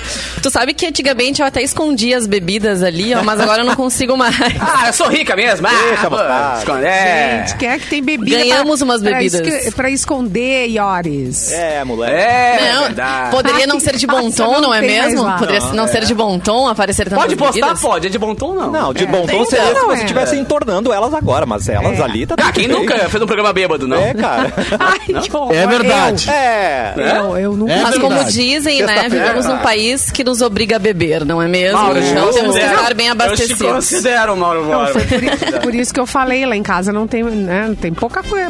Tu 0.42 0.50
sabe 0.50 0.74
que 0.74 0.87
antigamente 0.87 1.40
eu 1.40 1.46
até 1.46 1.62
escondia 1.62 2.16
as 2.18 2.26
bebidas 2.26 2.82
ali, 2.82 3.14
ó, 3.14 3.22
mas 3.22 3.40
agora 3.40 3.62
eu 3.62 3.66
não 3.66 3.74
consigo 3.74 4.16
mais. 4.16 4.37
Ah, 4.61 4.88
eu 4.88 4.92
sou 4.92 5.09
rica 5.09 5.35
mesmo. 5.37 5.66
Deixa 5.66 6.06
Ah, 6.06 6.11
pô, 6.11 6.16
vontade. 6.16 6.59
esconde- 6.59 6.85
é. 6.87 7.44
Gente, 7.46 7.56
quem 7.59 7.68
é 7.68 7.78
que 7.78 7.87
tem 7.88 8.02
bebida? 8.02 8.37
Ganhamos 8.38 8.78
pra, 8.78 8.85
umas 8.85 9.00
pra 9.02 9.11
bebidas. 9.12 9.40
esque- 9.40 9.70
Pra, 9.74 9.90
esconder, 9.90 10.68
Iores. 10.68 11.52
É, 11.52 11.82
moleque. 11.85 12.14
É, 12.16 12.72
Não, 12.74 12.82
verdade. 12.82 13.30
poderia 13.30 13.66
não 13.66 13.80
ser 13.80 13.96
de 13.96 14.06
bom 14.06 14.30
tom, 14.30 14.52
não 14.52 14.61
não 14.62 14.74
é 14.74 14.80
mesmo? 14.80 15.24
Poderia 15.38 15.61
não 15.72 15.87
ser 15.88 16.04
de 16.04 16.14
bom 16.14 16.38
tom 16.38 16.68
aparecer 16.68 17.04
tantas 17.04 17.18
Pode 17.24 17.37
postar, 17.37 17.52
bebidas? 17.54 17.80
pode. 17.80 18.06
É 18.06 18.11
de 18.11 18.18
bom 18.18 18.35
tom, 18.35 18.54
não. 18.54 18.70
Não, 18.70 18.92
de 18.94 19.06
bom 19.06 19.26
tom 19.26 19.44
seria 19.46 19.66
se 19.68 19.74
não, 19.74 19.87
você 19.87 20.00
é. 20.00 20.02
estivesse 20.02 20.37
entornando 20.37 20.92
elas 20.92 21.12
agora, 21.14 21.46
mas 21.46 21.68
elas 21.68 21.98
É. 21.98 22.02
ali 22.02 22.26
tá 22.26 22.35
Ah, 22.38 22.52
quem 22.52 22.68
bem. 22.68 22.76
nunca 22.78 22.96
fez 23.09 23.22
um 23.22 23.26
programa 23.26 23.52
bêbado, 23.52 23.87
não? 23.88 23.96
É, 23.98 24.14
cara. 24.14 24.52
Ai. 24.78 25.54
É 25.54 25.66
verdade. 25.66 26.30
É. 26.30 26.94
Eu, 26.96 27.36
eu, 27.38 27.53
eu 27.53 27.57
nunca. 27.57 27.72
É 27.72 27.83
Mas 27.83 27.99
como 27.99 28.25
dizem, 28.25 28.83
né, 28.83 29.09
vivemos 29.09 29.46
num 29.46 29.59
país 29.59 30.11
que 30.11 30.22
nos 30.25 30.40
obriga 30.42 30.77
a 30.77 30.79
beber, 30.79 31.25
não 31.25 31.40
é 31.40 31.46
mesmo? 31.49 31.79
Mauro, 31.79 31.99
então 31.99 32.29
te 32.31 32.35
temos 32.35 32.57
que 32.57 32.62
estar 32.64 32.94
bem 32.94 33.07
Eu 33.09 33.16
te 33.16 33.22
abastecidos. 33.22 33.72
considero, 33.72 34.37
Mauro 34.37 34.66
Não, 34.68 34.87
foi 34.88 35.03
por, 35.03 35.61
por 35.62 35.75
isso 35.75 35.92
que 35.94 36.01
eu 36.01 36.07
falei, 36.07 36.44
lá 36.46 36.57
em 36.57 36.62
casa 36.62 36.92
não 36.92 37.07
tem, 37.07 37.22
né, 37.25 37.75
tem 37.81 37.92
pouca, 37.92 38.22
coisa- 38.22 38.49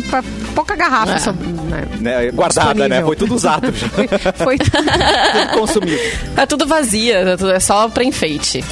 pouca 0.55 0.75
garrafa 0.77 1.15
É. 1.15 1.19
sobre, 1.19 1.47
né, 1.47 1.85
Né, 2.01 2.31
guardada, 2.31 2.89
né? 2.89 3.01
disponível. 3.01 3.07
Foi 3.07 3.17
tudo 3.17 3.35
usado 3.35 3.73
já. 3.75 3.87
Foi, 4.35 4.59
tudo 4.59 5.59
consumido. 5.59 6.01
Tá 6.35 6.47
tudo 6.47 6.67
vazia, 6.67 7.37
tá 7.37 7.53
é 7.53 7.61
só 7.61 7.89
pra 7.89 8.05
enfeite. 8.05 8.65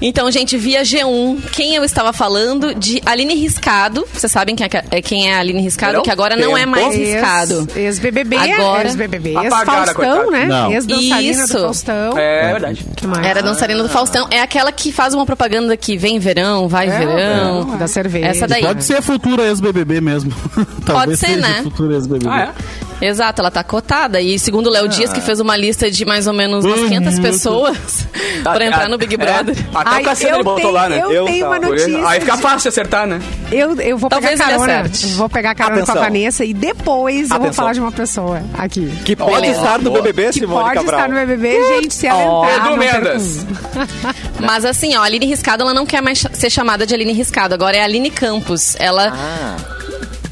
Então, 0.00 0.30
gente, 0.30 0.56
via 0.56 0.82
G1, 0.82 1.38
quem 1.52 1.74
eu 1.74 1.84
estava 1.84 2.12
falando? 2.12 2.74
De 2.74 3.00
Aline 3.06 3.34
Riscado. 3.34 4.06
Vocês 4.12 4.30
sabem 4.32 4.54
quem 4.56 4.66
é, 4.66 4.84
é- 4.98 5.02
quem 5.02 5.30
é 5.30 5.34
a 5.36 5.38
Aline 5.40 5.60
Riscado? 5.62 5.94
Não? 5.94 6.02
Que 6.02 6.10
agora 6.10 6.36
não 6.36 6.56
é 6.56 6.60
Tempo. 6.60 6.70
mais 6.70 6.94
Riscado. 6.96 7.68
Ex- 7.74 7.76
Ex-BBB, 8.02 8.36
Agora- 8.36 8.84
ex-BBB, 8.88 9.36
Coitada. 9.64 10.30
né? 10.30 10.46
Não. 10.46 10.72
Ex-dançarina 10.72 11.44
Isso. 11.44 11.52
do 11.54 11.60
Faustão. 11.60 12.18
É 12.18 12.52
verdade. 12.52 12.86
Que 12.96 13.06
mais? 13.06 13.26
Era 13.26 13.42
dançarina 13.42 13.82
do 13.82 13.88
Faustão. 13.88 14.26
É 14.30 14.40
aquela 14.40 14.72
que 14.72 14.92
faz 14.92 15.14
uma 15.14 15.24
propaganda 15.26 15.76
que 15.76 15.96
vem 15.96 16.18
verão, 16.18 16.68
vai 16.68 16.88
É, 16.88 16.98
verão. 16.98 17.74
é, 17.74 17.76
da 17.78 17.86
cerveja. 17.86 18.26
Essa 18.26 18.46
daí. 18.46 18.62
Pode 18.62 18.84
ser 18.84 19.00
futura 19.02 19.42
ex-BBB 19.44 20.00
mesmo. 20.00 20.32
Talvez 20.84 21.18
ser, 21.18 21.36
né? 21.36 21.60
futura 21.62 21.94
ex-BBB. 21.94 22.28
Ah, 22.28 22.52
é? 22.58 22.81
Exato, 23.02 23.40
ela 23.42 23.50
tá 23.50 23.62
cotada. 23.64 24.20
E 24.20 24.38
segundo 24.38 24.68
o 24.68 24.70
Léo 24.70 24.88
Dias, 24.88 25.12
que 25.12 25.20
fez 25.20 25.40
uma 25.40 25.56
lista 25.56 25.90
de 25.90 26.04
mais 26.04 26.26
ou 26.26 26.32
menos 26.32 26.64
umas 26.64 26.80
Uhum. 26.80 26.88
500 26.88 27.18
pessoas 27.18 28.06
pra 28.42 28.64
entrar 28.66 28.88
no 28.88 28.96
Big 28.96 29.16
Brother. 29.16 29.56
É. 29.58 29.64
Até 29.78 29.90
Ai, 29.90 30.02
o 30.02 30.04
Cassiano 30.04 30.44
botou 30.44 30.56
tenho- 30.60 30.70
lá, 30.72 30.88
né? 30.88 31.00
Eu, 31.02 31.10
Eu 31.12 31.24
tenho 31.24 31.46
uma 31.46 31.58
notícia. 31.58 32.08
Aí 32.08 32.20
fica 32.20 32.36
fácil 32.36 32.68
acertar, 32.68 33.06
né? 33.06 33.20
Eu, 33.50 33.74
eu 33.80 33.98
vou 33.98 34.08
Talvez 34.08 34.38
pegar 34.38 34.50
carona. 34.58 34.90
Vou 35.16 35.28
pegar 35.28 35.54
carona 35.54 35.76
Atenção. 35.78 35.94
com 35.96 36.00
a 36.00 36.04
Vanessa 36.04 36.44
e 36.44 36.54
depois 36.54 37.22
eu 37.22 37.28
vou 37.28 37.36
Atenção. 37.38 37.52
falar 37.54 37.72
de 37.72 37.80
uma 37.80 37.92
pessoa 37.92 38.42
aqui. 38.54 38.86
Que 39.04 39.16
pode 39.16 39.32
Beleza. 39.40 39.58
estar 39.60 39.78
no. 39.78 39.90
BBB, 39.90 40.26
Que 40.26 40.32
Simone 40.40 40.62
pode 40.64 40.74
Cabral. 40.76 41.00
estar 41.00 41.08
no 41.08 41.14
BBB, 41.14 41.64
gente, 41.80 41.94
se 41.94 42.06
ela 42.06 42.22
entrar. 42.46 42.66
Edu 42.68 42.76
Mendes. 42.78 43.46
Mas 44.40 44.64
assim, 44.64 44.96
ó, 44.96 45.00
a 45.00 45.04
Aline 45.04 45.26
Riscado, 45.26 45.62
ela 45.62 45.74
não 45.74 45.84
quer 45.86 46.00
mais 46.02 46.24
ser 46.32 46.50
chamada 46.50 46.86
de 46.86 46.94
Aline 46.94 47.12
Riscado. 47.12 47.54
Agora 47.54 47.76
é 47.76 47.82
Aline 47.82 48.10
Campos. 48.10 48.76
Ela 48.78 49.12
Ah, 49.14 49.56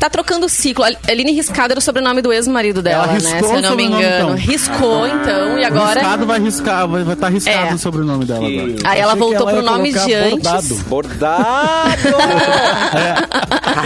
tá 0.01 0.11
trocando 0.11 0.47
o 0.47 0.49
ciclo. 0.49 0.85
Aline 1.09 1.33
Riscado 1.33 1.73
era 1.73 1.79
o 1.79 1.83
sobrenome 1.83 2.21
do 2.23 2.33
ex-marido 2.33 2.83
dela, 2.83 3.05
Ela 3.05 3.13
né? 3.13 3.21
Se 3.21 3.45
eu 3.45 3.51
o 3.51 3.61
não 3.61 3.77
me 3.77 3.85
engano. 3.85 4.01
então. 4.01 4.35
Riscou, 4.35 5.07
então, 5.07 5.59
e 5.59 5.65
agora... 5.65 6.01
Riscado 6.01 6.27
vai 6.27 6.41
riscar, 6.41 6.89
vai 6.89 7.03
estar 7.13 7.29
riscado 7.29 7.69
É. 7.69 7.75
o 7.75 7.79
sobrenome 7.79 8.25
dela 8.25 8.41
Que- 8.41 8.59
agora. 8.59 8.75
Aí 8.85 9.01
ela 9.01 9.15
voltou 9.15 9.49
ela 9.49 9.53
pro 9.63 9.63
nome 9.71 9.93
de 9.93 10.13
antes. 10.15 10.33
bordado. 10.43 10.75
bordado! 10.89 12.01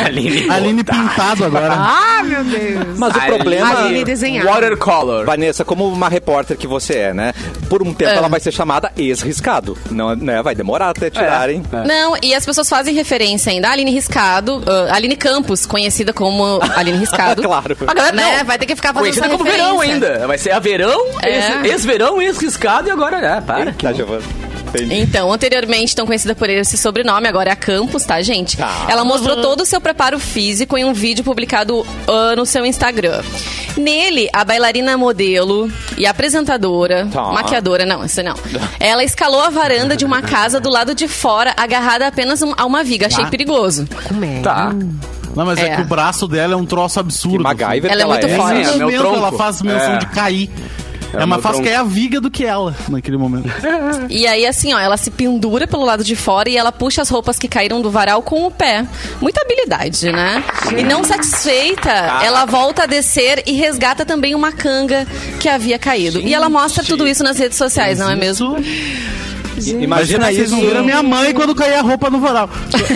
Aline. 0.04 0.50
Aline 0.50 0.84
pintado 0.84 1.44
agora. 1.44 1.74
Ah, 1.76 2.22
meu 2.24 2.44
Deus. 2.44 2.98
Mas 2.98 3.14
o 3.14 3.18
Aline. 3.20 3.36
problema... 3.36 3.78
Aline 3.78 4.04
desenhada. 4.04 4.50
Watercolor. 4.50 5.24
Vanessa, 5.26 5.64
como 5.64 5.86
uma 5.88 6.08
repórter 6.08 6.56
que 6.56 6.66
você 6.66 6.94
é, 6.94 7.14
né? 7.14 7.32
Por 7.68 7.82
um 7.82 7.92
tempo 7.92 8.10
É. 8.12 8.16
ela 8.16 8.28
vai 8.28 8.40
ser 8.40 8.52
chamada 8.52 8.92
ex-riscado. 8.96 9.76
Não, 9.90 10.14
né? 10.14 10.42
Vai 10.42 10.54
demorar 10.54 10.90
até 10.90 11.10
tirarem. 11.10 11.62
É. 11.72 11.86
Não, 11.86 12.16
e 12.22 12.34
as 12.34 12.44
pessoas 12.44 12.68
fazem 12.68 12.94
referência 12.94 13.50
ainda. 13.52 13.68
Aline 13.70 13.90
Riscado, 13.90 14.62
ah, 14.66 14.94
Aline 14.94 15.16
Campos, 15.16 15.66
conhecida 15.66 16.03
como 16.12 16.60
Aline 16.76 16.98
Riscado. 16.98 17.42
Claro. 17.54 17.76
A 17.86 17.94
galera 17.94 18.16
Né? 18.16 18.38
não. 18.38 18.44
Vai 18.44 18.58
ter 18.58 18.66
que 18.66 18.74
ficar 18.76 18.88
fazendo 18.92 19.02
Conhecida 19.02 19.28
como 19.28 19.44
verão 19.44 19.78
referência. 19.78 20.08
ainda. 20.14 20.26
Vai 20.26 20.38
ser 20.38 20.50
a 20.52 20.58
verão, 20.58 21.06
É. 21.22 21.36
ex- 21.62 21.72
ex-verão, 21.72 22.20
ex-riscado 22.20 22.88
e 22.88 22.90
agora, 22.90 23.16
é, 23.18 23.40
para. 23.40 23.72
Tá, 23.72 23.92
Giovana. 23.92 24.22
Entendi. 24.74 24.94
Então, 25.02 25.32
anteriormente 25.32 25.94
tão 25.94 26.04
conhecida 26.04 26.34
por 26.34 26.50
esse 26.50 26.76
sobrenome, 26.76 27.28
agora 27.28 27.50
é 27.50 27.52
a 27.52 27.56
Campos, 27.56 28.02
tá, 28.04 28.20
gente? 28.22 28.56
Tá. 28.56 28.86
Ela 28.88 29.04
mostrou 29.04 29.40
todo 29.40 29.60
o 29.60 29.64
seu 29.66 29.80
preparo 29.80 30.18
físico 30.18 30.76
em 30.76 30.84
um 30.84 30.92
vídeo 30.92 31.22
publicado 31.22 31.86
ah, 32.08 32.34
no 32.34 32.44
seu 32.44 32.66
Instagram. 32.66 33.22
Nele, 33.76 34.28
a 34.32 34.44
bailarina 34.44 34.96
modelo 34.96 35.70
e 35.96 36.04
apresentadora, 36.06 37.06
Tá. 37.12 37.22
maquiadora, 37.32 37.86
não, 37.86 38.02
essa 38.02 38.20
não. 38.22 38.34
Ela 38.80 39.04
escalou 39.04 39.40
a 39.42 39.50
varanda 39.50 39.96
de 39.96 40.04
uma 40.04 40.22
casa 40.22 40.58
do 40.58 40.70
lado 40.70 40.92
de 40.92 41.06
fora, 41.06 41.54
agarrada 41.56 42.08
apenas 42.08 42.42
a 42.42 42.64
uma 42.66 42.82
viga. 42.82 43.06
Achei 43.06 43.24
Ah. 43.24 43.28
perigoso. 43.28 43.86
Como 44.08 44.24
é? 44.24 44.40
Tá. 44.42 44.72
Não, 45.34 45.44
mas 45.46 45.58
é. 45.58 45.68
É. 45.68 45.76
que 45.76 45.82
o 45.82 45.84
braço 45.84 46.26
dela 46.28 46.54
é 46.54 46.56
um 46.56 46.66
troço 46.66 47.00
absurdo. 47.00 47.38
Que 47.38 47.42
MacGyver 47.44 47.90
Ela 47.90 48.02
é 48.02 48.04
muito 48.06 48.26
Nesse 48.26 48.36
forte. 48.38 48.54
É, 48.60 48.64
meu 48.64 48.78
momento, 48.80 48.98
tronco. 49.00 49.16
ela 49.16 49.32
faz 49.32 49.62
menção 49.62 49.94
É. 49.94 49.98
de 49.98 50.06
cair. 50.06 50.50
É 51.16 51.22
É, 51.22 51.26
mais 51.26 51.40
fácil 51.40 51.62
cair 51.62 51.76
a 51.76 51.84
viga 51.84 52.20
do 52.20 52.28
que 52.28 52.44
ela 52.44 52.74
naquele 52.88 53.16
momento. 53.16 53.48
E 54.10 54.26
aí, 54.26 54.44
assim, 54.44 54.74
ó, 54.74 54.80
ela 54.80 54.96
se 54.96 55.12
pendura 55.12 55.64
pelo 55.64 55.84
lado 55.84 56.02
de 56.02 56.16
fora 56.16 56.50
e 56.50 56.56
ela 56.56 56.72
puxa 56.72 57.02
as 57.02 57.08
roupas 57.08 57.38
que 57.38 57.46
caíram 57.46 57.80
do 57.80 57.88
varal 57.88 58.20
com 58.20 58.44
o 58.44 58.50
pé. 58.50 58.84
Muita 59.20 59.40
habilidade, 59.42 60.10
né? 60.10 60.42
E 60.76 60.82
não 60.82 61.04
satisfeita, 61.04 61.88
ela 61.90 62.44
volta 62.46 62.82
a 62.82 62.86
descer 62.86 63.44
e 63.46 63.52
resgata 63.52 64.04
também 64.04 64.34
uma 64.34 64.50
canga 64.50 65.06
que 65.38 65.48
havia 65.48 65.78
caído. 65.78 66.18
E 66.18 66.34
ela 66.34 66.48
mostra 66.48 66.82
tudo 66.82 67.06
isso 67.06 67.22
nas 67.22 67.38
redes 67.38 67.58
sociais, 67.58 68.00
não 68.00 68.10
é 68.10 68.16
mesmo? 68.16 68.56
Imagina 69.80 70.26
vocês 70.26 70.38
isso. 70.48 70.52
não 70.52 70.60
viram 70.60 70.80
a 70.80 70.82
minha 70.82 71.02
mãe 71.02 71.32
quando 71.32 71.54
caía 71.54 71.78
a 71.78 71.82
roupa 71.82 72.10
no 72.10 72.20
varal. 72.20 72.48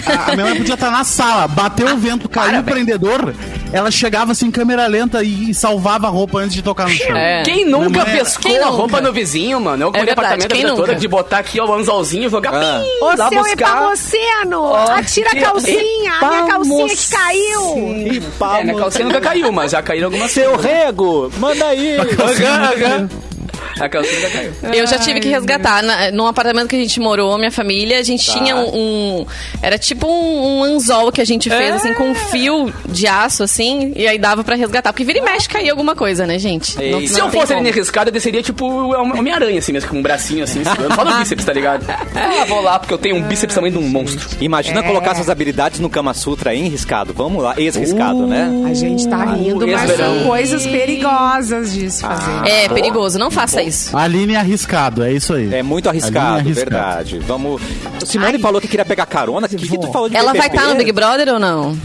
A 0.07 0.33
a 0.33 0.35
minha 0.35 0.47
mãe 0.47 0.57
podia 0.57 0.75
estar 0.75 0.91
na 0.91 1.05
sala, 1.05 1.49
bateu 1.49 1.87
o 1.95 1.97
vento, 1.97 2.29
caiu 2.29 2.61
o 2.61 2.65
prendedor, 2.65 3.33
ela 3.73 3.91
chegava 3.91 4.33
assim 4.33 4.47
em 4.47 4.51
câmera 4.51 4.87
lenta 4.87 5.23
e, 5.23 5.51
e 5.51 5.55
salvava 5.55 6.07
a 6.07 6.11
roupa 6.11 6.39
antes 6.39 6.55
de 6.55 6.63
tocar 6.63 6.89
no 6.89 6.95
chão. 6.95 7.17
É. 7.17 7.43
Quem 7.43 7.65
nunca 7.65 8.05
pescou 8.05 8.51
Quem 8.51 8.59
a 8.59 8.67
roupa 8.67 9.01
no 9.01 9.13
vizinho, 9.13 9.61
mano? 9.61 9.85
Eu 9.85 9.93
com 9.93 9.99
É 9.99 10.03
o 10.03 10.05
verdade, 10.05 10.21
departamento 10.39 10.55
a 10.55 10.57
quem 10.57 10.67
nunca? 10.67 10.95
de 10.95 11.09
botar 11.09 11.39
aqui 11.39 11.61
ó, 11.61 11.67
o 11.67 11.73
anzolzinho, 11.75 12.29
jogar 12.31 12.55
Ah. 12.55 12.81
pim, 12.81 13.05
O 13.05 13.17
lá 13.17 13.29
seu 13.29 13.47
é 13.47 13.57
pra 13.57 13.67
buscar. 13.67 13.97
você, 13.97 14.19
Anu. 14.43 14.75
Atira 14.75 15.31
a 15.31 15.41
calcinha. 15.41 16.13
A 16.21 16.29
minha 16.29 16.45
calcinha 16.45 16.89
que 16.89 17.09
caiu. 17.09 18.21
É, 18.59 18.65
minha 18.65 18.77
calcinha 18.77 19.05
nunca 19.05 19.21
caiu, 19.21 19.53
mas 19.53 19.73
já 19.73 19.83
caíram 19.83 20.07
algumas 20.07 20.31
Seu 20.31 20.57
rego, 20.57 21.31
manda 21.39 21.67
aí. 21.67 21.97
A 23.81 23.89
calcinha 23.89 24.21
já 24.21 24.31
caiu. 24.31 24.53
Eu 24.75 24.87
já 24.87 24.99
tive 24.99 25.21
que 25.21 25.29
resgatar. 25.29 25.83
Na, 25.83 26.11
num 26.11 26.27
apartamento 26.27 26.69
que 26.69 26.77
a 26.77 26.79
gente 26.79 26.99
morou, 27.01 27.37
minha 27.39 27.51
família, 27.51 27.99
a 27.99 28.03
gente 28.03 28.27
Tá. 28.27 28.33
tinha 28.39 28.57
um, 28.57 28.69
um- 29.21 29.27
Era 29.63 29.79
tipo 29.79 30.07
um, 30.07 30.59
um 30.61 30.65
anzol 30.65 31.11
que 31.13 31.21
a 31.21 31.25
gente 31.25 31.49
fez, 31.49 31.75
assim, 31.75 31.95
com 31.95 32.05
um 32.11 32.15
fio 32.15 32.73
de 32.89 33.07
aço, 33.07 33.43
assim, 33.43 33.93
e 33.97 34.07
aí 34.07 34.19
dava 34.19 34.43
pra 34.45 34.57
resgatar. 34.57 34.93
Porque 34.93 35.05
vira 35.05 35.19
e 35.19 35.23
mexe 35.23 35.49
cair 35.49 35.71
alguma 35.71 35.95
coisa, 35.95 36.27
né, 36.27 36.39
gente? 36.39 36.77
Não- 36.91 37.07
Se 37.07 37.19
não 37.19 37.27
eu 37.27 37.33
fosse 37.33 37.53
ali 37.55 37.69
arriscado, 37.71 38.09
eu 38.11 38.13
desceria 38.13 38.43
tipo 38.43 38.67
Homem-Aranha, 38.67 39.59
assim 39.59 39.73
mesmo, 39.73 39.91
com 39.91 39.97
um 39.99 40.03
bracinho 40.03 40.45
assim, 40.45 40.63
segurando. 40.65 40.95
Só 40.95 41.05
no 41.05 41.19
bíceps, 41.19 41.45
tá 41.45 41.53
ligado? 41.53 41.85
Ah, 42.15 42.45
vou 42.47 42.61
lá, 42.61 42.79
porque 42.79 42.93
eu 42.95 42.99
tenho 42.99 43.17
um 43.17 43.23
bíceps 43.23 43.55
também 43.55 43.71
de 43.73 43.79
um 43.79 43.83
monstro. 43.89 44.29
Imagina 44.41 44.83
colocar 44.83 45.13
essas 45.13 45.31
habilidades 45.31 45.81
no 45.81 45.89
Kama 45.89 46.13
Sutra 46.15 46.55
em 46.55 46.69
riscado. 46.69 47.13
Vamos 47.15 47.43
lá, 47.43 47.55
ex-riscado, 47.57 48.27
né? 48.27 48.51
A 48.69 48.75
gente 48.75 49.07
tá 49.09 49.25
rindo, 49.25 49.67
mas 49.67 49.97
são 49.97 50.25
coisas 50.27 50.67
perigosas 50.67 51.73
de 51.73 51.91
se 51.91 52.03
fazer. 52.03 52.49
É 52.49 52.69
perigoso, 52.69 53.19
não 53.19 53.31
faça 53.31 53.48
isso. 53.57 53.97
Aline 53.97 54.35
é 54.35 54.37
arriscado, 54.39 55.03
é 55.03 55.13
isso 55.13 55.35
aí. 55.35 55.53
É 55.55 55.63
muito 55.63 55.89
arriscado, 55.89 56.37
Aline 56.37 56.51
é 56.51 56.53
arriscado. 56.53 56.71
verdade. 56.71 57.19
Vamos. 57.21 57.63
Simone 58.05 58.39
falou 58.39 58.61
que 58.61 58.69
queria 58.69 58.85
pegar 58.85 59.07
carona. 59.07 59.47
O 59.47 59.51
que, 59.51 59.57
que 59.57 59.79
tu 59.79 59.91
falou 59.93 60.09
de 60.09 60.17
Ela 60.17 60.33
vai 60.33 60.47
estar 60.49 60.69
no 60.69 60.75
Big 60.77 60.93
Brother 60.93 61.29
ou 61.35 61.39
não? 61.39 61.77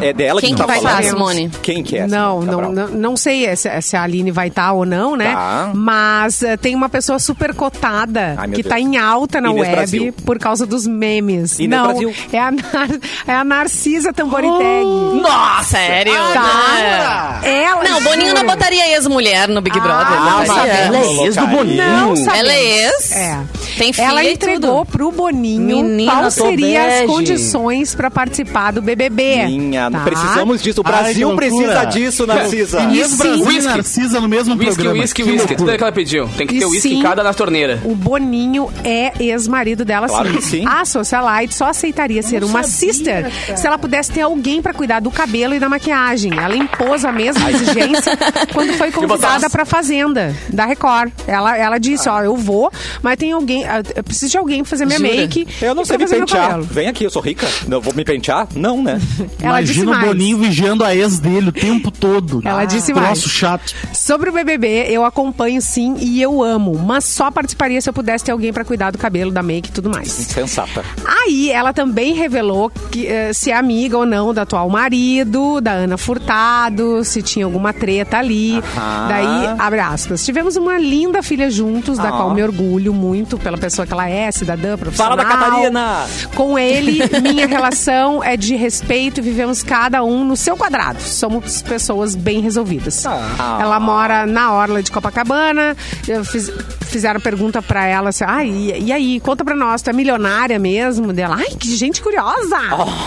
É 0.00 0.12
dela 0.12 0.40
Quem 0.40 0.50
que, 0.50 0.56
que 0.56 0.60
tá 0.60 0.66
vai 0.66 0.80
falando. 0.80 1.00
estar, 1.00 1.10
Simone? 1.10 1.50
Quem 1.62 1.82
que 1.82 1.96
é? 1.98 2.06
Não, 2.06 2.40
Simone 2.42 2.74
não, 2.74 2.86
não, 2.88 2.88
não 2.88 3.16
sei 3.16 3.54
se, 3.56 3.68
se 3.80 3.96
a 3.96 4.02
Aline 4.02 4.30
vai 4.30 4.48
estar 4.48 4.72
ou 4.72 4.84
não, 4.84 5.16
né? 5.16 5.32
Tá. 5.32 5.70
Mas 5.74 6.42
eh, 6.42 6.56
tem 6.56 6.74
uma 6.74 6.88
pessoa 6.88 7.18
super 7.18 7.54
cotada 7.54 8.34
Ai, 8.36 8.48
que 8.48 8.62
Deus. 8.62 8.68
tá 8.68 8.78
em 8.80 8.96
alta 8.98 9.40
na 9.40 9.48
Inês 9.50 9.62
web 9.62 9.74
Brasil. 9.76 10.12
por 10.24 10.38
causa 10.38 10.66
dos 10.66 10.86
memes. 10.86 11.58
Inês 11.58 11.70
não, 11.70 11.86
Brasil. 11.88 12.14
é 12.32 12.38
a, 12.38 12.50
Nar 12.52 12.88
é 13.28 13.32
a 13.34 13.44
Narcisa 13.44 14.12
Tamboriteg. 14.12 14.84
Nossa, 15.22 15.76
sério? 15.76 16.12
Tá. 16.12 17.40
Ela, 17.44 17.84
Não, 17.84 17.98
o 17.98 18.00
Boninho 18.02 18.34
não 18.34 18.44
botaria 18.44 18.88
ex-mulher 18.94 19.48
no 19.48 19.60
Big 19.60 19.78
Brother. 19.80 20.06
Ah, 20.18 20.44
não 20.46 20.66
ela 20.66 20.96
é 20.98 21.24
ex 21.24 21.36
do 21.36 21.46
Boninho. 21.46 21.76
Não 21.76 22.16
sabemos. 22.16 22.36
Ela 22.38 22.52
é 22.52 22.84
ex? 22.84 23.12
É. 23.12 23.38
Tem 23.78 23.92
filha 23.92 24.06
Ela 24.06 24.24
e 24.24 24.32
entregou 24.32 24.84
tudo. 24.84 24.92
pro 24.92 25.12
Boninho 25.12 25.60
Menina, 25.84 26.12
qual 26.12 26.24
tô 26.24 26.30
seriam 26.30 26.86
as 26.86 27.06
condições 27.06 27.94
pra 27.94 28.10
participar 28.10 28.72
do 28.72 28.80
BBB. 28.80 29.44
Minha, 29.46 29.85
tá? 29.90 30.00
precisamos 30.04 30.62
disso. 30.62 30.80
O 30.80 30.84
Ai, 30.86 30.92
Brasil 31.02 31.30
que 31.30 31.36
precisa 31.36 31.84
disso, 31.84 32.26
Narcisa. 32.26 32.80
E 32.82 32.98
Brasil 32.98 33.50
sim. 33.50 33.58
e 33.58 33.62
Narcisa 33.62 34.20
no 34.20 34.28
mesmo 34.28 34.54
Whisky, 34.54 34.74
programa. 34.74 35.00
whisky, 35.00 35.22
Que 35.22 35.30
whisky. 35.30 35.38
loucura. 35.38 35.58
Tudo 35.58 35.70
é 35.70 35.76
que 35.76 35.82
ela 35.82 35.92
pediu. 35.92 36.28
Tem 36.36 36.46
que 36.46 36.56
E 36.56 36.58
ter 36.58 36.66
whisky 36.66 36.88
sim, 36.88 37.02
cada 37.02 37.22
na 37.22 37.32
torneira. 37.34 37.80
O 37.84 37.94
Boninho 37.94 38.70
é 38.84 39.12
ex-marido 39.20 39.84
dela, 39.84 40.06
Claro 40.08 40.32
sim. 40.34 40.60
sim. 40.60 40.64
A 40.66 40.84
socialite 40.84 41.54
só 41.54 41.66
aceitaria 41.70 42.22
ser 42.22 42.44
uma 42.44 42.62
sister 42.62 43.30
se 43.56 43.66
ela 43.66 43.78
pudesse 43.78 44.10
ter 44.12 44.22
alguém 44.22 44.60
pra 44.62 44.72
cuidar 44.72 45.00
do 45.00 45.10
cabelo 45.10 45.54
e 45.54 45.58
da 45.58 45.68
maquiagem. 45.68 46.32
Ela 46.38 46.56
impôs 46.56 47.04
a 47.04 47.12
mesma 47.12 47.50
exigência 47.50 48.16
quando 48.52 48.72
foi 48.74 48.90
convidada 48.90 49.34
botox. 49.34 49.52
pra 49.52 49.64
Fazenda 49.64 50.34
da 50.48 50.64
Record. 50.66 51.12
Ela, 51.26 51.56
ela 51.56 51.78
disse, 51.78 52.08
ó, 52.08 52.22
eu 52.22 52.36
vou, 52.36 52.70
mas 53.02 53.16
tem 53.16 53.32
alguém, 53.32 53.64
ah, 53.66 53.82
eu 53.94 54.02
preciso 54.04 54.30
de 54.32 54.38
alguém 54.38 54.62
pra 54.62 54.70
fazer 54.70 54.84
minha 54.86 54.98
Jura? 54.98 55.10
make. 55.14 55.46
Eu 55.60 55.74
não 55.74 55.84
sei 55.84 55.98
me 55.98 56.06
pentear. 56.06 56.60
Vem 56.60 56.88
aqui, 56.88 57.04
eu 57.04 57.10
sou 57.10 57.22
rica. 57.22 57.46
Não 57.66 57.80
vou 57.80 57.92
me 57.94 58.04
pentear? 58.04 58.46
Não, 58.54 58.82
né? 58.82 59.00
Ela 59.40 59.60
disse 59.60 59.75
Imagina 59.82 59.90
o 59.90 59.94
mais. 59.94 60.06
Boninho 60.08 60.38
vigiando 60.38 60.84
a 60.84 60.94
ex 60.94 61.18
dele 61.18 61.48
o 61.48 61.52
tempo 61.52 61.90
todo. 61.90 62.40
Ela 62.44 62.64
disse 62.64 62.92
Troço 62.92 63.06
mais. 63.06 63.20
chato. 63.22 63.74
Sobre 63.92 64.30
o 64.30 64.32
BBB, 64.32 64.86
eu 64.88 65.04
acompanho 65.04 65.60
sim 65.60 65.96
e 65.98 66.20
eu 66.20 66.42
amo, 66.42 66.78
mas 66.78 67.04
só 67.04 67.30
participaria 67.30 67.80
se 67.80 67.88
eu 67.88 67.92
pudesse 67.92 68.24
ter 68.24 68.32
alguém 68.32 68.52
pra 68.52 68.64
cuidar 68.64 68.90
do 68.90 68.98
cabelo, 68.98 69.30
da 69.30 69.42
make 69.42 69.68
e 69.68 69.72
tudo 69.72 69.90
mais. 69.90 70.10
Sensata. 70.10 70.84
Aí 71.04 71.50
ela 71.50 71.72
também 71.72 72.14
revelou 72.14 72.70
que 72.90 73.06
eh, 73.06 73.32
se 73.32 73.50
é 73.50 73.56
amiga 73.56 73.96
ou 73.98 74.06
não 74.06 74.32
do 74.32 74.38
atual 74.40 74.68
marido, 74.68 75.60
da 75.60 75.72
Ana 75.72 75.96
Furtado, 75.96 77.04
se 77.04 77.22
tinha 77.22 77.44
alguma 77.44 77.72
treta 77.72 78.18
ali. 78.18 78.58
Aham. 78.58 79.08
Daí, 79.08 79.54
abre 79.58 79.80
aspas. 79.80 80.24
Tivemos 80.24 80.56
uma 80.56 80.78
linda 80.78 81.22
filha 81.22 81.50
juntos, 81.50 81.98
da 81.98 82.08
Ah. 82.08 82.12
qual 82.12 82.32
me 82.34 82.42
orgulho 82.42 82.92
muito 82.94 83.36
pela 83.38 83.58
pessoa 83.58 83.86
que 83.86 83.92
ela 83.92 84.08
é, 84.08 84.30
cidadã, 84.30 84.76
profissional. 84.76 85.16
Fala 85.16 85.22
da 85.22 85.28
Catarina! 85.28 86.06
Com 86.34 86.58
ele, 86.58 87.00
minha 87.22 87.46
relação 87.48 88.22
é 88.22 88.36
de 88.36 88.54
respeito 88.56 89.18
e 89.20 89.22
vivemos 89.22 89.62
cada 89.66 90.02
um 90.04 90.24
no 90.24 90.36
seu 90.36 90.56
quadrado. 90.56 91.00
Somos 91.00 91.60
pessoas 91.62 92.14
bem 92.14 92.40
resolvidas. 92.40 93.04
Ah. 93.06 93.58
Ela 93.60 93.80
mora 93.80 94.24
na 94.26 94.52
orla 94.52 94.82
de 94.82 94.90
Copacabana. 94.90 95.76
Eu 96.06 96.24
fiz- 96.24 96.50
fizeram 96.96 97.20
pergunta 97.20 97.60
pra 97.62 97.84
ela 97.86 98.08
assim: 98.08 98.24
ah, 98.26 98.44
e, 98.44 98.84
e 98.84 98.92
aí, 98.92 99.20
conta 99.20 99.44
pra 99.44 99.54
nós, 99.54 99.82
tu 99.82 99.90
é 99.90 99.92
milionária 99.92 100.58
mesmo? 100.58 101.12
Dela, 101.12 101.36
ai, 101.38 101.48
que 101.58 101.76
gente 101.76 102.02
curiosa! 102.02 102.56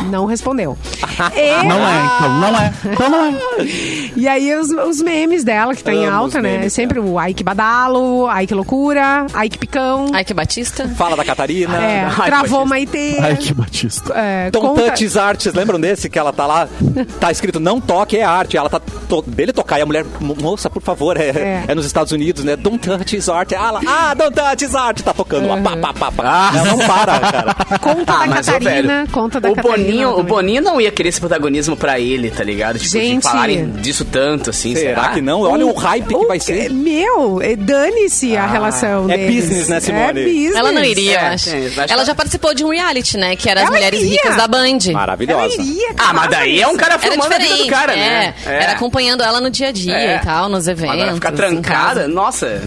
Não 0.10 0.26
respondeu. 0.26 0.78
E- 1.36 1.68
Não 1.68 1.78
é, 1.86 2.06
então 2.16 2.40
não 2.40 2.56
é. 2.60 2.74
Então 2.94 3.10
não 3.10 3.26
é. 3.26 3.34
e 4.16 4.28
aí 4.28 4.56
os, 4.56 4.70
os 4.70 5.02
memes 5.02 5.44
dela, 5.44 5.76
que 5.76 5.84
tá 5.84 5.94
em 5.94 6.06
Amo 6.06 6.16
alta, 6.16 6.38
os 6.38 6.44
né? 6.44 6.52
memes, 6.54 6.72
Sempre 6.74 7.00
o 7.00 7.20
ai 7.20 7.34
que 7.34 7.44
badalo, 7.44 8.28
ai 8.28 8.48
que 8.48 8.54
loucura, 8.54 9.26
ai 9.34 9.50
que 9.50 9.58
picão. 9.58 10.08
Ai, 10.14 10.24
que 10.24 10.34
Batista. 10.34 10.88
Fala 10.90 11.16
da 11.18 11.26
Catarina. 11.26 11.76
é, 11.78 12.06
ai, 12.06 12.28
travou 12.28 12.66
Batista. 12.66 12.66
Maitê. 12.66 13.18
Ai, 13.20 13.36
que 13.36 13.54
batista. 13.54 14.14
É, 14.16 14.52
Don't 14.52 14.68
conta- 14.68 14.84
touch 14.84 15.04
is 15.04 15.18
art, 15.18 15.42
vocês 15.42 15.54
lembram 15.56 15.80
desse? 15.80 16.10
Que 16.10 16.18
ela 16.18 16.32
tá 16.32 16.46
lá, 16.46 16.68
tá 17.20 17.32
escrito 17.32 17.60
não 17.60 17.82
toque 17.82 18.18
é 18.18 18.24
arte. 18.24 18.56
Ela 18.56 18.70
tá 18.70 18.80
to- 18.80 19.24
dele 19.28 19.52
tocar 19.52 19.80
e 19.80 19.82
a 19.82 19.86
mulher, 19.86 20.06
"Mo- 20.22 20.36
moça, 20.42 20.70
por 20.70 20.82
favor, 20.82 21.18
é, 21.18 21.30
É. 21.30 21.64
é 21.68 21.76
nos 21.76 21.86
Estados 21.86 22.12
Unidos, 22.14 22.44
né? 22.44 22.56
Don't 22.56 22.80
touch 22.80 23.16
is 23.18 23.28
art. 23.30 23.52
Ah, 23.58 23.79
don't 24.16 24.34
touch 24.36 24.64
is 24.66 24.76
art. 24.76 25.02
Tá 25.02 25.14
tocando 25.14 25.48
lá, 25.48 25.58
pá, 25.58 25.78
pá, 25.78 25.94
pá, 25.94 26.12
pá. 26.12 26.52
Ela 26.56 26.66
não 26.66 26.78
para, 26.80 27.20
cara. 27.20 27.54
Conta 27.80 28.14
Ah, 28.14 28.26
da 28.26 28.32
ô, 28.32 28.34
Catarina, 28.36 28.72
velho, 29.00 29.10
conta 29.12 29.40
da 29.40 29.50
o 29.52 29.56
Catarina. 29.56 29.78
Boninho, 29.86 30.10
o. 30.20 30.24
Boninho 30.24 30.62
não 30.62 30.80
ia 30.82 30.92
querer 30.92 31.10
esse 31.10 31.20
protagonismo 31.20 31.76
pra 31.78 32.00
ele, 32.00 32.30
tá 32.32 32.44
ligado? 32.44 32.78
Tipo, 32.80 32.92
Gente. 32.92 33.18
de 33.18 33.30
falarem 33.30 33.70
disso 33.72 34.06
tanto, 34.06 34.50
assim, 34.50 34.76
será? 34.76 35.02
Será 35.04 35.14
que 35.14 35.22
não? 35.22 35.42
Olha 35.42 35.66
o 35.66 35.74
hype 35.74 36.08
que 36.08 36.16
O 36.16 36.28
vai 36.28 36.40
quê? 36.40 36.46
ser. 36.46 36.70
Meu, 36.72 37.42
é, 37.42 37.56
dane-se 37.56 38.36
a 38.36 38.46
relação 38.48 39.10
é 39.10 39.18
deles. 39.18 39.46
business, 39.46 39.68
né, 39.70 39.80
Simone? 39.80 40.22
É 40.22 40.24
business. 40.26 40.56
Ela 40.56 40.72
não 40.72 40.84
iria, 40.84 41.18
É, 41.20 41.28
acho. 41.34 41.50
acho 41.50 41.80
Ela 41.92 42.02
que- 42.02 42.06
já 42.06 42.16
participou 42.16 42.54
de 42.54 42.64
um 42.64 42.70
reality, 42.70 43.18
né? 43.18 43.36
Que 43.36 43.50
era 43.50 43.62
as 43.62 43.68
Ela 43.68 43.76
mulheres 43.76 44.00
iria. 44.02 44.12
ricas 44.12 44.36
da 44.36 44.48
Band. 44.48 44.78
Ela 44.86 44.94
Maravilhosa. 44.94 45.62
iria, 45.62 45.90
Ah, 45.98 46.14
mas 46.14 46.30
daí 46.30 46.62
é 46.62 46.68
um 46.68 46.76
cara 46.78 46.98
filmando 47.00 47.24
a 47.34 47.38
vida 47.38 47.40
diferente, 47.40 47.64
do 47.68 47.70
cara, 47.70 47.94
é. 47.94 47.98
né? 47.98 48.34
Era 48.46 48.72
acompanhando 48.74 49.24
ela 49.24 49.40
no 49.42 49.50
dia 49.50 49.68
a 49.68 49.72
dia 49.72 49.96
É. 49.96 50.16
e 50.18 50.20
tal, 50.20 50.50
nos 50.50 50.68
eventos. 50.68 50.94
Agora 50.96 51.14
ficar 51.14 51.32
trancada, 51.32 52.08
nossa, 52.08 52.62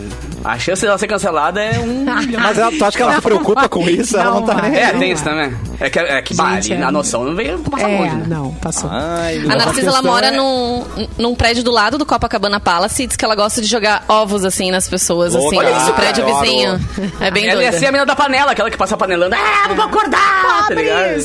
a 0.45 0.59
chance 0.59 0.83
dela 0.83 0.99
ser 0.99 1.07
cancelada 1.07 1.61
é 1.63 1.79
um. 1.79 2.05
Mas 2.41 2.59
ela, 2.59 2.71
tu 2.73 2.85
acha 2.85 2.97
que 2.97 3.03
ela 3.03 3.15
se 3.15 3.21
preocupa 3.23 3.69
com 3.69 3.89
isso? 3.89 4.17
ela 4.17 4.31
não 4.33 4.41
Não 4.41 4.47
tá 4.47 4.63
nem 4.63 4.77
É, 4.77 4.93
tem 4.93 5.13
isso 5.13 5.23
também. 5.25 5.57
É 5.81 5.89
que, 5.91 5.99
é 5.99 6.23
que 6.23 6.35
bah, 6.35 6.55
Gente, 6.61 6.73
ali 6.75 6.83
é- 6.83 6.85
a 6.87 6.93
noção 6.93 7.25
não 7.25 7.35
veio 7.35 7.59
passar 7.61 7.91
É, 7.91 7.99
longe, 7.99 8.17
né? 8.17 8.25
não, 8.29 8.53
passou. 8.55 8.91
Ai, 8.93 9.39
A 9.49 9.57
Narcisa, 9.57 9.89
ela 9.89 10.03
mora 10.03 10.29
é- 10.29 10.31
num, 10.31 10.85
num 11.19 11.35
prédio 11.35 11.63
do 11.65 11.71
lado 11.71 11.99
do 11.99 12.07
Copacabana 12.07 12.61
Palace 12.61 13.03
e 13.03 13.07
diz 13.07 13.17
que 13.17 13.25
ela 13.25 13.35
gosta 13.35 13.61
de 13.61 13.67
jogar 13.67 14.05
ovos, 14.09 14.45
assim, 14.45 14.71
nas 14.71 14.89
pessoas, 14.89 15.35
assim, 15.35 15.57
Olha 15.57 15.71
no 15.71 15.77
isso, 15.83 15.93
prédio 15.95 16.25
adoro. 16.25 16.41
vizinho. 16.45 16.81
É 17.21 17.31
bem 17.31 17.45
Ela 17.49 17.63
ia 17.63 17.71
doida. 17.71 17.79
ser 17.79 17.87
a 17.87 17.93
menina 17.93 18.07
da 18.07 18.15
panela, 18.17 18.53
aquela 18.53 18.71
que 18.71 18.77
passa 18.77 18.97
panelando. 18.97 19.35
Ah, 19.35 19.69
não 19.69 19.77
vou 19.77 19.85
acordar, 19.87 20.67
tá 20.69 20.75
ligado? 20.75 21.23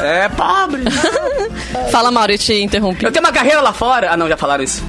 É, 0.00 0.28
pobre. 0.30 0.82
Fala, 1.90 2.10
Mauro, 2.10 2.32
eu 2.32 2.38
te 2.38 2.54
interrompi. 2.62 3.04
Eu 3.04 3.12
tenho 3.12 3.24
uma 3.24 3.32
carreira 3.32 3.60
lá 3.60 3.72
fora. 3.72 4.10
Ah, 4.12 4.16
não, 4.16 4.28
já 4.28 4.36
falaram 4.36 4.64
isso. 4.64 4.82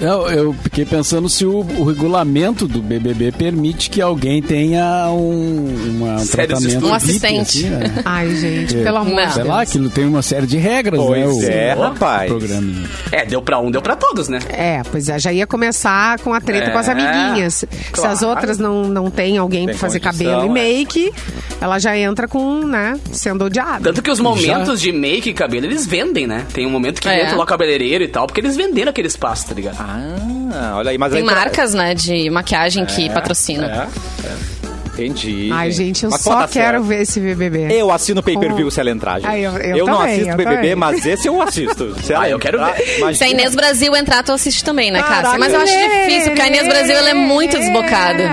Eu, 0.00 0.28
eu 0.28 0.52
fiquei 0.54 0.84
pensando 0.84 1.28
se 1.28 1.44
o, 1.44 1.58
o 1.58 1.84
regulamento 1.84 2.66
do 2.68 2.80
BBB 2.80 3.32
permite 3.32 3.90
que 3.90 4.00
alguém 4.00 4.40
tenha 4.40 5.08
um- 5.10 5.96
uma 5.96 6.14
um 6.14 6.18
Sério, 6.18 6.56
tratamento 6.56 6.86
um 6.86 6.94
assistente. 6.94 7.40
assim, 7.66 7.70
né? 7.70 7.94
Ai, 8.04 8.34
gente, 8.36 8.76
É. 8.78 8.82
pelo 8.84 8.98
amor 8.98 9.14
Não. 9.16 9.26
de 9.26 9.32
Sei 9.34 9.42
Deus. 9.42 9.54
lá, 9.54 9.62
aquilo 9.62 9.90
tem 9.90 10.04
uma 10.06 10.22
série 10.22 10.46
de 10.46 10.56
regras, 10.56 11.00
Pois 11.00 11.38
né? 11.38 11.68
é, 11.68 11.72
rapaz. 11.74 12.30
programa. 12.30 12.88
É, 13.10 13.26
deu 13.26 13.42
pra 13.42 13.58
um, 13.58 13.70
deu 13.70 13.82
pra 13.82 13.96
todos, 13.96 14.28
né? 14.28 14.38
É, 14.50 14.82
pois 14.90 15.08
é, 15.08 15.18
já 15.18 15.32
ia 15.32 15.46
começar 15.46 16.18
com 16.20 16.32
a 16.32 16.40
treta 16.40 16.68
É, 16.68 16.70
com 16.70 16.78
as 16.78 16.88
amiguinhas. 16.88 17.54
Se 17.54 17.66
claro. 17.92 18.12
as 18.12 18.22
outras 18.22 18.58
não, 18.58 18.84
não 18.84 19.10
tem 19.10 19.36
alguém 19.38 19.66
Tem 19.66 19.74
pra 19.74 19.78
fazer 19.78 20.00
condição, 20.00 20.26
cabelo 20.26 20.46
e 20.56 20.60
é. 20.60 20.62
make, 20.78 21.12
ela 21.60 21.78
já 21.78 21.96
entra 21.98 22.28
com, 22.28 22.64
né, 22.64 22.98
sendo 23.10 23.44
odiada. 23.46 23.82
Tanto 23.82 24.00
que 24.02 24.10
os 24.10 24.20
momentos 24.20 24.80
de 24.80 24.92
make 24.92 25.30
e 25.30 25.34
cabelo, 25.34 25.66
eles 25.66 25.86
vendem, 25.86 26.26
né? 26.26 26.44
Tem 26.52 26.64
um 26.66 26.70
momento 26.70 27.00
que 27.00 27.08
É. 27.08 27.24
entra 27.24 27.36
lá 27.36 27.42
o 27.42 27.46
cabeleireiro 27.46 28.04
e 28.04 28.08
tal, 28.08 28.26
porque 28.26 28.40
eles 28.40 28.56
venderam 28.56 28.90
aquele 28.90 29.08
espaço, 29.08 29.48
tá 29.48 29.54
ligado? 29.54 29.87
Ah, 29.90 30.74
olha 30.76 30.90
aí, 30.90 30.98
mas 30.98 31.12
Tem 31.12 31.20
aí 31.20 31.26
marcas, 31.26 31.72
né, 31.74 31.94
de 31.94 32.28
maquiagem 32.30 32.84
que 32.84 33.08
patrocinam. 33.10 33.68
É, 33.68 33.88
é. 34.24 34.58
Entendi. 35.00 35.48
Ai, 35.52 35.70
gente, 35.70 36.02
eu 36.02 36.10
Mas, 36.10 36.22
só 36.22 36.38
quero 36.48 36.50
certo. 36.78 36.82
ver 36.82 37.02
esse 37.02 37.20
BBB. 37.20 37.68
Eu 37.70 37.88
assino 37.92 38.20
pay-per-view 38.20 38.64
Com- 38.66 38.70
se 38.72 38.80
ela 38.80 38.90
entrar, 38.90 39.20
gente. 39.20 39.30
Ah, 39.30 39.38
eu- 39.38 39.52
eu 39.56 39.86
não 39.86 39.98
também, 39.98 40.14
assisto 40.14 40.30
eu 40.32 40.36
BBB, 40.36 40.56
também. 40.56 40.74
mas 40.74 41.06
esse 41.06 41.28
eu 41.28 41.40
assisto. 41.40 41.94
Se 42.02 42.12
Ah, 42.12 42.28
eu 42.28 42.36
quero 42.36 42.58
ver. 42.58 42.96
imagina. 42.98 43.14
Se 43.14 43.22
a 43.22 43.28
Inês 43.28 43.54
Brasil 43.54 43.94
entrar, 43.94 44.24
tu 44.24 44.32
assiste 44.32 44.64
também, 44.64 44.90
né, 44.90 45.00
Cássia? 45.00 45.38
Mas 45.38 45.52
eu 45.54 45.60
acho 45.60 45.72
difícil, 45.72 46.30
porque 46.32 46.42
a 46.42 46.46
Inês 46.48 46.66
Brasil 46.66 46.96
ela 46.96 47.10
é 47.10 47.14
muito 47.14 47.56
desbocada. 47.56 48.24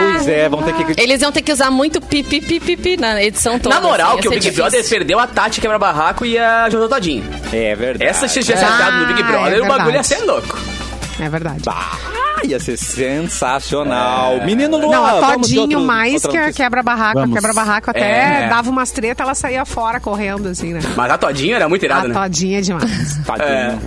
Pois 0.00 0.26
é, 0.26 0.48
vão 0.48 0.60
ter 0.60 0.72
que... 0.74 1.00
Eles 1.00 1.22
iam 1.22 1.30
ter 1.30 1.40
que 1.42 1.52
usar 1.52 1.70
muito 1.70 2.00
pipi, 2.00 2.40
pipi, 2.40 2.58
pipi 2.58 2.96
na 2.96 3.22
edição 3.22 3.56
toda. 3.60 3.76
Na 3.76 3.80
moral, 3.80 4.14
assim, 4.14 4.22
que 4.22 4.26
o 4.26 4.30
Big 4.32 4.42
ser 4.42 4.50
Brother 4.50 4.72
difícil. 4.80 4.98
perdeu 4.98 5.20
a 5.20 5.26
Tati 5.28 5.60
Quebra-Barraco 5.60 6.26
e 6.26 6.36
a 6.36 6.68
Jojo 6.68 6.88
Todinho. 6.88 7.22
É 7.52 7.76
verdade. 7.76 8.10
Essa 8.10 8.26
se 8.26 8.40
tivesse 8.40 8.64
acertado 8.64 8.96
no 8.98 9.06
Big 9.06 9.22
Ah, 9.22 9.26
Brother, 9.30 9.58
é 9.58 9.62
o 9.62 9.66
bagulho 9.68 9.94
ia 9.94 10.02
ser 10.02 10.18
louco. 10.24 10.58
É 11.20 11.28
verdade. 11.28 11.62
Bah, 11.64 11.98
ia 12.44 12.60
ser 12.60 12.76
sensacional. 12.76 14.44
Menino 14.44 14.76
Luan, 14.78 14.90
Não, 14.90 15.04
a 15.06 15.32
Todinho 15.34 15.62
outro- 15.62 15.80
mais 15.80 16.22
que 16.24 16.36
a 16.36 16.52
quebra-barraco. 16.52 17.18
A 17.20 17.28
quebra-barraco 17.28 17.90
até 17.90 18.44
É. 18.44 18.48
dava 18.48 18.70
umas 18.70 18.90
treta, 18.90 19.22
ela 19.22 19.34
saía 19.34 19.64
fora 19.64 19.98
correndo, 20.00 20.48
assim, 20.48 20.72
né? 20.72 20.80
Mas 20.96 21.10
a 21.10 21.18
Todinho 21.18 21.56
era 21.56 21.68
muito 21.68 21.84
irada, 21.84 22.04
a 22.06 22.08
né? 22.08 22.14
Todinha 22.14 22.58
é 22.58 22.60
demais. 22.60 23.18
Tadinho. 23.26 23.48
É. 23.48 23.78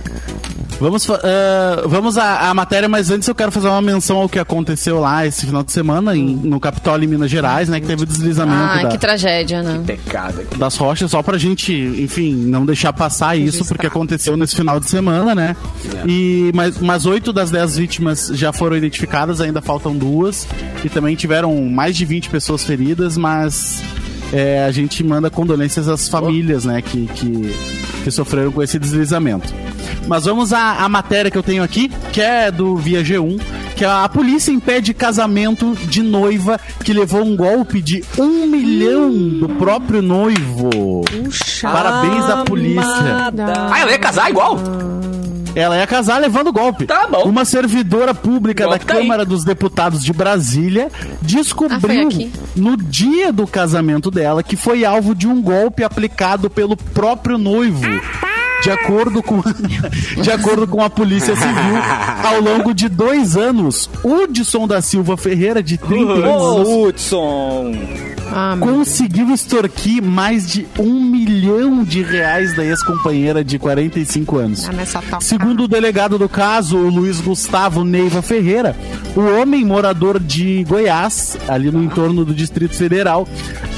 Vamos, 0.82 1.08
ah, 1.08 1.82
vamos 1.86 2.18
à, 2.18 2.50
à 2.50 2.54
matéria, 2.54 2.88
mas 2.88 3.08
antes 3.10 3.28
eu 3.28 3.34
quero 3.34 3.52
fazer 3.52 3.68
uma 3.68 3.80
menção 3.80 4.16
ao 4.18 4.28
que 4.28 4.38
aconteceu 4.38 4.98
lá 4.98 5.24
esse 5.24 5.46
final 5.46 5.62
de 5.62 5.70
semana 5.70 6.16
em- 6.16 6.34
no 6.34 6.58
Capitólio 6.58 7.04
em 7.06 7.08
Minas 7.08 7.30
Gerais, 7.30 7.68
né? 7.68 7.80
Que 7.80 7.86
teve 7.86 8.02
o 8.02 8.06
deslizamento 8.06 8.58
Ai, 8.58 8.82
da- 8.82 8.88
que 8.90 8.98
tragédia, 8.98 9.62
né? 9.62 9.80
Pecado 9.86 10.40
aqui. 10.40 10.58
das 10.58 10.76
rochas, 10.76 11.10
só 11.10 11.22
pra 11.22 11.38
gente, 11.38 11.72
enfim, 11.72 12.34
não 12.34 12.66
deixar 12.66 12.92
passar 12.92 13.36
isso, 13.36 13.64
porque 13.64 13.86
aconteceu 13.86 14.36
nesse 14.36 14.56
final 14.56 14.80
de 14.80 14.90
semana, 14.90 15.34
né? 15.34 15.54
E, 16.06 16.50
mas, 16.54 16.78
mas 16.78 17.06
oito 17.06 17.32
das 17.32 17.50
dez 17.50 17.76
vítimas 17.76 18.30
já 18.34 18.52
foram 18.52 18.76
identificadas, 18.76 19.40
ainda 19.40 19.62
faltam 19.62 19.96
duas. 19.96 20.48
E 20.84 20.88
também 20.88 21.14
tiveram 21.14 21.54
mais 21.66 21.96
de 21.96 22.04
20 22.04 22.28
pessoas 22.28 22.64
feridas, 22.64 23.16
mas 23.16 23.82
é, 24.32 24.64
a 24.64 24.72
gente 24.72 25.04
manda 25.04 25.30
condolências 25.30 25.88
às 25.88 26.08
famílias, 26.08 26.64
né, 26.64 26.82
que, 26.82 27.06
que, 27.14 27.54
que 28.02 28.10
sofreram 28.10 28.50
com 28.50 28.60
esse 28.62 28.78
deslizamento. 28.78 29.54
Mas 30.06 30.24
vamos 30.24 30.52
à, 30.52 30.84
à 30.84 30.88
matéria 30.88 31.30
que 31.30 31.38
eu 31.38 31.42
tenho 31.42 31.62
aqui, 31.62 31.88
que 32.12 32.20
é 32.20 32.50
do 32.50 32.76
Via 32.76 33.02
G1, 33.02 33.40
que 33.76 33.84
a 33.84 34.08
polícia 34.08 34.50
impede 34.52 34.92
casamento 34.92 35.74
de 35.86 36.02
noiva 36.02 36.60
que 36.84 36.92
levou 36.92 37.22
um 37.22 37.36
golpe 37.36 37.80
de 37.80 38.04
um 38.18 38.46
milhão 38.46 39.10
do 39.10 39.48
próprio 39.48 40.02
noivo. 40.02 41.02
Puxa. 41.04 41.70
Parabéns 41.70 42.24
à 42.24 42.44
polícia. 42.44 42.82
Ah, 43.70 43.80
ela 43.80 43.90
ia 43.92 43.98
casar 43.98 44.28
igual? 44.30 44.58
Ela 45.54 45.76
ia 45.76 45.86
casar 45.86 46.18
levando 46.18 46.50
golpe. 46.52 46.86
Tá 46.86 47.06
bom. 47.06 47.24
Uma 47.24 47.44
servidora 47.44 48.14
pública 48.14 48.64
Golpe 48.64 48.78
da 48.80 48.84
tá 48.86 48.94
aí. 48.94 49.02
Câmara 49.02 49.24
dos 49.24 49.44
Deputados 49.44 50.02
de 50.02 50.10
Brasília 50.12 50.88
Ah, 50.94 51.06
descobriu 51.20 52.08
aqui. 52.08 52.32
no 52.56 52.74
dia 52.76 53.30
do 53.32 53.46
casamento 53.46 54.10
dela 54.10 54.42
que 54.42 54.56
foi 54.56 54.82
alvo 54.84 55.14
de 55.14 55.26
um 55.28 55.42
golpe 55.42 55.84
aplicado 55.84 56.48
pelo 56.48 56.74
próprio 56.76 57.36
noivo. 57.36 57.82
De 58.62 58.70
acordo, 58.70 59.22
com, 59.22 59.42
de 60.22 60.30
acordo 60.30 60.66
com 60.68 60.82
a 60.82 60.88
Polícia 60.88 61.34
Civil, 61.34 61.76
ao 62.24 62.40
longo 62.40 62.72
de 62.72 62.88
dois 62.88 63.36
anos, 63.36 63.90
Hudson 64.04 64.68
da 64.68 64.80
Silva 64.80 65.16
Ferreira, 65.16 65.62
de 65.62 65.76
31 65.76 66.54
anos, 66.54 66.68
Hudson. 66.68 67.72
Ah, 68.32 68.56
conseguiu 68.58 69.32
extorquir 69.32 70.02
mais 70.02 70.50
de 70.50 70.66
um 70.78 71.04
milhão 71.04 71.84
de 71.84 72.02
reais 72.02 72.56
da 72.56 72.64
ex-companheira 72.64 73.44
de 73.44 73.58
45 73.58 74.38
anos. 74.38 74.68
Ah. 74.68 75.20
Segundo 75.20 75.64
o 75.64 75.68
delegado 75.68 76.18
do 76.18 76.28
caso, 76.28 76.78
o 76.78 76.88
Luiz 76.88 77.20
Gustavo 77.20 77.84
Neiva 77.84 78.22
Ferreira, 78.22 78.74
o 79.14 79.20
homem 79.20 79.64
morador 79.64 80.18
de 80.18 80.64
Goiás, 80.64 81.36
ali 81.46 81.70
no 81.70 81.82
entorno 81.82 82.24
do 82.24 82.34
Distrito 82.34 82.74
Federal, 82.74 83.28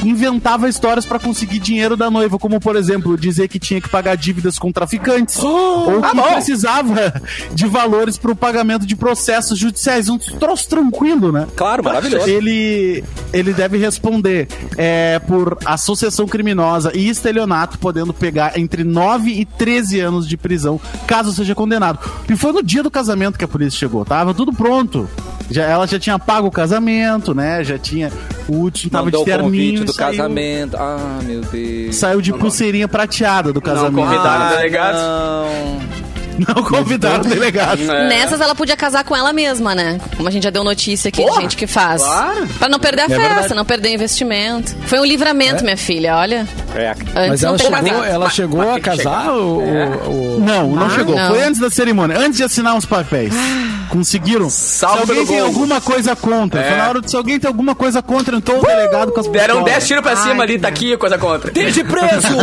inventava 0.04 0.68
histórias 0.68 1.04
para 1.04 1.18
conseguir 1.18 1.58
dinheiro 1.58 1.96
da 1.96 2.10
noiva, 2.10 2.38
como 2.38 2.60
por 2.60 2.76
exemplo, 2.76 3.16
dizer 3.16 3.48
que 3.48 3.58
tinha 3.58 3.80
que 3.80 3.88
pagar 3.88 4.16
dívidas 4.16 4.58
com 4.58 4.70
traficantes 4.70 5.38
ou 5.42 6.02
que 6.02 6.16
bom. 6.16 6.32
precisava 6.34 7.20
de 7.52 7.66
valores 7.66 8.16
para 8.16 8.32
o 8.32 8.36
pagamento 8.36 8.86
de 8.86 8.94
processos 8.94 9.58
judiciais. 9.58 10.08
Um 10.08 10.18
troço 10.18 10.68
tranquilo, 10.68 11.32
né? 11.32 11.46
Claro, 11.56 11.82
maravilhoso. 11.82 12.28
Ele, 12.28 13.02
ele 13.32 13.52
deve 13.52 13.78
responder 13.78 14.43
é, 14.76 15.18
por 15.20 15.56
associação 15.64 16.26
criminosa 16.26 16.90
e 16.94 17.08
estelionato, 17.08 17.78
podendo 17.78 18.12
pegar 18.12 18.58
entre 18.58 18.84
9 18.84 19.30
e 19.30 19.44
13 19.44 20.00
anos 20.00 20.28
de 20.28 20.36
prisão, 20.36 20.80
caso 21.06 21.32
seja 21.32 21.54
condenado. 21.54 21.98
E 22.28 22.36
foi 22.36 22.52
no 22.52 22.62
dia 22.62 22.82
do 22.82 22.90
casamento 22.90 23.38
que 23.38 23.44
a 23.44 23.48
polícia 23.48 23.78
chegou, 23.78 24.04
tava 24.04 24.32
tudo 24.34 24.52
pronto. 24.52 25.08
Já, 25.50 25.64
ela 25.64 25.86
já 25.86 25.98
tinha 25.98 26.18
pago 26.18 26.46
o 26.48 26.50
casamento, 26.50 27.34
né? 27.34 27.62
Já 27.62 27.76
tinha. 27.78 28.10
O 28.48 28.54
último 28.56 28.90
tava 28.90 29.04
Mandou 29.04 29.24
de 29.24 29.30
terninho. 29.30 29.84
do 29.84 29.92
saiu- 29.92 30.16
casamento. 30.16 30.76
Ah, 30.76 31.18
meu 31.22 31.42
Deus. 31.42 31.96
Saiu 31.96 32.20
de 32.22 32.32
pulseirinha 32.32 32.88
prateada 32.88 33.52
do 33.52 33.60
casamento. 33.60 33.94
convidaram. 34.08 34.44
Ah, 34.46 34.48
delegado. 34.56 34.96
não. 34.96 36.13
Não 36.38 36.62
convidaram 36.62 37.22
o 37.24 37.28
delegado. 37.28 37.80
É. 37.90 38.08
Nessas 38.08 38.40
ela 38.40 38.54
podia 38.54 38.76
casar 38.76 39.04
com 39.04 39.14
ela 39.14 39.32
mesma, 39.32 39.74
né? 39.74 39.98
Como 40.16 40.28
a 40.28 40.30
gente 40.32 40.42
já 40.44 40.50
deu 40.50 40.64
notícia 40.64 41.08
aqui 41.08 41.22
Porra, 41.22 41.36
de 41.36 41.42
gente 41.42 41.56
que 41.56 41.66
faz. 41.66 42.02
claro. 42.02 42.46
Pra 42.58 42.68
não 42.68 42.78
perder 42.78 43.02
a 43.02 43.08
festa, 43.08 43.22
verdade. 43.28 43.54
não 43.54 43.64
perder 43.64 43.88
o 43.90 43.94
investimento. 43.94 44.74
Foi 44.86 44.98
um 44.98 45.04
livramento, 45.04 45.62
minha 45.62 45.76
filha, 45.76 46.16
olha. 46.16 46.46
É, 46.74 46.90
Antes 46.90 47.28
Mas 47.28 47.42
ela 47.44 47.58
chegou, 47.58 48.04
ela 48.04 48.24
mas- 48.24 48.34
chegou 48.34 48.58
mas 48.58 48.68
a 48.68 48.72
tem 48.74 48.82
que 48.82 48.90
casar 48.90 49.30
ou, 49.30 49.62
ou- 49.62 50.40
Não, 50.40 50.70
não 50.72 50.86
Ah, 50.86 50.90
chegou. 50.90 51.14
não. 51.14 51.28
Foi 51.28 51.42
antes 51.42 51.60
da 51.60 51.70
cerimônia, 51.70 52.18
antes 52.18 52.36
de 52.38 52.42
assinar 52.42 52.76
os 52.76 52.84
papéis. 52.84 53.32
Conseguiram. 53.88 54.50
Salve 54.50 55.04
se 55.04 55.10
alguém 55.12 55.26
tem 55.26 55.36
gol. 55.36 55.46
alguma 55.46 55.80
coisa 55.80 56.16
contra, 56.16 56.60
É. 56.60 56.68
foi 56.68 56.76
na 56.78 56.88
hora 56.88 57.00
de 57.00 57.10
se 57.10 57.16
alguém 57.16 57.38
tem 57.38 57.46
alguma 57.46 57.74
coisa 57.76 58.02
contra, 58.02 58.36
entrou 58.36 58.58
o 58.60 58.66
delegado 58.66 59.12
com 59.12 59.20
as 59.20 59.28
Deram 59.28 59.56
pistolas. 59.56 59.72
10 59.72 59.86
tiros 59.86 60.02
pra 60.02 60.12
Ai, 60.12 60.16
cima 60.16 60.42
ali, 60.42 60.58
tá 60.58 60.66
aqui, 60.68 60.96
coisa 60.96 61.16
contra. 61.18 61.50
Desde 61.52 61.84
preso! 61.84 62.34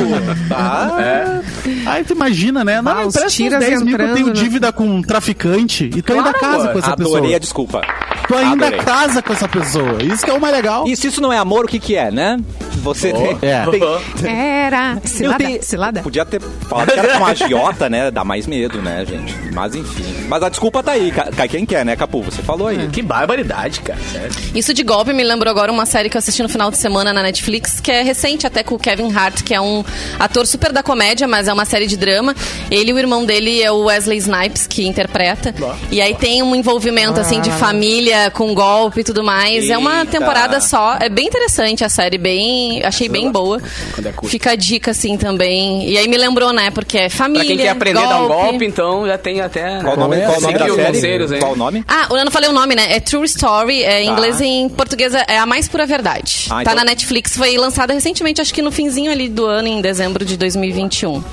tá. 0.47 1.41
Aí 1.87 2.03
tu 2.03 2.13
imagina, 2.13 2.63
né? 2.63 2.81
Não, 2.81 2.91
Ah, 2.91 3.05
os 3.05 3.15
tiras 3.33 3.63
10 3.85 3.87
mil 3.87 3.97
que 3.97 4.01
eu 4.01 4.05
entrando, 4.07 4.15
tenho 4.15 4.27
né? 4.27 4.33
dívida 4.33 4.71
com 4.71 4.85
um 4.85 5.01
traficante 5.01 5.89
e 5.95 6.01
tu 6.01 6.13
ainda 6.13 6.33
Claro, 6.33 6.39
casa 6.39 6.67
com 6.73 6.79
essa 6.79 6.91
Adorei 6.93 7.13
pessoa. 7.21 7.35
a 7.35 7.39
desculpa. 7.39 7.81
Tu 8.27 8.35
ainda 8.35 8.67
Adorei. 8.67 8.85
casa 8.85 9.21
com 9.21 9.33
essa 9.33 9.47
pessoa. 9.47 10.01
Isso 10.03 10.23
que 10.23 10.31
é 10.31 10.33
o 10.33 10.39
mais 10.41 10.53
legal. 10.55 10.87
E 10.87 10.95
se 10.95 11.07
isso 11.07 11.19
não 11.21 11.31
é 11.33 11.37
amor, 11.37 11.65
o 11.65 11.67
que 11.67 11.79
que 11.79 11.95
é, 11.95 12.11
né? 12.11 12.37
Você 12.83 13.11
tem... 13.13 13.37
É. 13.41 13.65
tem- 13.65 14.29
Era. 14.31 14.97
Cilada, 15.03 15.43
tenho- 15.43 15.63
cilada. 15.63 16.01
Podia 16.01 16.25
ter 16.25 16.41
falado 16.41 16.91
que 16.91 16.99
era 16.99 17.17
com 17.17 17.25
a 17.25 17.29
agiota, 17.29 17.89
né? 17.89 18.09
Dá 18.09 18.23
mais 18.23 18.47
medo, 18.47 18.81
né, 18.81 19.05
gente? 19.05 19.35
Mas 19.53 19.75
enfim. 19.75 20.25
Mas 20.27 20.41
a 20.43 20.49
desculpa 20.49 20.81
tá 20.81 20.93
aí, 20.93 21.11
ca- 21.11 21.29
cai 21.35 21.47
quem 21.47 21.65
quer, 21.65 21.85
né, 21.85 21.95
Capu? 21.95 22.21
Você 22.23 22.41
falou 22.41 22.67
aí. 22.67 22.87
Que 22.87 23.01
barbaridade, 23.01 23.81
cara. 23.81 23.99
Sério. 24.11 24.31
Isso 24.55 24.73
de 24.73 24.83
golpe 24.83 25.13
me 25.13 25.23
lembrou 25.23 25.51
agora 25.51 25.71
uma 25.71 25.85
série 25.85 26.09
que 26.09 26.15
eu 26.17 26.19
assisti 26.19 26.41
no 26.41 26.49
final 26.49 26.71
de 26.71 26.77
semana 26.77 27.11
na 27.13 27.21
Netflix, 27.21 27.79
que 27.79 27.91
é 27.91 28.01
recente 28.01 28.47
até 28.47 28.63
com 28.63 28.75
o 28.75 28.79
Kevin 28.79 29.11
Hart, 29.13 29.43
que 29.43 29.53
é 29.53 29.59
um 29.61 29.83
ator 30.19 30.47
super 30.47 30.71
da 30.71 30.81
comédia, 30.81 31.27
mas 31.27 31.47
é 31.47 31.53
uma 31.53 31.65
série 31.65 31.85
de 31.87 31.97
drama. 31.97 32.33
Ele 32.71 32.91
e 32.91 32.93
o 32.93 32.97
irmão 32.99 33.25
dele 33.25 33.61
é 33.71 33.73
o 33.73 33.83
Wesley 33.85 34.17
Snipes, 34.17 34.67
que 34.67 34.85
interpreta. 34.85 35.53
E 35.89 36.01
aí 36.01 36.13
tem 36.13 36.43
um 36.43 36.55
envolvimento, 36.55 37.19
assim, 37.19 37.39
de 37.41 37.49
família 37.51 38.29
com 38.31 38.53
golpe 38.53 38.99
e 38.99 39.03
tudo 39.03 39.23
mais. 39.23 39.69
É 39.69 39.77
uma 39.77 39.99
Eita. 40.01 40.11
temporada 40.19 40.59
só. 40.59 40.97
É 40.99 41.09
bem 41.09 41.27
interessante 41.27 41.83
a 41.83 41.89
série, 41.89 42.17
bem... 42.17 42.83
Achei 42.83 43.07
bem 43.07 43.31
boa. 43.31 43.61
Quando 43.93 44.07
é. 44.07 44.13
Fica 44.25 44.51
a 44.51 44.55
dica, 44.55 44.91
assim, 44.91 45.17
também. 45.17 45.87
E 45.89 45.97
aí 45.97 46.07
me 46.07 46.17
lembrou, 46.17 46.51
né, 46.53 46.69
porque 46.71 46.97
é 46.97 47.09
família, 47.09 47.45
Pra 47.45 47.55
quem 47.55 47.57
quer 47.65 47.69
aprender 47.69 47.99
a 47.99 48.05
dar 48.05 48.23
um 48.23 48.27
golpe, 48.27 48.65
então 48.65 49.07
já 49.07 49.17
tem 49.17 49.41
até. 49.41 49.79
Qual 49.81 49.95
o 49.95 49.99
nome, 49.99 50.17
é? 50.17 50.25
qual 50.25 50.37
o 50.37 50.41
nome 50.41 50.53
da 50.57 50.65
série? 50.69 50.85
conselhos, 50.85 51.31
hein? 51.31 51.39
Qual 51.39 51.53
o 51.53 51.55
nome? 51.55 51.83
Ah, 51.87 52.07
eu 52.11 52.25
não 52.25 52.31
falei 52.31 52.49
o 52.49 52.53
nome, 52.53 52.75
né? 52.75 52.87
É 52.93 52.99
True 52.99 53.25
Story, 53.25 53.83
é 53.83 54.01
em 54.03 54.07
Tá. 54.07 54.11
inglês 54.11 54.39
e 54.41 54.45
em 54.45 54.69
português 54.69 55.13
é 55.13 55.37
A 55.37 55.45
Mais 55.45 55.67
Pura 55.67 55.85
Verdade. 55.85 56.47
Ah, 56.49 56.55
tá 56.55 56.61
então- 56.61 56.75
na 56.75 56.83
Netflix, 56.83 57.35
foi 57.37 57.55
lançada 57.57 57.93
recentemente, 57.93 58.41
acho 58.41 58.53
que 58.53 58.61
no 58.61 58.71
finzinho 58.71 59.11
ali 59.11 59.29
do 59.29 59.45
ano, 59.45 59.67
em 59.67 59.81
dezembro 59.81 60.25
de 60.25 60.35
2021. 60.37 61.23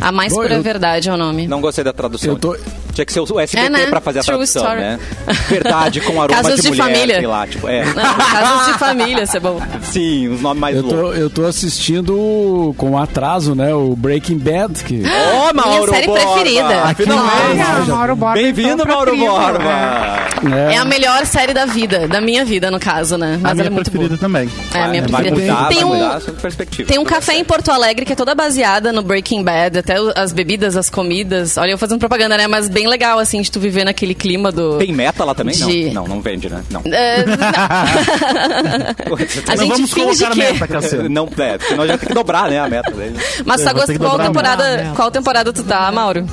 A 0.00 0.12
Mais 0.12 0.32
Bom, 0.32 0.42
Pura 0.42 0.54
eu- 0.54 0.62
Verdade 0.62 1.08
é 1.08 1.12
o 1.12 1.16
nome. 1.16 1.46
Não 1.46 1.60
gostei 1.60 1.82
da 1.84 1.92
tradução. 1.92 2.34
Eu 2.34 2.38
tô, 2.38 2.56
Tinha 2.96 3.04
que 3.04 3.12
ser 3.12 3.20
o 3.20 3.38
SBT 3.40 3.66
É, 3.66 3.68
né? 3.68 3.86
pra 3.88 4.00
fazer 4.00 4.20
a 4.20 4.22
True 4.22 4.36
tradução, 4.36 4.62
story. 4.62 4.80
né? 4.80 4.98
Verdade 5.50 6.00
com 6.00 6.12
aroma 6.20 6.28
Casas 6.42 6.56
de 6.56 6.62
de 6.62 6.68
mulher, 6.68 6.82
família. 6.82 7.16
sei 7.18 7.26
lá, 7.26 7.46
tipo, 7.46 7.68
é. 7.68 7.84
Não, 7.84 8.14
Casas 8.14 8.66
de 8.72 8.78
família, 8.78 9.22
isso 9.24 9.36
é 9.36 9.40
bom. 9.40 9.60
Sim, 9.82 10.28
os 10.28 10.40
nomes 10.40 10.60
mais 10.60 10.76
Eu 10.76 10.82
tô, 10.82 10.94
loucos. 10.94 11.18
eu 11.18 11.28
tô 11.30 11.44
assistindo 11.44 12.74
com 12.78 12.98
atraso, 12.98 13.54
né? 13.54 13.74
O 13.74 13.94
Breaking 13.94 14.38
Bad, 14.38 14.82
que 14.82 15.02
Ô, 15.02 15.54
Mauro 15.54 15.92
série 15.92 16.06
Borba! 16.06 16.24
preferida. 16.32 16.94
Finalmente! 16.96 17.62
Olha, 17.74 17.84
Mauro 17.84 18.16
Borba 18.16 18.34
Bem-vindo, 18.34 18.70
entrou 18.82 18.86
pra 18.86 19.14
Mauro 19.14 19.16
Borba! 19.16 19.68
é, 20.70 20.74
É 20.74 20.78
a 20.78 20.84
melhor 20.84 21.26
série 21.26 21.52
da 21.52 21.66
vida, 21.66 22.08
da 22.08 22.20
minha 22.20 22.44
vida, 22.44 22.70
no 22.70 22.80
caso, 22.80 23.16
né? 23.18 23.34
A 23.34 23.38
Mas 23.38 23.52
minha 23.54 23.62
ela 23.62 23.66
é 23.66 23.70
muito 23.70 23.90
boa. 23.90 23.98
preferida 24.08 24.16
também. 24.18 24.48
É 24.74 24.82
a 24.82 24.88
minha 24.88 25.02
vai 25.06 25.22
preferida. 25.22 25.52
mudar, 25.52 25.68
tem 25.68 25.84
um, 25.84 25.88
mudar. 25.88 26.20
Tem 26.86 26.98
um 26.98 27.04
café 27.04 27.34
em 27.36 27.44
Porto 27.44 27.70
Alegre 27.70 28.04
que 28.06 28.12
é 28.12 28.16
toda 28.16 28.34
baseada 28.34 28.92
no 28.92 29.02
Breaking 29.02 29.42
Bad, 29.42 29.78
até 29.78 29.96
as 30.16 30.32
bebidas, 30.32 30.76
as 30.76 30.88
comidas. 30.88 31.56
Olha, 31.58 31.72
eu 31.72 31.78
fazendo 31.78 31.98
propaganda, 31.98 32.36
né? 32.36 32.46
Mas 32.46 32.68
bem 32.68 32.85
legal, 32.86 33.18
assim, 33.18 33.40
de 33.40 33.50
tu 33.50 33.58
viver 33.60 33.84
naquele 33.84 34.14
clima 34.14 34.50
do. 34.52 34.78
Tem 34.78 34.92
meta 34.92 35.24
lá 35.24 35.34
também? 35.34 35.54
De- 35.54 35.86
Não, 35.90 36.02
não, 36.06 36.16
não 36.16 36.20
vende, 36.20 36.48
né? 36.48 36.62
Não. 36.70 36.82
É, 36.86 37.24
não. 37.26 37.34
a 39.52 39.56
Não 39.56 39.56
gente 39.56 39.68
vamos 39.68 39.92
finge 39.92 40.24
colocar 40.24 40.30
que. 40.30 40.38
meta, 40.38 40.68
Cassiano. 40.68 41.08
Não, 41.08 41.28
é, 41.38 41.58
senão 41.66 41.86
já 41.86 41.98
tem 41.98 42.08
que 42.08 42.14
dobrar, 42.14 42.50
né, 42.50 42.58
a 42.60 42.68
meta 42.68 42.90
dele. 42.90 43.16
Mas 43.44 43.60
É, 43.60 43.64
tá 43.64 43.72
vou 43.72 43.80
ter 43.86 43.86
gost... 43.86 43.92
que 43.92 43.98
qual 43.98 44.20
a 44.20 44.24
temporada? 44.26 44.92
Qual 44.94 45.10
temporada 45.10 45.52
tu 45.52 45.62
tá, 45.64 45.90
Mauro? 45.92 46.26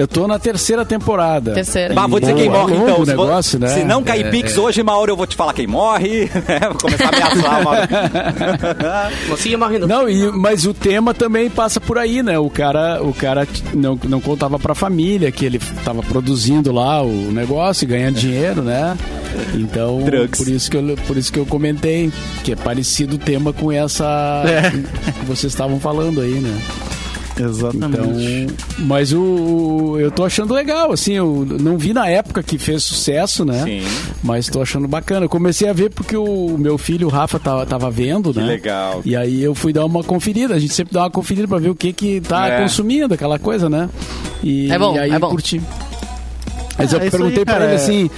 Eu 0.00 0.08
tô 0.08 0.26
na 0.26 0.38
terceira 0.38 0.84
temporada. 0.84 1.52
Terceira. 1.54 1.92
Bah, 1.94 2.06
vou 2.06 2.20
dizer 2.20 2.32
Boa, 2.32 2.42
quem 2.42 2.50
morre, 2.50 2.76
então. 2.76 3.00
o 3.00 3.04
Se 3.04 3.10
negócio, 3.10 3.58
né? 3.58 3.68
Se 3.68 3.84
não 3.84 4.02
cair 4.02 4.26
É, 4.26 4.30
Pix 4.30 4.56
é. 4.56 4.60
hoje, 4.60 4.82
Mauro, 4.82 5.12
eu 5.12 5.16
vou 5.16 5.26
te 5.26 5.36
falar 5.36 5.52
quem 5.52 5.66
morre. 5.66 6.30
né? 6.46 6.60
Vou 6.68 6.78
começar 6.78 7.06
a 7.06 7.08
ameaçar, 7.08 7.62
Mauro. 7.64 7.80
Mocinha 9.28 9.58
morrendo. 9.58 9.86
Não, 9.86 10.08
e, 10.08 10.30
mas 10.32 10.66
o 10.66 10.72
tema 10.74 11.12
também 11.12 11.50
passa 11.50 11.80
por 11.80 11.98
aí, 11.98 12.22
né? 12.22 12.38
O 12.38 12.48
cara, 12.50 13.02
o 13.02 13.12
cara 13.12 13.46
não, 13.74 13.98
não 14.04 14.20
contava 14.20 14.58
pra 14.58 14.74
família 14.74 15.30
que 15.32 15.44
ele 15.44 15.58
tava 15.84 16.02
produzindo 16.02 16.72
lá 16.72 17.02
o 17.02 17.30
negócio 17.32 17.84
e 17.84 17.86
ganhando 17.88 18.14
dinheiro, 18.16 18.62
né? 18.62 18.96
Então, 19.54 20.02
Drugs. 20.02 20.42
por 20.42 20.48
isso, 20.52 20.70
que 20.70 20.76
eu, 20.76 20.96
por 21.06 21.16
isso 21.16 21.32
que 21.32 21.38
eu 21.38 21.46
comentei 21.46 22.10
que 22.42 22.52
é 22.52 22.56
parecido 22.56 23.16
o 23.16 23.18
tema 23.18 23.52
com 23.52 23.70
essa 23.70 24.42
É. 24.46 24.70
que 24.70 25.24
vocês 25.26 25.52
estavam 25.52 25.78
falando 25.78 26.20
aí, 26.20 26.34
né? 26.34 26.58
Exatamente. 27.38 28.46
Então, 28.46 28.56
mas 28.86 29.12
o, 29.12 29.20
o- 29.20 30.00
eu 30.00 30.10
tô 30.10 30.24
achando 30.24 30.52
legal, 30.54 30.92
assim, 30.92 31.12
eu 31.14 31.46
não 31.60 31.76
vi 31.78 31.92
na 31.92 32.08
época 32.08 32.42
que 32.42 32.58
fez 32.58 32.82
sucesso, 32.84 33.44
né? 33.44 33.62
Sim. 33.64 33.82
Mas 34.22 34.48
tô 34.48 34.60
achando 34.62 34.86
bacana. 34.88 35.26
Eu 35.26 35.28
comecei 35.28 35.68
a 35.68 35.72
ver 35.72 35.90
porque 35.90 36.16
o 36.16 36.56
meu 36.58 36.76
filho, 36.78 37.06
o 37.06 37.10
Rafa, 37.10 37.38
tava, 37.38 37.64
tava 37.66 37.90
vendo, 37.90 38.32
né? 38.34 38.42
legal. 38.44 39.00
E 39.04 39.14
aí 39.16 39.42
eu 39.42 39.54
fui 39.54 39.72
dar 39.72 39.84
uma 39.84 40.02
conferida. 40.02 40.54
A 40.54 40.58
gente 40.58 40.74
sempre 40.74 40.94
dá 40.94 41.02
uma 41.02 41.10
conferida 41.10 41.46
pra 41.46 41.58
ver 41.58 41.70
o 41.70 41.74
que 41.74 41.92
que 41.92 42.20
tá 42.20 42.48
É. 42.48 42.62
consumindo, 42.62 43.14
aquela 43.14 43.38
coisa, 43.38 43.68
né? 43.68 43.88
E, 44.42 44.70
É 44.70 44.78
bom, 44.78 44.94
e 44.94 44.98
aí 44.98 45.10
é 45.12 45.18
bom. 45.18 45.30
curti. 45.30 45.60
Mas 46.78 46.92
É, 46.92 46.96
eu 46.96 47.00
isso 47.02 47.10
perguntei 47.10 47.38
aí, 47.40 47.44
pra 47.44 47.54
cara, 47.54 47.64
ele 47.66 47.72
é- 47.74 47.76
assim, 47.76 48.10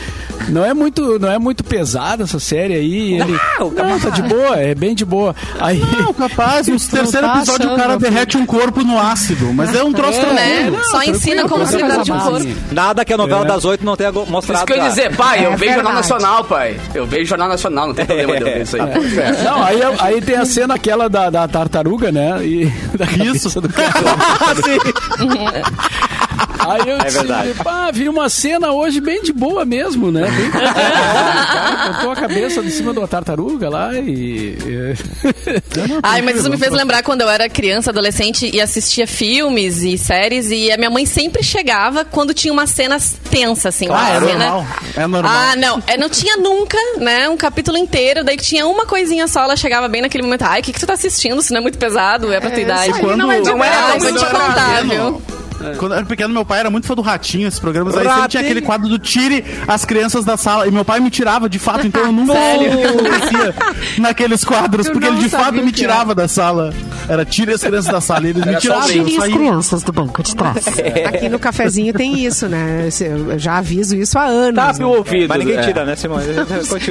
não 0.49 0.65
é 0.65 0.75
muito, 0.75 1.19
não 1.19 1.31
é 1.31 1.39
muito 1.39 1.65
pesada 1.65 2.25
essa 2.25 2.39
série 2.39 2.75
aí? 2.75 3.15
Ele, 3.21 3.39
não, 3.59 3.99
tá 3.99 4.11
de 4.11 4.23
boa, 4.23 4.57
é 4.57 4.75
bem 4.75 4.95
de 4.95 5.05
boa. 5.05 5.35
Aí, 5.59 5.81
Não, 5.99 6.13
capaz, 6.13 6.69
no 6.69 6.79
terceiro 6.79 7.27
tá 7.27 7.37
episódio 7.39 7.67
o 7.67 7.73
achando, 7.73 7.77
cara 7.77 7.89
meu 7.91 7.99
derrete 7.99 8.37
um 8.37 8.45
corpo 8.47 8.83
no 8.83 8.99
ácido, 8.99 9.53
mas 9.55 9.75
é 9.75 9.83
um 9.83 9.93
troço 9.93 10.21
né? 10.27 10.59
tranquilo. 10.65 10.85
Só 10.91 11.03
ensina 11.03 11.49
como 11.49 11.67
se 11.67 11.77
derrete 11.77 12.13
um 12.13 12.19
corpo. 12.21 12.47
Nada 12.73 13.05
que 13.05 13.13
a 13.13 13.17
novela 13.17 13.45
É. 13.45 13.49
das 13.49 13.65
oito 13.65 13.85
não 13.85 13.97
tenha 13.97 14.13
mostrado. 14.13 14.59
Isso 14.59 14.67
que 14.67 14.73
eu 14.73 14.77
ia 14.77 14.89
dizer, 14.89 15.17
pai, 15.17 15.47
eu 15.47 15.53
É 15.53 15.57
vejo 15.57 15.75
Jornal. 15.75 15.93
Nacional, 15.95 16.45
pai. 16.45 16.81
Eu 16.95 17.07
vejo 17.07 17.25
Jornal 17.27 17.49
Nacional, 17.49 17.87
não 17.89 17.95
tem 17.95 18.05
problema 18.05 18.37
de 18.37 18.41
eu 18.43 18.47
ver 18.47 18.63
isso 18.63 18.77
aí. 18.77 18.83
Não, 19.45 19.63
aí, 19.63 19.81
aí 20.01 20.21
tem 20.21 20.37
a 20.37 20.45
cena 20.45 20.75
aquela 20.75 21.09
da, 21.09 21.31
da 21.31 21.49
tartaruga, 21.49 22.13
né? 22.13 22.45
E 22.45 22.67
da 22.97 23.07
Isso. 23.25 23.61
do 23.61 23.69
cara. 23.69 23.93
Aí 26.59 26.89
eu 26.89 26.99
disse, 26.99 27.19
verdade. 27.19 27.55
pá, 27.63 27.91
vi 27.91 28.09
uma 28.09 28.29
cena 28.29 28.71
hoje 28.73 29.01
bem 29.01 29.23
de 29.23 29.33
boa 29.33 29.65
mesmo, 29.65 30.11
né? 30.11 30.23
Bem... 30.31 31.93
botou 31.93 32.11
a 32.13 32.17
cabeça 32.17 32.63
de 32.63 32.71
cima 32.71 32.93
de 32.93 32.99
uma 32.99 33.09
tartaruga 33.09 33.69
lá 33.69 33.95
e... 33.95 34.57
Ai, 36.03 36.23
mas 36.23 36.39
isso 36.39 36.51
me 36.51 36.57
fez 36.59 36.73
lembrar 36.73 37.03
quando 37.03 37.23
eu 37.23 37.29
era 37.29 37.49
criança, 37.49 37.91
adolescente 37.91 38.51
e 38.53 38.61
assistia 38.61 39.07
filmes 39.07 39.83
e 39.83 39.97
séries 39.97 40.51
e 40.51 40.71
a 40.71 40.77
minha 40.77 40.91
mãe 40.91 41.07
sempre 41.07 41.43
chegava 41.43 42.05
quando 42.05 42.35
tinha 42.35 42.53
umas 42.53 42.71
cenas 42.71 43.17
tensas, 43.31 43.67
assim. 43.75 43.89
Ah, 43.91 44.11
é 44.11 44.19
uma 44.19 44.27
cena- 44.27 44.39
normal. 44.51 44.67
É 44.97 45.07
normal. 45.07 45.33
Ah, 45.33 45.57
não. 45.57 45.83
É, 45.87 45.97
não 45.97 46.09
tinha 46.09 46.37
nunca, 46.37 46.79
né? 46.99 47.29
Um 47.29 47.37
capítulo 47.37 47.79
inteiro. 47.79 48.23
Daí 48.25 48.37
que 48.37 48.45
tinha 48.45 48.67
uma 48.67 48.87
coisinha 48.87 49.27
só, 49.29 49.43
ela 49.45 49.57
chegava 49.57 49.89
bem 49.89 50.03
naquele 50.03 50.23
momento. 50.25 50.43
Ai, 50.43 50.61
o 50.61 50.63
que, 50.63 50.73
que 50.73 50.81
tu 50.81 50.87
tá 50.87 50.93
assistindo? 50.95 51.41
Se 51.43 51.53
não 51.53 51.59
é 51.59 51.63
muito 51.63 51.79
pesado, 51.79 52.33
é 52.33 52.41
pra 52.41 52.51
tua 52.51 52.61
idade. 52.61 52.91
isso 52.91 53.07
aí 53.07 53.17
não 53.17 53.31
é 53.33 53.41
de 53.41 53.49
não 53.51 53.65
é, 53.65 53.71
verdade, 53.71 53.99
vou 54.01 54.11
te 54.13 54.17
isso 54.17 54.25
era 54.27 54.39
contar, 54.39 54.83
pequeno. 54.83 55.23
Viu? 55.65 55.77
Quando 55.77 55.93
eu 55.93 55.99
era 55.99 56.07
pequeno, 56.07 56.33
meu 56.33 56.45
pai 56.45 56.61
era 56.61 56.71
muito 56.71 56.87
fã 56.87 56.95
do 56.95 57.03
Ratinho, 57.03 57.47
esses 57.49 57.61
programas. 57.61 57.97
Aí 57.97 58.07
sempre 58.09 58.29
tinha 58.29 58.43
aquele 58.43 58.61
quadro 58.63 58.89
do 58.89 58.99
tire 58.99 59.45
as 59.67 59.85
crianças 59.85 60.25
da 60.25 60.37
sala. 60.37 60.67
E 60.67 60.71
meu 60.71 60.85
pai 60.85 61.01
me 61.01 61.11
tirava, 61.11 61.49
de 61.49 61.59
fato, 61.59 61.87
então 61.87 62.03
eu 62.03 62.13
nunca 62.13 62.33
acontecia 62.89 63.55
naqueles 63.99 64.45
quadros, 64.45 64.87
Tu 64.87 64.93
porque 64.93 65.07
ele 65.07 65.19
de 65.19 65.29
fato 65.29 65.55
me 65.55 65.73
tirava 65.73 66.15
da 66.15 66.29
sala. 66.29 66.73
Era 67.09 67.25
tire 67.25 67.53
as 67.53 67.63
crianças 67.63 67.93
da 67.93 68.01
sala. 68.01 68.27
E 68.27 68.31
eles 68.31 68.45
me 68.45 68.51
Era 68.53 68.61
só 68.61 68.67
tiravam. 68.81 68.91
eu 68.91 69.05
bem. 69.05 69.21
saía. 69.21 69.35
crianças 69.37 69.83
do 69.83 69.93
banco 69.93 70.23
de 70.23 70.37
trás. 70.37 70.67
Aqui 71.07 71.29
no 71.29 71.39
cafezinho 71.39 71.93
tem 71.93 72.25
isso, 72.25 72.47
né? 72.49 72.89
Eu 73.01 73.39
já 73.39 73.59
aviso 73.59 73.97
isso 73.97 74.19
há 74.19 74.25
anos. 74.27 74.55
Tá, 74.55 74.73
né? 74.73 74.85
ouvido. 74.85 75.29
Mas 75.29 75.39
ninguém 75.39 75.57
é. 75.59 75.63
tira, 75.63 75.85
né, 75.85 75.97
Simone? 75.97 76.25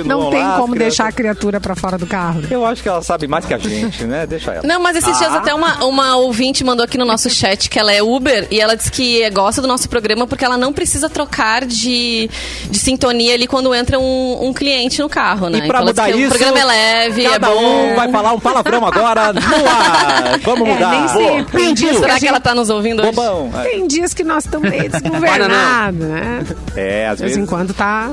Não 0.06 0.30
tem 0.30 0.40
lá, 0.42 0.54
as 0.56 0.60
como 0.60 0.74
crianças- 0.74 0.78
deixar 0.98 1.08
a 1.08 1.12
criatura 1.12 1.60
pra 1.60 1.76
fora 1.76 1.98
do 1.98 2.06
carro. 2.06 2.42
Eu 2.50 2.66
acho 2.66 2.82
que 2.84 2.90
ela 2.90 3.02
sabe 3.02 3.28
mais 3.28 3.46
que 3.46 3.54
a 3.54 3.58
gente, 3.58 4.04
né? 4.06 4.26
Deixa 4.26 4.52
ela. 4.52 4.62
Não, 4.68 4.82
mas 4.82 4.98
esses 4.98 5.18
dias 5.18 5.34
até 5.34 5.54
uma, 5.54 5.84
uma 5.86 6.16
ouvinte 6.18 6.64
mandou 6.64 6.84
aqui 6.84 6.98
no 6.98 7.06
nosso 7.06 7.30
chat 7.30 7.70
que 7.70 7.80
ela 7.80 7.92
é 7.92 8.02
Uber 8.02 8.48
e 8.52 8.59
ela 8.60 8.76
disse 8.76 8.92
que 8.92 9.30
gosta 9.32 9.62
do 9.62 9.68
nosso 9.68 9.88
programa 9.90 10.26
porque 10.28 10.44
ela 10.46 10.58
não 10.58 10.72
precisa 10.74 11.10
trocar 11.10 11.66
de, 11.66 12.30
de 12.70 12.80
sintonia 12.80 13.34
ali 13.34 13.48
quando 13.48 13.74
entra 13.74 14.00
um, 14.00 14.48
um 14.48 14.54
cliente 14.54 15.02
no 15.02 15.10
carro, 15.10 15.50
né? 15.50 15.60
E 15.60 15.68
pra 15.68 15.80
disse 15.80 15.88
mudar 15.92 16.10
isso, 16.10 16.26
o 16.26 16.30
programa 16.30 16.60
é 16.60 16.66
leve, 16.66 17.26
é 17.26 17.30
Cada 17.30 17.48
bom. 17.50 17.92
um 17.92 17.96
vai 17.96 18.12
falar 18.12 18.34
um 18.34 18.40
palavrão 18.40 18.86
agora 18.86 19.34
no 19.34 19.40
ar. 19.40 20.40
Vamos 20.44 20.68
É, 20.68 20.72
mudar. 20.74 20.92
nem 20.92 21.08
sempre. 21.10 21.58
Tem 21.64 21.74
dias, 21.74 21.98
Será 21.98 22.20
que 22.20 22.28
ela 22.28 22.40
tá 22.40 22.54
nos 22.56 22.70
ouvindo 22.70 23.02
hoje? 23.02 23.12
Bobão. 23.12 23.52
tem 23.64 23.88
dias 23.88 24.14
que 24.14 24.24
nós 24.24 24.46
estamos 24.46 24.70
meio 24.70 24.90
desgovernados, 24.90 26.00
né? 26.00 26.46
É, 26.76 27.08
às 27.08 27.18
De 27.18 27.24
vez 27.24 27.36
vezes. 27.36 27.38
em 27.38 27.46
quando 27.46 27.74
tá. 27.74 28.12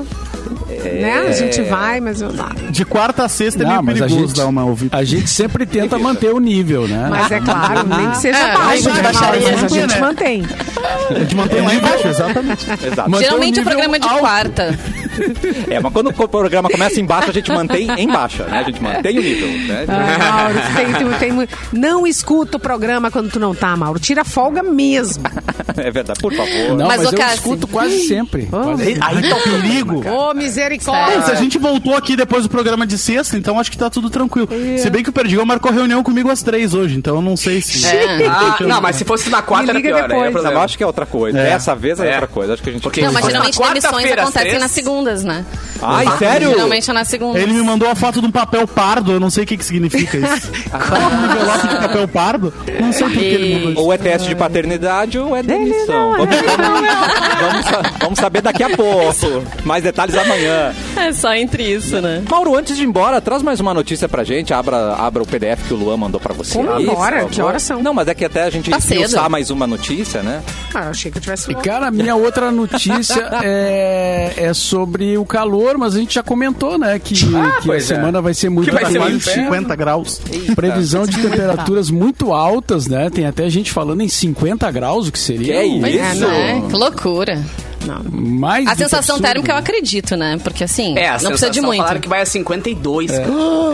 Né? 0.67 1.25
A 1.27 1.31
gente 1.31 1.61
vai, 1.63 1.99
mas 1.99 2.21
eu 2.21 2.31
não. 2.31 2.47
De 2.71 2.85
quarta 2.85 3.23
a 3.23 3.29
sexta 3.29 3.63
é 3.63 3.65
Não, 3.65 3.71
meio 3.73 3.83
mas 3.85 4.01
a 4.01 4.05
perigoso 4.05 4.27
gente, 4.27 4.37
dar 4.37 4.47
uma 4.47 4.65
ouvida. 4.65 4.97
a 4.97 5.03
gente 5.03 5.29
sempre 5.29 5.65
tenta 5.65 5.97
manter 5.99 6.33
o 6.33 6.39
nível, 6.39 6.87
né? 6.87 7.07
Mas 7.09 7.31
é 7.31 7.39
claro, 7.39 7.87
nem 7.87 8.09
que 8.11 8.17
seja 8.17 8.37
É, 8.37 8.53
baixo, 8.57 8.69
a 8.69 8.75
gente 8.75 9.01
né? 9.01 9.01
Mas 9.03 9.63
a 9.63 9.67
gente 9.67 9.93
né? 9.93 9.99
mantém. 9.99 10.43
A 11.09 11.19
gente 11.19 11.35
mantém 11.35 11.61
lá 11.61 11.73
embaixo, 11.73 12.07
exatamente. 12.07 12.65
Exato. 12.85 13.17
Geralmente 13.19 13.59
o 13.59 13.61
o 13.61 13.65
programa 13.65 13.95
é 13.95 13.99
de 13.99 14.07
alto. 14.07 14.19
quarta. 14.19 14.79
É, 15.67 15.79
mas 15.79 15.91
quando 15.91 16.09
o 16.15 16.27
programa 16.27 16.69
começa 16.69 17.01
embaixo, 17.01 17.31
a 17.31 17.33
gente 17.33 17.51
mantém 17.51 17.89
em 17.97 18.07
baixa, 18.07 18.43
né? 18.43 18.59
A 18.59 18.63
gente 18.63 18.79
mantém 18.81 19.17
o 19.17 19.21
nível, 19.23 19.47
né? 19.67 19.83
Ah, 19.87 20.31
Mauro, 20.43 21.17
tem, 21.17 21.33
tem 21.33 21.47
não 21.73 22.05
escuta 22.05 22.57
o 22.57 22.59
programa 22.59 23.09
quando 23.09 23.31
tu 23.31 23.39
não 23.39 23.55
tá, 23.55 23.75
Mauro. 23.75 23.99
Tira 23.99 24.23
folga 24.23 24.61
mesmo. 24.61 25.23
É 25.75 25.89
verdade, 25.89 26.19
por 26.19 26.31
favor. 26.33 26.75
Não, 26.77 26.87
Mas, 26.87 27.01
mas, 27.01 27.11
eu 27.13 27.17
Cassi. 27.17 27.35
escuto 27.35 27.67
quase 27.67 28.07
sempre. 28.07 28.45
Quase- 28.45 28.97
Aí 29.01 29.29
tá 29.29 29.35
o 29.37 29.41
perigo. 29.41 29.99
Ô, 30.07 30.33
Bom, 30.33 30.36
misericórdia. 30.37 31.21
se 31.23 31.31
a 31.31 31.35
gente 31.35 31.57
voltou 31.57 31.95
aqui 31.95 32.15
depois 32.15 32.43
do 32.43 32.49
programa 32.49 32.85
de 32.85 32.97
sexta, 32.97 33.37
então 33.37 33.59
acho 33.59 33.71
que 33.71 33.77
tá 33.77 33.89
tudo 33.89 34.09
tranquilo. 34.09 34.47
Se 34.77 34.89
bem 34.89 35.03
que 35.03 35.09
o 35.09 35.13
Perdigão 35.13 35.45
marcou 35.45 35.71
reunião 35.71 36.03
comigo 36.03 36.29
às 36.29 36.41
três 36.41 36.73
hoje, 36.73 36.95
então 36.97 37.15
eu 37.17 37.21
não 37.21 37.35
sei 37.35 37.61
se. 37.61 37.85
É. 37.85 38.27
Ah, 38.27 38.57
não, 38.61 38.81
mas 38.81 38.95
se 38.95 39.05
fosse 39.05 39.29
na 39.29 39.41
quarta 39.41 39.71
era 39.71 39.81
pior. 39.81 40.07
Depois. 40.07 40.45
é 40.45 40.53
eu 40.53 40.59
acho 40.59 40.77
que 40.77 40.83
é 40.83 40.87
outra 40.87 41.05
coisa. 41.05 41.37
É. 41.39 41.43
Dessa 41.51 41.75
vez 41.75 41.99
é, 41.99 42.07
É. 42.09 42.11
outra 42.13 42.27
coisa. 42.27 42.53
Acho 42.53 42.63
que 42.63 42.69
a 42.69 42.73
gente. 42.73 42.81
Porque- 42.83 43.01
Não, 43.01 43.11
mas 43.11 43.25
geralmente 43.25 43.57
demissões 43.57 44.11
acontecem 44.11 44.41
três? 44.49 44.59
nas 44.61 44.71
segundas, 44.71 45.23
né? 45.23 45.45
Ai, 45.81 46.17
sério? 46.17 46.49
Geralmente 46.49 46.89
é 46.89 46.93
nas 46.93 47.07
segundas. 47.07 47.41
Ele 47.41 47.53
me 47.53 47.61
mandou 47.61 47.89
a 47.89 47.95
foto 47.95 48.21
de 48.21 48.27
um 48.27 48.31
papel 48.31 48.67
pardo, 48.67 49.11
eu 49.11 49.19
não 49.19 49.29
sei 49.29 49.43
o 49.43 49.47
que, 49.47 49.57
que 49.57 49.65
significa 49.65 50.17
isso. 50.17 50.51
um 50.73 51.25
envelope 51.25 51.67
de 51.67 51.75
papel 51.75 52.07
pardo? 52.07 52.53
Não 52.79 52.91
sei 52.93 53.03
por 53.07 53.13
que 53.13 53.19
ele 53.25 53.55
mandou 53.55 53.71
isso. 53.71 53.81
Ou 53.81 53.93
é 53.93 53.97
teste 53.97 54.27
de 54.29 54.35
paternidade 54.35 55.17
ou 55.19 55.35
é 55.35 55.43
demissão. 55.43 56.13
Vamos, 56.17 56.35
vamos 57.39 57.65
sa- 57.65 57.81
vamos 57.99 58.19
saber 58.19 58.41
daqui 58.41 58.63
a 58.63 58.69
pouco. 58.75 59.43
Mais 59.63 59.83
detalhes 59.83 60.15
amanhã. 60.15 60.73
É 60.95 61.11
só 61.13 61.33
entre 61.33 61.63
isso, 61.63 61.99
né? 62.01 62.23
Mauro, 62.29 62.55
antes 62.55 62.75
de 62.77 62.83
ir 62.83 62.85
embora, 62.87 63.19
traz 63.21 63.41
mais 63.41 63.59
uma 63.59 63.73
notícia 63.73 64.07
pra 64.09 64.23
gente. 64.23 64.53
Abra, 64.53 64.93
abra 64.95 65.23
o 65.23 65.25
PDF 65.27 65.67
que 65.67 65.73
o 65.73 65.77
Luan 65.77 65.97
mandou 65.97 66.19
pra 66.19 66.33
você. 66.33 66.53
Como 66.53 66.71
agora? 66.71 67.25
Que 67.25 67.41
horas 67.41 67.63
são? 67.63 67.81
Não, 67.81 67.93
mas 67.93 68.07
é 68.07 68.13
que 68.13 68.25
até 68.25 68.43
a 68.43 68.49
gente 68.49 68.69
Tá 69.17 69.29
mais 69.29 69.49
uma 69.49 69.65
notícia, 69.67 70.21
né? 70.23 70.41
Ah, 70.73 70.85
eu 70.85 70.89
achei 70.91 71.11
que 71.11 71.17
eu 71.17 71.21
tivesse. 71.21 71.51
E, 71.51 71.55
cara, 71.55 71.87
a 71.87 71.91
minha 71.91 72.15
outra 72.15 72.51
notícia 72.51 73.29
é, 73.43 74.33
é 74.37 74.53
sobre 74.53 75.17
o 75.17 75.25
calor, 75.25 75.66
mas 75.75 75.95
a 75.95 75.99
gente 75.99 76.13
já 76.13 76.21
comentou, 76.23 76.77
né? 76.77 76.99
Que, 76.99 77.15
que 77.15 77.71
a 77.71 77.75
é. 77.75 77.79
semana 77.79 78.21
vai 78.21 78.33
ser 78.33 78.49
muito 78.49 78.67
Que 78.69 78.73
vai 78.75 78.85
ser 78.85 78.99
quente. 78.99 79.01
muito 79.01 79.15
inferno. 79.15 79.43
50 79.45 79.75
graus. 79.75 80.21
Previsão 80.55 81.05
de 81.05 81.19
temperaturas 81.19 81.89
muito 81.89 82.31
altas, 82.33 82.87
né? 82.87 83.09
Tem 83.09 83.25
até 83.25 83.49
gente 83.49 83.71
falando 83.71 84.01
em 84.01 84.07
50 84.07 84.69
graus, 84.71 85.07
o 85.07 85.11
que 85.11 85.19
seria. 85.19 85.47
Que 85.47 85.51
é 85.51 85.65
isso? 85.65 85.85
É, 85.85 86.15
né? 86.15 86.63
Que 86.69 86.75
loucura. 86.75 87.43
Não. 87.87 88.03
Mais 88.11 88.67
A 88.67 88.75
sensação 88.75 89.15
absurdo. 89.15 89.21
térmica 89.21 89.51
eu 89.51 89.57
acredito, 89.57 90.15
né? 90.15 90.37
Porque 90.43 90.63
assim, 90.63 90.97
É, 90.97 91.11
não 91.21 91.29
precisa 91.31 91.49
de 91.49 91.61
muito. 91.61 91.79
falaram 91.79 91.99
que 91.99 92.09
vai 92.09 92.21
a 92.21 92.25
52. 92.25 93.11
cara. 93.11 93.23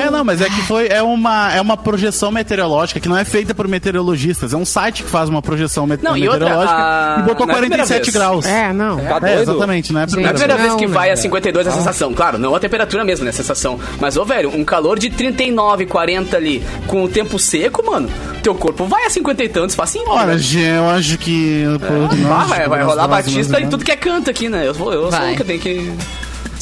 É, 0.01 0.09
não, 0.11 0.23
mas 0.23 0.41
é 0.41 0.45
que 0.49 0.61
foi 0.63 0.87
é 0.87 1.01
uma, 1.01 1.51
é 1.53 1.59
uma 1.61 1.75
projeção 1.77 2.31
meteorológica 2.31 2.99
que 2.99 3.09
não 3.09 3.17
é 3.17 3.25
feita 3.25 3.53
por 3.53 3.67
meteorologistas. 3.67 4.53
É 4.53 4.57
um 4.57 4.65
site 4.65 5.03
que 5.03 5.09
faz 5.09 5.29
uma 5.29 5.41
projeção 5.41 5.85
met- 5.87 6.03
Não, 6.03 6.15
e 6.17 6.27
outra, 6.27 6.39
meteorológica 6.45 6.77
a- 6.77 7.15
e 7.19 7.23
botou 7.23 7.45
não 7.47 7.53
é 7.53 7.57
a 7.57 7.59
primeira 7.59 7.83
47 7.85 8.03
vez. 8.11 8.13
graus. 8.15 8.45
É, 8.45 8.71
não. 8.73 8.97
Tá 8.97 9.19
É, 9.29 9.41
exatamente, 9.41 9.91
não 9.93 10.01
é 10.01 10.03
a 10.03 10.07
Não 10.07 10.19
é 10.21 10.25
a 10.25 10.29
primeira 10.33 10.57
vez. 10.57 10.73
que 10.75 10.85
Não, 10.87 10.93
vai 10.93 11.07
né? 11.07 11.13
a 11.13 11.17
52 11.17 11.67
a 11.67 11.71
sensação. 11.71 12.13
Claro, 12.13 12.37
não 12.37 12.55
a 12.55 12.59
temperatura 12.59 13.03
mesmo, 13.03 13.23
né? 13.25 13.29
A 13.31 13.33
sensação. 13.33 13.79
Mas, 13.99 14.17
ô, 14.17 14.25
velho, 14.25 14.49
um 14.55 14.63
calor 14.63 14.99
de 14.99 15.09
39, 15.09 15.85
40 15.85 16.37
ali, 16.37 16.63
com 16.87 17.03
o 17.03 17.07
tempo 17.07 17.39
seco, 17.39 17.83
mano, 17.85 18.09
teu 18.41 18.53
corpo 18.55 18.85
vai 18.85 19.05
a 19.05 19.09
50 19.09 19.43
e 19.43 19.49
tantos, 19.49 19.75
facinho. 19.75 20.05
Olha, 20.09 20.27
velho. 20.27 20.39
Gê, 20.39 20.77
eu 20.77 20.89
acho 20.89 21.17
que... 21.17 21.63
pô, 21.79 22.33
Ah, 22.33 22.43
vai, 22.45 22.67
vai 22.67 22.83
rolar 22.83 23.07
Batista 23.07 23.59
e 23.59 23.67
tudo 23.67 23.83
que 23.83 23.91
é 23.91 23.95
canto 24.03 24.29
aqui, 24.29 24.49
né? 24.49 24.67
Eu, 24.67 24.73
vou, 24.73 24.93
eu 24.93 25.09
sou 25.09 25.35
que 25.35 25.43
tem 25.43 25.57
que. 25.57 25.93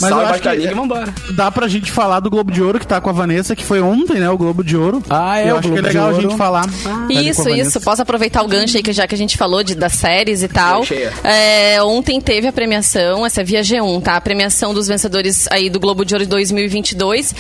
Mas 0.02 0.10
Sal 0.10 0.20
eu 0.20 0.26
embaixo 0.26 0.34
acho 0.36 0.44
da 0.44 0.52
que 0.52 0.58
língua 0.58 0.72
e 0.72 0.76
vambora. 0.76 1.14
dá 1.36 1.52
pra 1.52 1.68
gente 1.68 1.92
falar 1.92 2.20
do 2.20 2.30
Globo 2.30 2.52
de 2.52 2.62
Ouro 2.62 2.80
que 2.80 2.88
tá 2.88 3.00
com 3.00 3.10
a 3.10 3.14
Vanessa, 3.14 3.56
que 3.56 3.64
foi 3.64 3.80
ontem, 3.82 4.18
né? 4.20 4.30
O 4.30 4.38
Globo 4.38 4.64
de 4.64 4.76
Ouro. 4.76 5.02
Ah, 5.10 5.40
é, 5.40 5.50
Eu 5.50 5.56
o 5.56 5.60
acho 5.60 5.62
que 5.62 5.68
é 5.68 5.82
Globo 5.82 5.82
de 5.82 5.88
legal 5.98 6.10
a 6.10 6.14
gente 6.22 6.38
falar. 6.38 6.64
ali 6.64 6.74
com 7.08 7.12
Isso, 7.12 7.50
isso. 7.50 7.82
Posso 7.82 8.02
aproveitar 8.02 8.42
o 8.44 8.48
gancho 8.48 8.78
aí, 8.78 8.84
que 8.84 8.92
já 8.92 9.08
que 9.08 9.16
a 9.16 9.18
gente 9.18 9.38
falou 9.38 9.64
de, 9.64 9.76
das 9.76 9.94
séries 9.94 10.44
e 10.44 10.48
tal. 10.48 10.84
É, 11.24 11.82
ontem 11.84 12.20
teve 12.20 12.48
a 12.48 12.52
premiação, 12.54 13.26
essa 13.26 13.42
é 13.42 13.44
via 13.44 13.62
G1, 13.62 14.02
tá? 14.02 14.16
A 14.18 14.22
premiação 14.22 14.74
dos 14.74 14.88
vencedores 14.88 15.48
aí 15.52 15.70
do 15.70 15.80
Globo 15.80 16.04
de 16.06 16.14
Ouro 16.16 16.26
de 16.26 16.30
2022, 16.30 17.34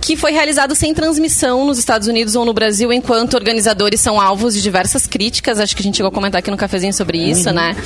que 0.00 0.16
foi 0.16 0.32
realizado 0.32 0.74
sem 0.74 0.94
transmissão 0.94 1.64
nos 1.66 1.78
Estados 1.78 2.08
Unidos 2.08 2.34
ou 2.34 2.44
no 2.44 2.52
Brasil, 2.52 2.92
enquanto 2.92 3.34
organizadores 3.34 4.00
são 4.00 4.20
alvos 4.20 4.54
de 4.54 4.62
diversas 4.62 5.06
críticas. 5.06 5.60
Acho 5.60 5.74
que 5.76 5.82
a 5.82 5.84
gente 5.84 5.96
chegou 5.96 6.08
a 6.08 6.12
comentar 6.12 6.38
aqui 6.38 6.50
no 6.50 6.56
cafezinho 6.56 6.92
sobre 6.92 7.18
isso, 7.18 7.50
né? 7.52 7.76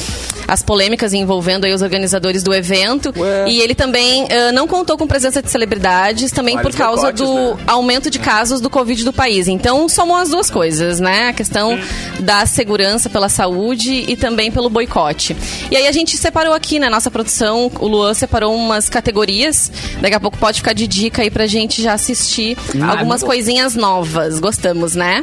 As 0.47 0.62
polêmicas 0.62 1.12
envolvendo 1.12 1.64
aí 1.64 1.72
os 1.72 1.83
organizadores 1.83 2.43
do 2.43 2.55
evento. 2.55 3.12
Ué. 3.16 3.47
E 3.49 3.61
ele 3.61 3.75
também 3.75 4.13
ah, 4.22 4.52
não 4.52 4.66
contou 4.66 4.96
com 4.96 5.06
presença 5.06 5.42
de 5.42 5.50
celebridades, 5.50 6.30
também 6.30 6.54
Vários 6.54 6.74
por 6.74 6.78
causa 6.78 7.12
boicotes, 7.12 7.26
do 7.26 7.54
né? 7.56 7.64
aumento 7.66 8.10
de 8.10 8.18
casos 8.18 8.60
do 8.60 8.70
Covid 8.70 9.04
do 9.04 9.12
país. 9.12 9.48
Então, 9.48 9.88
somam 9.88 10.16
as 10.16 10.28
duas 10.28 10.50
coisas, 10.50 11.00
né? 11.00 11.28
A 11.28 11.32
questão 11.32 11.78
da 12.20 12.46
segurança 12.46 13.10
pela 13.10 13.28
saúde 13.28 14.04
e 14.08 14.16
também 14.16 14.50
pelo 14.50 14.70
boicote. 14.70 15.36
E 15.70 15.76
aí 15.76 15.86
a 15.86 15.92
gente 15.92 16.16
separou 16.16 16.54
aqui 16.54 16.78
na 16.78 16.88
nossa 16.88 17.10
produção, 17.10 17.70
o 17.80 17.86
Luan 17.86 18.14
separou 18.14 18.54
umas 18.54 18.88
categorias. 18.88 19.72
Daqui 20.00 20.14
a 20.14 20.20
pouco 20.20 20.38
pode 20.38 20.58
ficar 20.58 20.72
de 20.72 20.86
dica 20.86 21.22
aí 21.22 21.30
pra 21.30 21.46
gente 21.46 21.82
já 21.82 21.94
assistir 21.94 22.56
algumas 22.88 23.22
coisinhas 23.22 23.74
novas. 23.74 24.38
Gostamos, 24.40 24.94
né? 24.94 25.22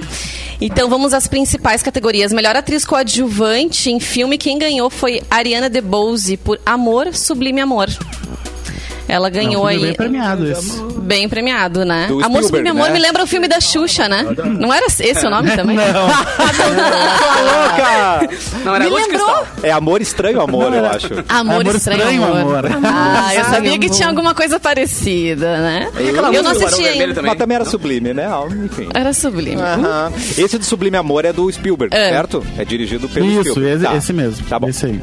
Então 0.60 0.88
vamos 0.90 1.12
às 1.14 1.28
principais 1.28 1.82
categorias. 1.82 2.32
Melhor 2.32 2.56
atriz 2.56 2.86
coadjuvante 2.86 3.90
em 3.90 4.00
filme, 4.00 4.38
quem 4.38 4.60
ganhou 4.60 4.92
foi 4.92 5.22
Ariana 5.30 5.70
DeBose 5.70 6.38
por 6.38 6.60
Amor, 6.64 7.16
Sublime 7.16 7.62
Amor. 7.62 7.90
Ela 9.12 9.28
É 9.28 9.30
um 9.30 9.34
ganhou 9.34 9.68
filme 9.68 9.74
aí. 9.76 9.80
bem 9.82 9.94
premiado 9.94 10.50
esse. 10.50 10.82
Bem 11.02 11.28
premiado, 11.30 11.84
né? 11.84 12.06
Do 12.08 12.14
Amor 12.24 12.44
Spielberg, 12.44 12.46
Sublime 12.48 12.70
Amor 12.70 12.88
né? 12.88 12.94
me 12.94 13.00
lembra 13.00 13.24
o 13.24 13.28
filme 13.28 13.48
da 13.48 13.60
Xuxa, 13.60 14.08
né? 14.08 14.26
Não 14.60 14.74
era 14.74 14.86
esse 14.88 15.26
o 15.26 15.30
nome 15.30 15.52
também? 15.52 15.76
louca! 17.42 18.30
Não, 18.64 18.76
era 18.76 18.86
Me 18.86 18.90
lembrou? 18.92 19.44
É 19.64 19.72
amor 19.72 20.02
estranho 20.02 20.40
amor, 20.42 20.74
eu 20.74 20.86
acho. 20.86 21.08
Amor, 21.28 21.62
Amor 21.62 21.76
Estranho, 21.76 22.00
Estranho, 22.02 22.24
Amor. 22.24 22.66
Amor. 22.66 22.82
Ah, 22.86 23.36
eu 23.36 23.44
sabia 23.46 23.78
que 23.80 23.90
tinha 23.90 24.08
alguma 24.08 24.34
coisa 24.34 24.60
parecida, 24.60 25.58
né? 25.58 25.90
aquela 25.94 26.34
Eu 26.34 26.44
não 26.44 26.52
música 26.52 26.70
do 26.70 26.76
assisti 26.76 26.88
ainda. 26.88 27.14
também. 27.14 27.30
Mas 27.32 27.38
também 27.38 27.56
era 27.56 27.66
sublime, 27.66 28.14
né? 28.14 28.26
Ah, 28.28 28.44
Enfim. 28.66 28.88
Era 28.94 29.14
sublime. 29.14 29.62
Esse 30.38 30.58
do 30.58 30.64
Sublime 30.66 30.98
Amor 30.98 31.26
é 31.26 31.34
do 31.34 31.52
Spielberg, 31.52 31.96
É. 31.96 32.10
certo? 32.12 32.46
É 32.58 32.64
dirigido 32.66 33.10
pelo 33.10 33.26
Isso, 33.26 33.52
Spielberg. 33.52 33.76
esse, 33.76 33.84
Tá. 33.86 33.96
esse 33.98 34.14
mesmo. 34.14 34.46
Tá 34.48 34.60
bom. 34.60 34.70
Esse 34.70 34.86
aí. 34.86 35.02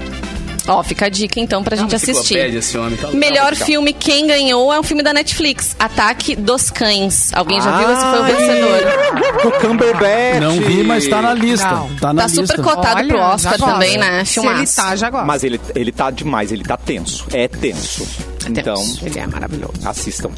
Ó, 0.69 0.83
fica 0.83 1.07
a 1.07 1.09
dica 1.09 1.41
então 1.41 1.64
pra 1.64 1.75
gente 1.77 1.95
assistir. 1.97 2.37
Esse 2.39 2.77
homem. 2.79 2.97
Tá- 2.97 3.11
Melhor 3.11 3.53
Tá, 3.55 3.59
tá. 3.61 3.64
filme, 3.64 3.93
quem 3.93 4.27
ganhou 4.27 4.73
é 4.73 4.79
um 4.79 4.83
filme 4.83 5.03
da 5.03 5.12
Netflix, 5.12 5.75
Ataque 5.79 6.37
dos 6.37 6.71
Cães. 6.71 7.31
Alguém 7.33 7.61
já 7.61 7.77
viu? 7.79 7.91
Esse 7.91 8.03
foi 8.03 8.21
o 8.21 8.25
vencedor. 8.25 9.43
Do 9.43 9.66
Cumberbatch. 9.66 10.41
Não 10.41 10.61
vi, 10.61 10.83
mas 10.83 11.09
tá 11.09 11.23
na 11.23 11.35
lista. 11.35 11.71
Não. 11.71 11.89
Tá 11.97 12.12
na 12.12 12.23
Tá 12.23 12.29
lista. 12.29 12.47
super 12.47 12.62
cotado 12.62 13.07
pro 13.09 13.16
Olha, 13.19 13.35
Oscar 13.35 13.53
já 13.53 13.59
gosto. 13.59 13.73
também, 13.73 13.99
né? 13.99 14.25
Se 14.25 14.39
ele 14.41 14.49
Filmaço. 14.49 14.77
tá, 14.77 14.97
já 14.97 15.11
gosta. 15.11 15.27
Mas 15.27 15.45
ele, 15.45 15.61
ele 15.75 15.91
tá 15.93 16.11
demais, 16.11 16.53
ele 16.53 16.62
tá 16.64 16.77
tenso. 16.77 17.27
É 17.33 17.49
tenso. 17.49 18.07
Então, 18.49 18.83
Ele 19.03 19.19
é 19.19 19.27
maravilhoso. 19.27 19.73
assistam. 19.85 20.31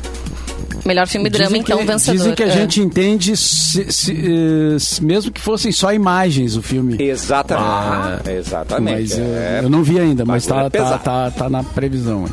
Melhor 0.91 1.07
filme 1.07 1.30
drama, 1.30 1.47
Dizem 1.51 1.61
então, 1.62 1.78
que, 1.78 1.84
vencedor. 1.84 2.16
Dizem 2.18 2.34
que 2.34 2.43
a 2.43 2.47
É. 2.49 2.51
gente 2.51 2.80
entende, 2.80 3.36
se- 3.36 3.93
se- 3.93 4.12
eh, 4.12 4.78
se- 4.80 5.05
mesmo 5.05 5.30
que 5.30 5.41
fossem 5.41 5.70
só 5.70 5.93
imagens 5.93 6.57
o 6.57 6.62
filme. 6.62 6.97
Exatamente. 7.01 8.28
Exatamente. 8.28 9.01
Mas 9.01 9.16
eu, 9.18 9.24
é. 9.24 9.61
eu 9.62 9.70
não 9.70 9.84
vi 9.84 10.01
ainda, 10.01 10.24
mas 10.24 10.45
tá, 10.47 10.62
é 10.64 10.70
tá, 10.70 10.99
tá, 10.99 11.30
tá 11.30 11.49
na 11.49 11.62
previsão. 11.62 12.24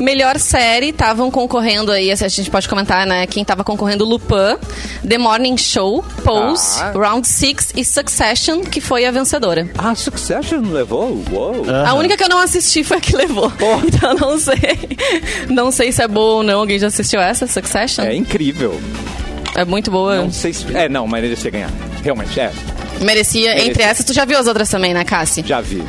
Melhor 0.00 0.38
série, 0.38 0.90
estavam 0.90 1.30
concorrendo 1.30 1.90
aí, 1.90 2.10
a 2.10 2.14
gente 2.28 2.50
pode 2.50 2.68
comentar, 2.68 3.06
né? 3.06 3.26
Quem 3.26 3.44
tava 3.44 3.64
concorrendo, 3.64 4.04
Lupin, 4.04 4.56
The 5.08 5.18
Morning 5.18 5.56
Show, 5.56 6.04
Pose, 6.22 6.80
Ah. 6.82 6.92
Round 6.94 7.26
Six 7.26 7.72
e 7.76 7.84
Succession, 7.84 8.60
que 8.60 8.80
foi 8.80 9.06
a 9.06 9.10
vencedora. 9.10 9.68
Ah, 9.78 9.94
Succession 9.94 10.60
levou? 10.70 11.22
Uou. 11.32 11.64
A 11.86 11.94
única 11.94 12.16
que 12.16 12.24
eu 12.24 12.28
não 12.28 12.38
assisti 12.40 12.84
foi 12.84 12.98
a 12.98 13.00
que 13.00 13.16
levou. 13.16 13.50
Então 13.86 14.14
não 14.14 14.38
sei. 14.38 14.56
Não 15.48 15.70
sei 15.70 15.92
se 15.92 16.02
é 16.02 16.08
boa 16.08 16.36
ou 16.36 16.42
não. 16.42 16.60
Alguém 16.60 16.78
já 16.78 16.88
assistiu 16.88 17.20
essa, 17.20 17.46
Succession? 17.46 18.04
É 18.04 18.14
incrível. 18.14 18.78
É 19.54 19.64
muito 19.64 19.90
boa. 19.90 20.16
Não 20.16 20.30
sei 20.32 20.52
se... 20.52 20.66
É, 20.76 20.88
não, 20.88 21.06
mas 21.06 21.24
ele 21.24 21.36
ia 21.42 21.50
ganhar. 21.50 21.70
Realmente, 22.02 22.38
é. 22.38 22.52
Merecia, 23.00 23.52
entre 23.52 23.64
Merecia. 23.64 23.86
essas. 23.86 24.04
Tu 24.04 24.12
já 24.12 24.24
viu 24.24 24.38
as 24.38 24.46
outras 24.46 24.68
também, 24.68 24.92
né, 24.92 25.04
Cassi? 25.04 25.42
Já 25.46 25.60
vi. 25.60 25.82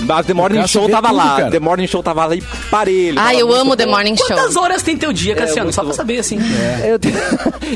Mas 0.00 0.26
The 0.26 0.34
Morning 0.34 0.66
Show 0.66 0.88
tava 0.88 1.08
tudo, 1.08 1.16
lá. 1.16 1.36
cara. 1.36 1.50
The 1.50 1.58
Morning 1.60 1.86
Show 1.86 2.02
tava 2.02 2.26
lá 2.26 2.34
e 2.36 2.42
parei. 2.70 3.08
ele 3.08 3.18
Ah, 3.18 3.34
eu 3.34 3.52
amo 3.52 3.74
The. 3.76 3.86
Morning 3.86 4.16
Show. 4.16 4.26
Quantas 4.26 4.56
horas 4.56 4.82
tem 4.82 4.96
teu 4.96 5.12
dia, 5.12 5.34
Cassiano? 5.34 5.64
muito 5.64 5.74
Só 5.74 5.82
pra 5.82 5.90
bom. 5.90 5.96
saber, 5.96 6.18
assim. 6.18 6.38
Eu, 6.86 6.98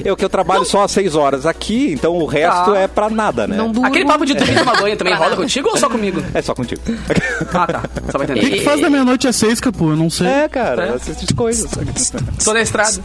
eu 0.04 0.16
que 0.16 0.24
eu 0.24 0.28
trabalho 0.28 0.64
só 0.64 0.84
às 0.84 0.90
seis 0.92 1.16
horas 1.16 1.46
aqui, 1.46 1.92
então 1.92 2.14
o 2.16 2.26
resto 2.26 2.72
Tá. 2.72 2.78
é 2.78 2.86
pra 2.86 3.08
nada, 3.10 3.46
né? 3.48 3.56
Não. 3.56 3.84
Aquele 3.84 4.04
papo 4.04 4.24
de 4.24 4.34
dormir 4.34 4.52
e 4.52 4.58
tomar 4.58 4.80
banho 4.80 4.96
também 4.98 5.14
rola 5.14 5.34
contigo 5.36 5.68
ou 5.68 5.76
só 5.76 5.88
comigo? 5.88 6.22
É 6.34 6.42
só 6.42 6.54
contigo. 6.54 6.80
Ah, 7.52 7.66
tá. 7.66 7.82
Só 8.12 8.18
vai 8.18 8.26
O 8.26 8.32
que, 8.32 8.38
entender. 8.38 8.56
que 8.58 8.64
faz 8.64 8.80
da 8.80 8.88
meia-noite 8.90 9.26
às 9.26 9.34
seis, 9.34 9.58
Capu? 9.60 9.90
Eu 9.90 9.96
não 9.96 10.08
sei. 10.10 10.26
É, 10.26 10.48
cara, 10.48 10.94
assiste 10.94 11.34
coisas. 11.34 11.68
Tô 12.44 12.52
na 12.52 12.60
estrada. 12.60 13.00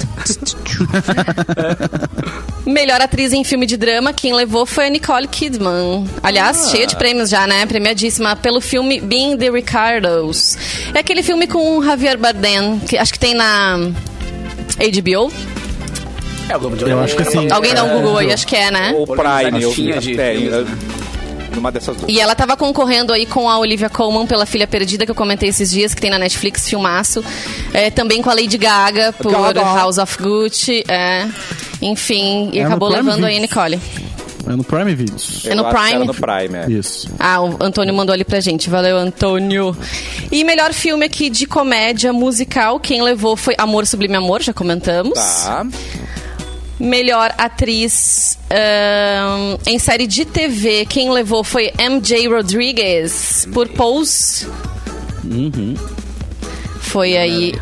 Melhor 2.65 2.99
atriz 2.99 3.31
em 3.31 3.43
filme 3.43 3.65
de 3.65 3.77
drama, 3.77 4.11
quem 4.11 4.33
levou 4.33 4.65
foi 4.65 4.87
a 4.87 4.89
Nicole 4.89 5.27
Kidman. 5.27 6.05
Aliás, 6.23 6.69
cheia 6.71 6.87
de 6.87 6.95
prêmios 6.95 7.29
já, 7.29 7.45
né? 7.45 7.65
Premiadíssima 7.67 8.35
pelo 8.35 8.59
filme 8.59 8.99
Being 8.99 9.37
the 9.37 9.49
Ricardos. 9.51 10.57
É 10.93 10.99
aquele 10.99 11.21
filme 11.21 11.45
com 11.45 11.77
o 11.77 11.83
Javier 11.83 12.17
Bardem, 12.17 12.79
que 12.79 12.97
acho 12.97 13.13
que 13.13 13.19
tem 13.19 13.35
na 13.35 13.77
HBO. 13.77 15.31
É 16.49 16.55
o 16.55 16.59
Globo 16.59 16.75
de 16.75 16.83
Ouro. 16.85 16.95
Eu 16.97 17.03
acho 17.03 17.15
que 17.15 17.23
sim. 17.25 17.47
Alguém 17.51 17.73
dá 17.73 17.83
um 17.83 17.89
Google 18.01 18.17
aí, 18.17 18.31
acho 18.33 18.45
que 18.47 18.55
é, 18.55 18.69
né? 18.71 18.93
O 18.97 19.05
Prime, 19.05 19.61
eu 19.63 19.71
vi. 19.71 19.91
Organizadinha 19.91 19.99
de 19.99 20.19
É, 20.21 20.31
filmes, 20.33 20.53
eu- 20.53 20.65
né? 20.65 20.77
Numa 21.55 21.71
dessas 21.71 21.97
duas. 21.97 22.11
E 22.11 22.19
ela 22.19 22.35
tava 22.35 22.55
concorrendo 22.57 23.13
aí 23.13 23.25
com 23.25 23.49
a 23.49 23.57
Olivia 23.57 23.89
Colman 23.89 24.27
pela 24.27 24.45
Filha 24.45 24.67
Perdida, 24.67 25.05
que 25.05 25.11
eu 25.11 25.15
comentei 25.15 25.49
esses 25.49 25.71
dias, 25.71 25.93
que 25.93 26.01
tem 26.01 26.09
na 26.09 26.19
Netflix, 26.19 26.67
filmaço. 26.67 27.23
É, 27.73 27.89
também 27.89 28.21
com 28.21 28.29
a 28.29 28.33
Lady 28.33 28.57
Gaga 28.57 29.13
por 29.13 29.31
Gaga. 29.31 29.61
House 29.61 29.97
of 29.97 30.17
Gucci. 30.21 30.83
É. 30.87 31.27
Enfim, 31.81 32.49
e 32.53 32.59
É 32.59 32.63
acabou 32.63 32.89
Prime 32.89 33.03
levando 33.03 33.25
aí 33.25 33.37
a. 33.37 33.39
Nicole. 33.39 33.79
É 34.47 34.55
no 34.55 34.63
Prime 34.63 34.93
Videos. 34.93 35.43
É 35.45 35.55
no 35.55 35.65
Prime? 35.65 36.05
No 36.05 36.13
Prime, 36.13 36.55
é. 36.55 36.69
Isso. 36.69 37.09
Ah, 37.19 37.41
o 37.41 37.57
Antônio 37.59 37.93
mandou 37.93 38.13
ali 38.13 38.23
pra 38.23 38.39
gente. 38.39 38.69
Valeu, 38.69 38.95
Antônio. 38.95 39.75
E 40.31 40.43
melhor 40.43 40.71
filme 40.71 41.03
aqui 41.05 41.31
de 41.31 41.47
comédia 41.47 42.13
musical, 42.13 42.79
quem 42.79 43.01
levou 43.01 43.35
foi 43.35 43.55
Amor 43.57 43.87
Sublime 43.87 44.15
Amor, 44.15 44.43
já 44.43 44.53
comentamos. 44.53 45.17
Tá. 45.17 45.65
Melhor 46.79 47.33
atriz 47.37 48.37
ahn, 48.49 49.57
em 49.65 49.79
série 49.79 50.07
de 50.07 50.25
TV, 50.25 50.85
quem 50.85 51.09
levou 51.11 51.43
foi 51.43 51.71
MJ 51.79 52.27
Rodriguez 52.27 53.47
por 53.53 53.69
Pose. 53.69 54.45
Foi 56.81 57.15
aí. 57.17 57.53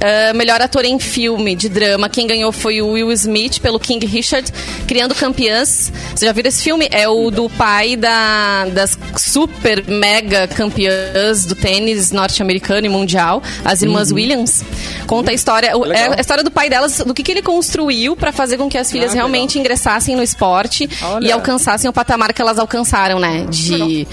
Ah, 0.00 0.32
melhor 0.34 0.60
ator 0.60 0.84
em 0.84 0.98
filme 0.98 1.54
de 1.56 1.68
drama, 1.68 2.08
quem 2.08 2.26
ganhou 2.26 2.52
foi 2.52 2.82
o 2.82 2.88
Will 2.92 3.10
Smith 3.12 3.60
pelo 3.60 3.80
King 3.80 4.04
Richard, 4.06 4.52
Criando 4.86 5.14
Campeãs. 5.14 5.90
Você 6.14 6.26
já 6.26 6.32
viu 6.32 6.44
esse 6.46 6.62
filme? 6.62 6.86
É 6.90 7.08
o 7.08 7.30
do 7.30 7.48
pai 7.48 7.96
da- 7.96 8.66
das 8.66 8.98
super 9.16 9.84
mega 9.88 10.46
campeãs 10.48 11.44
do 11.46 11.54
tênis 11.54 12.12
norte-americano 12.12 12.86
e 12.86 12.90
mundial, 12.90 13.42
as 13.64 13.80
irmãs 13.82 14.12
Williams. 14.12 14.62
Conta 15.06 15.30
a 15.30 15.34
história, 15.34 15.68
é 15.68 15.74
Legal. 15.74 16.12
a 16.16 16.20
história 16.20 16.44
do 16.44 16.50
pai 16.50 16.68
delas, 16.68 16.98
do 16.98 17.14
que, 17.14 17.22
que 17.22 17.30
ele 17.32 17.42
construiu 17.42 18.14
para 18.16 18.32
fazer 18.32 18.58
com 18.58 18.68
que 18.68 18.76
as 18.78 18.90
filhas 18.90 19.12
Ah, 19.12 19.14
realmente 19.14 19.58
ingressassem 19.58 20.14
no 20.14 20.22
esporte 20.22 20.88
Olha. 21.02 21.26
e 21.26 21.32
alcançassem 21.32 21.88
o 21.88 21.92
patamar 21.92 22.32
que 22.32 22.42
elas 22.42 22.58
alcançaram, 22.58 23.18
né? 23.18 23.46
De 23.48 24.06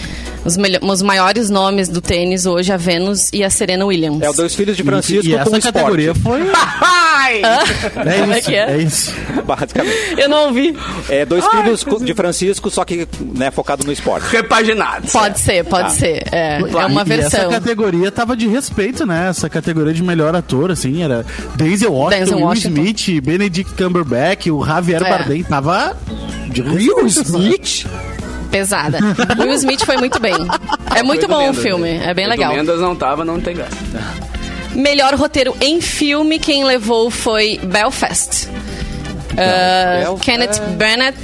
os, 0.45 0.57
os 0.81 1.01
maiores 1.01 1.49
nomes 1.49 1.87
do 1.89 2.01
tênis 2.01 2.45
hoje, 2.45 2.71
a 2.71 2.77
Venus 2.77 3.29
e 3.33 3.43
a 3.43 3.49
Serena 3.49 3.85
Williams. 3.85 4.21
É 4.21 4.29
o 4.29 4.33
Dois 4.33 4.53
Filhos 4.55 4.75
de 4.77 4.83
Francisco 4.83 5.25
e 5.27 5.33
essa 5.35 5.49
com 5.49 5.57
esporte. 5.57 5.73
categoria 5.73 6.15
foi. 6.15 6.41
Ai! 6.81 7.41
É 7.41 8.19
Como 8.19 8.33
é 8.33 8.39
isso, 8.39 8.49
que 8.49 8.55
é? 8.55 8.71
é 8.71 8.77
isso. 8.77 9.13
Basicamente. 9.45 9.95
Eu 10.17 10.27
não 10.29 10.47
ouvi. 10.47 10.77
É 11.09 11.25
dois 11.25 11.45
filhos 11.47 11.85
de 12.05 12.13
Francisco, 12.13 12.69
só 12.69 12.83
que 12.83 13.07
né, 13.35 13.49
focado 13.51 13.83
no 13.85 13.91
esporte. 13.91 14.25
Repaginado. 14.29 15.07
Pode 15.07 15.39
ser, 15.39 15.63
pode 15.65 15.93
ser. 15.93 16.23
É, 16.31 16.59
é 16.59 16.85
uma 16.85 17.01
E 17.07 17.13
essa 17.13 17.29
versão. 17.37 17.49
categoria 17.51 18.11
tava 18.11 18.35
de 18.35 18.47
respeito, 18.47 19.05
né? 19.05 19.29
Essa 19.29 19.49
categoria 19.49 19.93
de 19.93 20.03
melhor 20.03 20.35
ator, 20.35 20.71
assim, 20.71 21.03
era 21.03 21.25
Denzel 21.55 21.93
Washington, 21.93 22.19
Denzel 22.19 22.37
Will 22.37 22.45
Washington. 22.47 22.81
Smith, 22.81 23.21
Benedict 23.23 23.73
Cumberbatch, 23.73 24.47
o 24.47 24.65
Javier 24.65 25.01
É. 25.03 25.09
Bardem, 25.09 25.43
tava 25.43 25.95
de 26.49 26.61
Will? 26.61 27.05
Smith? 27.07 27.85
Pesada. 28.53 28.99
Will 29.39 29.53
Smith 29.55 29.83
foi 29.83 29.97
muito 29.97 30.19
bem. 30.19 30.35
É 30.95 31.01
muito 31.01 31.27
bom 31.27 31.49
o 31.49 31.53
filme, 31.55 31.89
é 31.89 32.13
bem 32.13 32.27
legal. 32.27 32.53
Mendes 32.53 32.79
não 32.79 32.95
tava, 32.95 33.25
não 33.25 33.41
tem 33.41 33.55
graça. 33.55 33.75
Melhor 34.75 35.15
roteiro 35.15 35.55
em 35.59 35.81
filme, 35.81 36.37
quem 36.37 36.63
levou 36.63 37.09
foi 37.09 37.59
Belfast. 37.63 38.47
Ah, 39.35 40.01
Belfast. 40.03 40.23
Kenneth 40.23 40.59
Branagh. 40.77 41.15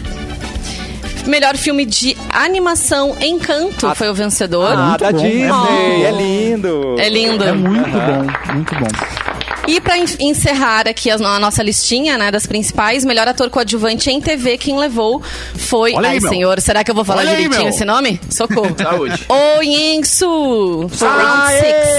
Melhor 1.27 1.55
filme 1.55 1.85
de 1.85 2.17
animação, 2.33 3.15
Encanto, 3.21 3.93
foi 3.93 4.09
o 4.09 4.13
vencedor. 4.15 4.73
Ah, 4.75 4.97
da 4.97 5.11
bom, 5.11 5.17
Disney. 5.21 5.47
bom. 5.47 5.67
É 6.03 6.11
lindo. 6.11 6.95
É 6.97 7.09
lindo. 7.09 7.43
É 7.43 7.51
muito 7.51 7.91
bom, 7.91 8.53
muito 8.55 8.75
bom. 8.75 9.28
E 9.67 9.79
pra 9.79 9.97
en- 9.97 10.05
encerrar 10.19 10.87
aqui 10.87 11.11
a, 11.11 11.17
no- 11.17 11.27
a 11.27 11.39
nossa 11.39 11.61
listinha, 11.61 12.17
né, 12.17 12.31
das 12.31 12.47
principais, 12.47 13.05
melhor 13.05 13.27
ator 13.27 13.49
coadjuvante 13.49 14.09
em 14.09 14.19
TV, 14.19 14.57
quem 14.57 14.77
levou 14.77 15.21
foi. 15.55 15.93
Olha 15.93 16.09
aí, 16.09 16.15
Ai, 16.15 16.19
meu. 16.21 16.29
senhor, 16.31 16.59
será 16.61 16.83
que 16.83 16.89
eu 16.89 16.95
vou 16.95 17.05
falar 17.05 17.21
Olha 17.21 17.31
aí, 17.31 17.35
direitinho 17.37 17.63
meu. 17.65 17.69
esse 17.73 17.85
nome? 17.85 18.19
Socorro. 18.29 18.75
Saúde. 18.81 19.25
O 19.29 19.61
Yinsu. 19.61 20.89
Foi 20.89 21.07
round 21.07 21.51
six. 21.53 21.89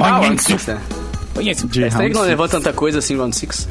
Ah, 0.00 0.18
Round 0.20 0.42
Six, 0.42 0.66
né? 0.66 0.78
De 1.38 1.50
Essa 1.50 1.66
aí 1.66 1.90
Round 1.90 2.08
que 2.08 2.14
não 2.14 2.20
Six. 2.22 2.28
levou 2.30 2.48
tanta 2.48 2.72
coisa 2.72 2.98
assim, 2.98 3.16
Round 3.16 3.34
Six. 3.34 3.68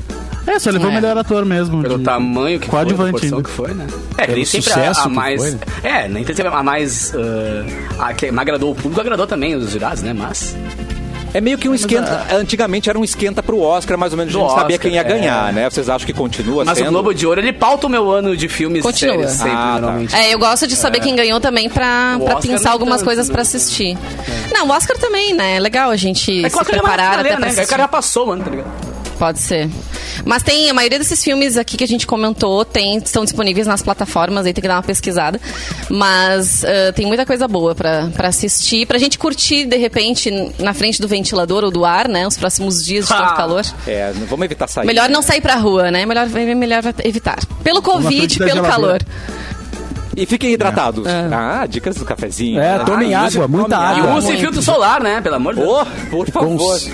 É, 0.48 0.58
só 0.60 0.70
levou 0.72 0.88
o 0.88 0.92
É. 0.92 0.96
melhor 0.96 1.18
ator 1.18 1.44
mesmo. 1.46 1.82
Pelo 1.82 1.98
de- 1.98 2.04
tamanho 2.06 2.60
que 2.60 2.68
foi, 2.68 2.80
a 2.80 2.84
Coadjuvante 2.84 3.12
proporção 3.12 3.38
ainda. 3.38 3.50
que 3.50 3.56
foi, 3.56 3.74
né? 3.74 3.88
É, 4.18 4.28
nem 4.28 4.46
sempre 4.46 4.72
a, 4.72 4.74
sucesso 4.74 5.00
a 5.02 5.04
que 5.04 5.10
mais... 5.10 5.42
foi, 5.42 5.52
né? 5.52 5.60
É, 5.84 6.08
nem 6.08 6.26
sempre 6.26 6.48
a 6.48 6.64
mais... 6.64 7.14
ah, 8.00 8.08
a 8.08 8.14
que 8.14 8.32
me 8.32 8.40
agradou 8.40 8.72
o 8.72 8.76
público, 8.76 9.00
agradou 9.02 9.28
também 9.28 9.56
os 9.56 9.72
jurados, 9.72 10.02
né? 10.02 10.14
Mas... 10.14 10.56
É 11.34 11.42
meio 11.42 11.58
que 11.58 11.68
um 11.70 11.76
esquenta. 11.76 12.26
Antigamente 12.32 12.90
era 12.90 12.98
um 12.98 13.04
esquenta 13.04 13.44
pro 13.44 13.60
Oscar, 13.60 13.98
mais 13.98 14.12
ou 14.14 14.18
menos 14.18 14.34
a 14.36 14.40
gente 14.40 14.50
sabia 14.50 14.64
Oscar, 14.76 14.80
quem 14.80 14.94
ia 14.94 15.02
é. 15.02 15.04
ganhar, 15.04 15.54
né? 15.54 15.70
Vocês 15.70 15.90
acham 15.90 16.06
que 16.06 16.14
continua 16.14 16.64
Mas 16.66 16.78
sendo? 16.78 16.88
o 16.88 16.92
Globo 16.92 17.14
de 17.14 17.28
Ouro, 17.28 17.40
ele 17.42 17.54
pauta 17.54 17.88
o 17.88 17.90
meu 17.90 18.10
ano 18.10 18.36
de 18.36 18.48
filmes 18.48 18.82
Continua. 18.82 19.16
e 19.16 19.18
séries 19.20 19.32
sempre, 19.38 19.52
Ah, 19.52 19.56
tá. 19.76 19.82
normalmente. 19.82 20.16
É, 20.16 20.34
eu 20.34 20.40
gosto 20.40 20.66
de 20.66 20.76
saber 20.76 21.00
quem 21.00 21.16
ganhou 21.16 21.40
também 21.40 21.70
pra, 21.70 22.18
pra 22.24 22.38
pensar 22.38 22.72
algumas 22.72 22.98
tanto, 22.98 23.06
coisas 23.08 23.28
né? 23.28 23.34
pra 23.34 23.42
assistir. 23.42 23.98
Não, 24.54 24.68
o 24.68 24.72
Oscar 24.72 24.98
também, 24.98 25.34
né? 25.34 25.56
É 25.58 25.60
legal 25.60 25.90
a 25.92 25.96
gente 25.96 26.44
É 26.46 26.50
se 26.50 26.56
Oscar 26.56 26.66
já 26.66 26.78
é 26.78 26.82
preparar 26.82 27.06
até 27.06 27.12
finaleira, 27.18 27.36
pra 27.38 27.46
né? 27.46 27.48
assistir. 27.52 27.66
O 27.66 27.70
cara 27.70 27.84
já 27.84 27.88
passou 27.88 28.28
o 28.28 28.32
ano, 28.32 28.44
tá 28.44 28.50
ligado? 28.50 28.87
Pode 29.18 29.40
ser. 29.40 29.68
Mas 30.26 30.44
tem, 30.44 30.70
a 30.70 30.74
maioria 30.74 31.00
desses 31.00 31.24
filmes 31.24 31.58
aqui 31.58 31.76
que 31.76 31.84
a 31.84 31.88
gente 31.88 32.06
comentou 32.06 32.64
tem, 32.64 32.98
estão 32.98 33.24
disponíveis 33.24 33.66
nas 33.66 33.82
plataformas, 33.82 34.46
aí 34.46 34.54
tem 34.54 34.62
que 34.62 34.68
dar 34.68 34.76
uma 34.76 34.84
pesquisada. 34.84 35.40
Mas 35.90 36.64
ah, 36.64 36.94
tem 36.94 37.06
muita 37.06 37.26
coisa 37.26 37.48
boa 37.48 37.74
pra, 37.74 38.10
pra 38.16 38.28
assistir, 38.28 38.86
pra 38.86 38.98
gente 39.00 39.18
curtir, 39.18 39.66
de 39.66 39.78
repente, 39.78 40.30
na 40.60 40.74
frente 40.74 41.02
do 41.02 41.08
ventilador 41.08 41.64
ou 41.64 41.72
do 41.72 41.84
ar, 41.84 42.08
né? 42.08 42.28
Os 42.28 42.38
próximos 42.38 42.86
dias 42.86 43.06
de 43.08 43.12
tanto 43.12 43.24
Ah. 43.24 43.36
calor. 43.36 43.66
É, 43.88 44.14
não- 44.16 44.28
vamos 44.28 44.46
evitar 44.46 44.68
sair. 44.68 44.86
Melhor 44.86 45.10
não 45.10 45.22
sair 45.22 45.42
pra 45.42 45.56
rua, 45.56 45.90
né? 45.90 46.06
Melhor, 46.06 46.28
melhor 46.30 46.84
evitar. 47.04 47.40
Pelo 47.64 47.82
Covid, 47.82 48.38
pelo 48.38 48.62
calor. 48.64 49.00
E 50.16 50.26
fiquem 50.26 50.52
hidratados. 50.54 51.06
Ah, 51.08 51.66
dicas 51.68 51.96
do 51.96 52.04
cafezinho. 52.06 52.60
É, 52.60 52.80
né? 52.80 52.84
tomem 52.86 53.14
Ah, 53.14 53.20
água, 53.20 53.28
use- 53.46 53.52
muita 53.52 53.76
tomem 53.78 53.98
E 53.98 54.00
água. 54.02 54.16
use 54.16 54.28
muito. 54.28 54.40
filtro 54.42 54.62
solar, 54.64 55.00
né? 55.02 55.22
Pelo 55.22 55.36
amor 55.36 55.54
de 55.54 55.62
Deus. 55.62 55.72
Oh, 55.72 55.86
por 56.10 56.28
favor. 56.32 56.58
Cons- 56.58 56.90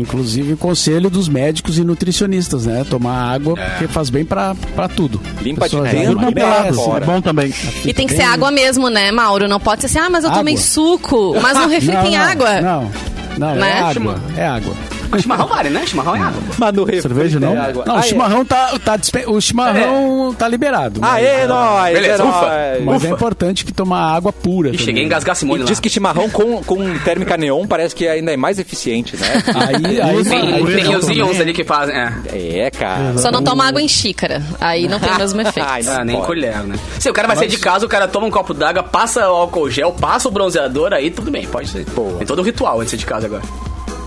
Inclusive 0.00 0.52
o 0.54 0.56
conselho 0.56 1.08
dos 1.10 1.28
médicos 1.28 1.78
e 1.78 1.84
nutricionistas, 1.84 2.66
né? 2.66 2.84
Tomar 2.88 3.32
água 3.32 3.54
porque 3.56 3.88
faz 3.88 4.10
bem 4.10 4.24
pra, 4.24 4.54
pra 4.74 4.88
tudo. 4.88 5.20
Limpa 5.40 5.68
de 5.68 5.80
dentro, 5.80 6.74
fora. 6.74 7.04
é 7.04 7.06
bom 7.06 7.20
também. 7.20 7.52
E 7.84 7.92
tem 7.94 8.06
que 8.06 8.14
ser 8.14 8.22
água 8.22 8.50
mesmo, 8.50 8.88
né, 8.88 9.10
Mauro? 9.10 9.48
Não 9.48 9.58
pode 9.60 9.80
ser 9.82 9.86
assim, 9.86 9.98
ah, 9.98 10.10
mas 10.10 10.24
eu 10.24 10.30
tomei 10.30 10.54
Água. 10.54 10.64
suco. 10.66 11.36
Mas 11.40 11.58
no 11.58 11.68
refri 11.68 11.92
Não, 11.94 12.02
tem 12.02 12.12
não, 12.16 12.24
água. 12.24 12.60
Não, 12.60 12.90
não, 13.38 13.54
Né? 13.54 13.70
é 13.70 13.80
água. 13.80 14.20
É 14.36 14.46
água. 14.46 14.74
Mas 15.10 15.22
chimarrão 15.22 15.46
vale, 15.46 15.70
né? 15.70 15.84
Chimarrão 15.86 16.16
é 16.16 16.20
água. 16.20 16.42
Mas 16.58 16.72
no 16.74 16.84
refri 16.84 17.02
Cerveja, 17.02 17.38
não? 17.40 17.48
tem 17.52 17.58
água. 17.58 17.84
Não, 17.86 17.96
o 17.96 17.98
é. 17.98 18.02
chimarrão 18.02 18.44
tá, 18.44 18.78
tá 18.84 18.98
o 19.28 19.40
chimarrão 19.40 20.34
tá 20.38 20.48
liberado. 20.48 21.00
mas- 21.00 21.14
Aê, 21.24 21.46
nós! 21.46 21.92
Beleza, 21.94 22.22
é 22.22 22.26
ufa. 22.26 22.46
Mas 22.84 22.96
Ufa. 22.96 23.06
é 23.06 23.10
importante 23.10 23.64
que 23.64 23.72
tomar 23.72 24.14
água 24.14 24.32
pura. 24.32 24.68
E 24.68 24.72
também. 24.72 24.84
cheguei 24.86 25.02
a 25.02 25.06
engasgar 25.06 25.32
a 25.32 25.34
Simone 25.34 25.60
E 25.60 25.62
lá. 25.64 25.68
diz 25.68 25.80
que 25.80 25.88
chimarrão 25.88 26.28
com, 26.30 26.62
com 26.62 26.98
térmica 27.00 27.36
neon 27.36 27.66
parece 27.66 27.94
que 27.94 28.06
ainda 28.06 28.32
é 28.32 28.36
mais 28.36 28.58
eficiente, 28.58 29.16
né? 29.16 29.26
Aí, 29.54 30.00
aí, 30.00 30.24
Tem, 30.24 30.54
Aí 30.54 30.64
tem 30.64 30.84
não, 30.84 30.98
os 30.98 31.08
íons 31.08 31.40
ali 31.40 31.52
que 31.52 31.64
fazem. 31.64 31.94
É. 31.96 32.12
É, 32.32 32.70
cara. 32.70 33.16
Só 33.18 33.30
não 33.30 33.42
toma 33.42 33.66
água 33.66 33.80
em 33.80 33.88
xícara. 33.88 34.42
Aí 34.60 34.88
não 34.88 34.98
tem 34.98 35.10
o 35.12 35.18
mesmo 35.18 35.40
efeito. 35.42 35.66
Ai, 35.68 35.82
não 35.82 35.92
Ah, 35.92 36.04
nem 36.04 36.16
pode. 36.16 36.26
colher, 36.26 36.58
né? 36.64 36.76
Se 36.98 37.08
o 37.08 37.12
cara 37.12 37.28
vai 37.28 37.36
sair 37.36 37.48
de 37.48 37.58
casa, 37.58 37.86
o 37.86 37.88
cara 37.88 38.06
toma 38.08 38.26
um 38.26 38.30
copo 38.30 38.52
d'água, 38.54 38.82
passa 38.82 39.20
o 39.30 39.34
álcool 39.34 39.70
gel, 39.70 39.92
passa 39.92 40.28
o 40.28 40.30
bronzeador, 40.30 40.92
aí 40.92 41.10
tudo 41.10 41.30
bem, 41.30 41.46
pode 41.46 41.68
ser. 41.68 41.84
Boa. 41.90 42.18
Tem 42.18 42.26
todo 42.26 42.40
o 42.40 42.42
ritual 42.42 42.80
antes 42.80 42.90
de 42.92 42.96
sair 42.96 42.98
de 43.00 43.06
casa 43.06 43.26
agora. 43.26 43.42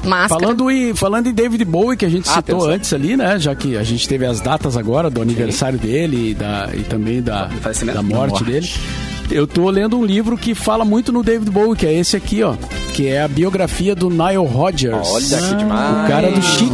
Máscara. 0.09 0.41
Falando 0.41 0.71
em, 0.71 0.93
falando 0.95 1.27
em 1.27 1.33
David 1.33 1.63
Bowie, 1.65 1.95
que 1.97 2.05
a 2.05 2.09
gente 2.09 2.27
Ah, 2.29 2.33
citou 2.35 2.67
antes 2.67 2.91
ali, 2.93 3.15
né? 3.15 3.37
Já 3.39 3.53
que 3.55 3.77
a 3.77 3.83
gente 3.83 4.07
teve 4.07 4.25
as 4.25 4.41
datas 4.41 4.75
agora 4.75 5.09
do 5.09 5.21
aniversário 5.21 5.77
dele 5.79 6.31
e, 6.31 6.33
da, 6.33 6.69
e 6.73 6.79
também 6.83 7.21
da, 7.21 7.45
da 7.45 7.49
morte, 7.49 7.83
Da 7.93 8.03
morte. 8.03 8.43
dele. 8.43 8.69
Eu 9.31 9.45
tô 9.45 9.69
lendo 9.69 9.95
um 9.95 10.03
livro 10.03 10.35
que 10.35 10.55
fala 10.55 10.83
muito 10.83 11.11
no 11.11 11.21
David 11.21 11.51
Bowie, 11.51 11.77
que 11.77 11.85
é 11.85 11.93
esse 11.93 12.15
aqui, 12.17 12.41
ó. 12.41 12.55
Que 12.95 13.07
é 13.07 13.21
a 13.21 13.27
biografia 13.27 13.93
do 13.95 14.09
Nile 14.09 14.37
Rodgers. 14.37 15.07
Olha 15.07 15.37
que 15.47 15.55
demais. 15.55 16.03
O 16.03 16.07
cara 16.07 16.31
do 16.31 16.41
Chic. 16.41 16.73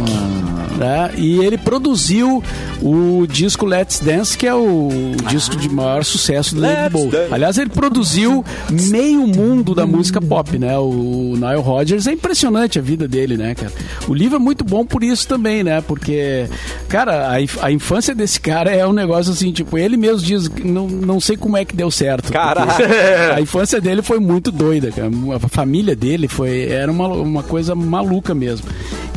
Né? 0.76 1.10
E 1.16 1.38
ele 1.38 1.56
produziu 1.56 2.42
o 2.82 3.26
disco 3.26 3.64
Let's 3.64 4.00
Dance, 4.00 4.36
que 4.36 4.46
é 4.46 4.54
o 4.54 4.90
disco 5.28 5.56
de 5.56 5.68
maior 5.68 6.04
sucesso 6.04 6.54
do 6.54 6.60
David 6.60 6.90
Bowie. 6.90 7.10
Aliás, 7.30 7.56
ele 7.56 7.70
produziu 7.70 8.44
meio 8.70 9.26
mundo 9.26 9.74
da 9.74 9.86
música 9.86 10.20
pop, 10.20 10.58
né? 10.58 10.76
O 10.78 11.34
Nile 11.34 11.60
Rodgers 11.60 12.06
é 12.06 12.12
impressionante 12.12 12.78
a 12.78 12.82
vida 12.82 13.08
dele, 13.08 13.36
né, 13.36 13.54
cara? 13.54 13.72
O 14.06 14.14
livro 14.14 14.36
é 14.36 14.38
muito 14.38 14.64
bom 14.64 14.84
por 14.84 15.02
isso 15.02 15.26
também, 15.26 15.64
né? 15.64 15.80
Porque, 15.80 16.46
cara, 16.88 17.28
a, 17.30 17.66
a 17.66 17.72
infância 17.72 18.14
desse 18.14 18.40
cara 18.40 18.70
é 18.70 18.86
um 18.86 18.92
negócio 18.92 19.32
assim, 19.32 19.52
tipo, 19.52 19.78
ele 19.78 19.96
mesmo 19.96 20.26
diz, 20.26 20.50
não, 20.62 20.86
não 20.86 21.20
sei 21.20 21.36
como 21.36 21.56
é 21.56 21.64
que 21.64 21.74
deu 21.74 21.90
certo. 21.90 22.24
Porque 22.24 22.38
A 23.34 23.40
infância 23.40 23.80
dele 23.80 24.02
foi 24.02 24.18
muito 24.18 24.52
doida, 24.52 24.90
cara. 24.90 25.10
A 25.34 25.48
família 25.48 25.96
dele 25.96 26.28
foi, 26.28 26.68
era 26.68 26.90
uma, 26.90 27.08
uma 27.08 27.42
coisa 27.42 27.74
maluca 27.74 28.34
mesmo. 28.34 28.66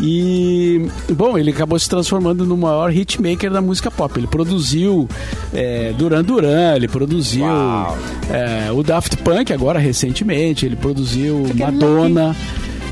E, 0.01 0.87
bom, 1.09 1.37
ele 1.37 1.48
acabou 1.51 1.77
se 1.79 1.89
transformando 1.89 2.45
no 2.45 2.57
maior 2.57 2.91
hitmaker 2.93 3.51
da 3.51 3.61
música 3.61 3.89
pop. 3.89 4.17
Ele 4.17 4.27
produziu 4.27 5.07
é, 5.53 5.93
Duran 5.97 6.23
Duran, 6.23 6.75
ele 6.75 6.87
produziu 6.87 7.45
é, 8.29 8.71
o 8.71 8.83
Daft 8.83 9.17
Punk 9.17 9.51
agora 9.53 9.79
recentemente, 9.79 10.65
ele 10.65 10.75
produziu 10.75 11.45
Madonna, 11.55 12.35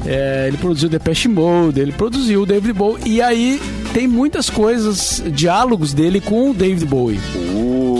é, 0.05 0.45
ele 0.47 0.58
produziu 0.58 0.89
Depeche 0.89 1.28
Mode, 1.28 1.80
ele 1.80 1.91
produziu 1.91 2.43
o 2.43 2.45
David 2.45 2.74
Bowie. 2.74 3.01
E 3.05 3.22
aí 3.22 3.60
tem 3.93 4.08
muitas 4.08 4.49
coisas, 4.49 5.24
diálogos 5.32 5.93
dele 5.93 6.22
com 6.22 6.51
o 6.51 6.53
David 6.53 6.86
Bowie. 6.86 7.20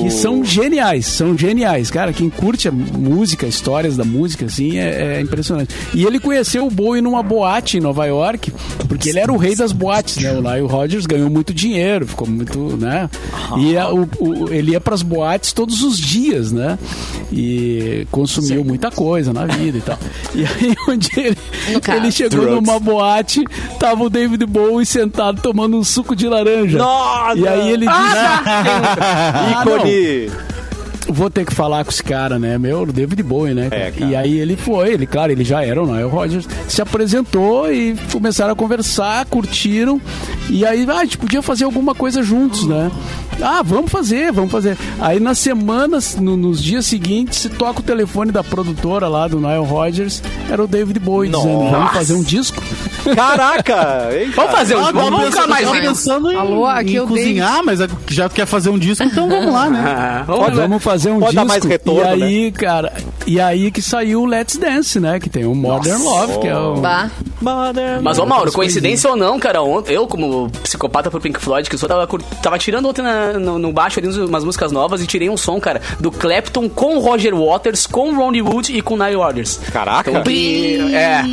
Que 0.02 0.12
são 0.12 0.44
geniais, 0.44 1.06
são 1.08 1.38
geniais. 1.38 1.90
Cara, 1.92 2.14
quem 2.14 2.30
curte 2.30 2.68
a 2.68 2.72
música, 2.72 3.46
histórias 3.48 3.98
da 3.98 4.04
música, 4.06 4.46
assim, 4.46 4.78
é, 4.78 5.18
é 5.18 5.22
impressionante. 5.22 5.74
E 5.94 6.06
ele 6.06 6.20
conheceu 6.20 6.66
o 6.68 6.70
Bowie 6.72 7.02
numa 7.02 7.22
boate 7.24 7.78
em 7.78 7.82
Nova 7.82 8.06
York, 8.06 8.52
porque 8.88 9.10
ele 9.10 9.20
era 9.20 9.32
o 9.34 9.38
rei 9.38 9.56
das 9.56 9.72
boates, 9.72 10.18
né? 10.18 10.32
O 10.34 10.42
Lyle 10.42 10.68
Rodgers 10.68 11.06
ganhou 11.06 11.30
muito 11.30 11.54
dinheiro, 11.54 12.06
ficou 12.08 12.28
muito, 12.28 12.78
né? 12.78 13.10
E 13.60 13.78
a- 13.78 13.90
o- 13.92 14.08
o- 14.20 14.54
ele 14.54 14.72
ia 14.72 14.82
pras 14.82 15.02
boates 15.02 15.52
todos 15.54 15.82
os 15.82 15.98
dias, 15.98 16.52
né? 16.52 16.78
E 17.32 18.08
consumiu 18.12 18.64
muita 18.64 18.90
coisa 18.92 19.34
na 19.34 19.46
vida 19.46 19.78
e 19.78 19.82
tal. 19.82 19.98
E 20.34 20.46
aí, 20.46 20.76
um 20.88 20.98
dia 20.98 21.28
ele, 21.28 21.38
ele 21.98 22.12
chegou 22.12 22.42
Drugs. 22.42 22.56
numa 22.62 22.80
boate, 22.80 23.44
tava 23.80 24.04
o 24.04 24.10
David 24.10 24.46
Bowie 24.46 24.86
sentado 24.86 25.42
tomando 25.42 25.78
um 25.78 25.84
suco 25.84 26.16
de 26.16 26.28
laranja. 26.28 26.78
Nossa! 26.78 27.38
E 27.38 27.48
aí 27.48 27.70
ele 27.72 27.86
disse... 27.86 27.98
Ah, 27.98 29.64
não. 29.66 29.87
Ícone! 29.88 30.57
Vou 31.10 31.30
ter 31.30 31.46
que 31.46 31.54
falar 31.54 31.84
com 31.86 31.90
esse 31.92 32.04
cara, 32.04 32.38
né? 32.38 32.58
Meu, 32.58 32.82
o 32.82 32.86
David 32.92 33.24
Bowie, 33.24 33.54
né? 33.54 33.70
É. 33.72 33.94
E 34.00 34.16
aí 34.16 34.38
ele 34.40 34.58
foi, 34.58 34.94
ele, 34.94 35.06
claro, 35.08 35.32
ele 35.32 35.44
já 35.44 35.64
era 35.64 35.82
o 35.82 35.86
Nile 35.88 36.10
Rodgers, 36.10 36.48
se 36.68 36.82
apresentou 36.82 37.72
e 37.72 37.96
começaram 38.12 38.52
a 38.52 38.56
conversar, 38.56 39.26
curtiram. 39.26 40.02
E 40.50 40.66
aí, 40.66 40.86
ah, 40.90 41.00
a 41.00 41.04
gente 41.06 41.18
podia 41.18 41.42
fazer 41.42 41.64
alguma 41.66 41.96
coisa 41.96 42.22
juntos, 42.24 42.66
né? 42.66 42.92
Ah, 43.42 43.62
vamos 43.64 43.92
fazer, 43.92 44.32
vamos 44.32 44.52
fazer. 44.52 44.78
Aí 45.00 45.20
nas 45.20 45.38
semanas, 45.38 46.16
no- 46.20 46.36
nos 46.36 46.62
dias 46.62 46.86
seguintes, 46.86 47.40
se 47.40 47.50
toca 47.50 47.80
o 47.80 47.84
telefone 47.84 48.32
da 48.32 48.44
produtora 48.44 49.08
lá 49.08 49.28
do 49.28 49.40
Nile 49.40 49.64
Rodgers, 49.66 50.22
era 50.50 50.64
o 50.64 50.68
David 50.68 51.00
Bowie 51.00 51.30
dizendo, 51.30 51.48
vamos 51.60 51.72
Nossa. 51.72 51.94
fazer 51.94 52.14
um 52.16 52.24
disco. 52.24 52.62
Caraca! 53.16 54.10
Eita. 54.14 54.32
Vamos 54.36 54.52
fazer 54.52 54.76
um 54.76 54.86
Ah, 54.86 54.92
vamos 54.92 55.12
nunca 55.12 55.26
pensando- 55.26 55.50
mais 55.50 55.70
pensando 55.70 56.32
em, 56.32 56.36
Alô, 56.36 56.66
aqui 56.66 56.94
em 56.94 56.98
é 56.98 57.02
cozinhar, 57.06 57.62
mas 57.64 57.80
já 58.10 58.28
quer 58.30 58.46
fazer 58.46 58.70
um 58.70 58.78
disco, 58.78 59.04
então 59.04 59.28
vamos 59.30 59.54
lá, 59.54 59.70
né? 59.70 59.84
Ah, 59.98 60.24
Pode, 60.26 60.56
vamos 60.56 60.58
vamos 60.68 60.84
fazer 60.98 61.12
um 61.12 61.20
Pode 61.20 61.36
dar 61.36 61.42
disco. 61.44 61.48
mais 61.48 61.64
retorno, 61.66 62.18
e 62.18 62.24
aí, 62.24 62.52
cara, 62.52 62.94
e 63.26 63.40
aí 63.40 63.72
que 63.72 63.82
saiu 63.82 64.22
o 64.22 64.26
Let's 64.26 64.58
Dance, 64.58 65.00
né? 65.00 65.20
Que 65.20 65.30
tem 65.30 65.46
o 65.46 65.54
Modern 65.56 66.02
Love, 66.02 66.40
que 66.40 66.48
é 66.48 66.58
o, 66.58 66.76
Bah. 66.78 67.10
Modern. 67.42 68.02
Mas, 68.02 68.18
ô 68.20 68.26
Mauro, 68.26 68.52
coincidência 68.52 69.10
ou 69.10 69.16
não, 69.16 69.40
cara, 69.40 69.62
ontem, 69.62 69.94
eu, 69.94 70.08
como 70.08 70.50
psicopata 70.64 71.10
pro 71.12 71.22
Pink 71.22 71.40
Floyd, 71.40 71.70
que 71.70 71.76
eu 71.76 71.80
só 71.80 71.88
tava, 71.88 72.08
tava 72.42 72.58
tirando 72.58 72.88
ontem 72.90 73.02
na- 73.02 73.34
no, 73.34 73.60
no 73.60 73.72
baixo 73.72 74.00
ali 74.00 74.08
umas 74.08 74.44
músicas 74.44 74.72
novas 74.72 75.02
e 75.02 75.08
tirei 75.08 75.30
um 75.30 75.38
som, 75.38 75.60
cara, 75.60 75.82
do 76.00 76.10
Clapton 76.12 76.68
com 76.70 76.98
o 76.98 77.00
Roger 77.00 77.36
Waters, 77.36 77.86
com 77.86 78.12
o 78.12 78.16
Ronnie 78.16 78.42
Wood 78.42 78.76
e 78.76 78.82
com 78.82 78.96
o 78.96 78.98
Nile 78.98 79.16
Rodgers. 79.16 79.60
Caraca. 79.72 80.10
Então, 80.10 80.24
e- 80.32 80.94
é. 80.96 81.24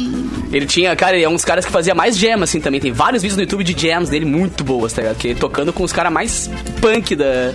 Ele 0.53 0.67
tinha, 0.67 0.95
cara, 0.95 1.17
ele 1.17 1.25
é 1.25 1.29
um 1.29 1.33
dos 1.35 1.45
caras 1.45 1.65
que 1.65 1.73
fazia 1.73 1.95
mais 1.95 2.17
jam, 2.17 2.43
assim, 2.43 2.61
também. 2.61 2.81
Tem 2.81 2.93
vários 2.93 3.23
vídeos 3.23 3.37
no 3.37 3.43
YouTube 3.43 3.65
de 3.65 3.73
jams 3.89 4.09
dele 4.09 4.25
muito 4.25 4.63
boas, 4.63 4.93
tá 4.93 5.03
ligado? 5.03 5.17
Que 5.17 5.29
ele 5.29 5.41
tocando 5.41 5.73
com 5.73 5.83
os 5.83 5.93
caras 5.93 6.13
mais 6.13 6.51
punk 6.81 7.17
da. 7.17 7.53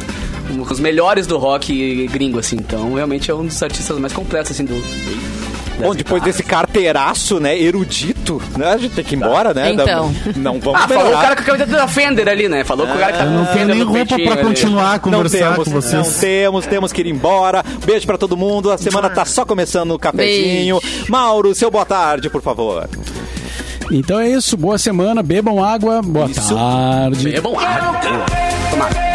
Os 0.69 0.79
melhores 0.79 1.27
do 1.27 1.37
rock 1.37 2.07
gringo, 2.07 2.39
assim. 2.39 2.55
Então, 2.55 2.93
realmente 2.93 3.29
é 3.29 3.33
um 3.35 3.45
dos 3.45 3.61
artistas 3.61 3.97
mais 3.99 4.13
completos, 4.13 4.51
assim, 4.51 4.65
do. 4.65 4.73
Bom, 5.79 5.95
depois 5.95 6.21
desse 6.21 6.43
carteiraço, 6.43 7.39
né, 7.39 7.57
erudito, 7.57 8.41
né, 8.57 8.73
a 8.73 8.77
gente 8.77 8.95
tem 8.95 9.03
que 9.05 9.15
ir 9.15 9.17
embora, 9.17 9.53
né? 9.53 9.71
Então. 9.71 10.11
Da- 10.25 10.33
Não 10.35 10.59
vamos 10.59 10.81
Ah, 10.81 10.87
falou 10.89 11.03
o 11.03 11.05
melhorar. 11.05 11.21
cara 11.23 11.35
com 11.37 11.41
a 11.41 11.45
camiseta 11.45 11.71
da 11.71 11.87
Fender 11.87 12.27
ali, 12.27 12.49
né? 12.49 12.65
Falou 12.65 12.85
com 12.85 12.93
o 12.95 12.97
cara 12.97 13.13
que 13.13 13.17
tá 13.17 13.23
com 13.23 13.29
Não 13.31 13.43
a 13.43 13.45
tenho 13.45 13.59
Fender 13.59 13.75
nem 13.77 13.85
no 13.85 13.91
roupa 13.93 14.19
pra 14.19 14.33
ali. 14.33 14.43
continuar 14.43 14.89
a 14.89 14.91
Não 14.93 14.99
conversar 14.99 15.51
temos, 15.53 15.63
com 15.69 15.71
vocês. 15.71 15.93
não 15.93 16.11
temos, 16.13 16.65
temos 16.67 16.91
que 16.91 16.99
ir 17.01 17.07
embora. 17.07 17.63
Beijo 17.85 18.05
pra 18.05 18.17
todo 18.17 18.35
mundo. 18.35 18.69
A 18.71 18.77
semana 18.77 19.09
tá 19.09 19.23
só 19.23 19.45
começando 19.45 19.91
o 19.91 19.97
cafezinho. 19.99 20.81
Mauro, 21.07 21.55
seu 21.55 21.71
boa 21.71 21.85
tarde, 21.85 22.29
por 22.29 22.41
favor. 22.41 22.89
Então 23.89 24.19
é 24.19 24.27
isso. 24.29 24.57
Boa 24.57 24.77
semana. 24.77 25.23
Bebam 25.23 25.63
água. 25.63 26.01
Boa 26.01 26.29
Isso. 26.29 26.53
tarde. 26.53 27.39
Bom. 27.39 27.57
Ah, 27.57 27.99
Tomara. 28.69 29.08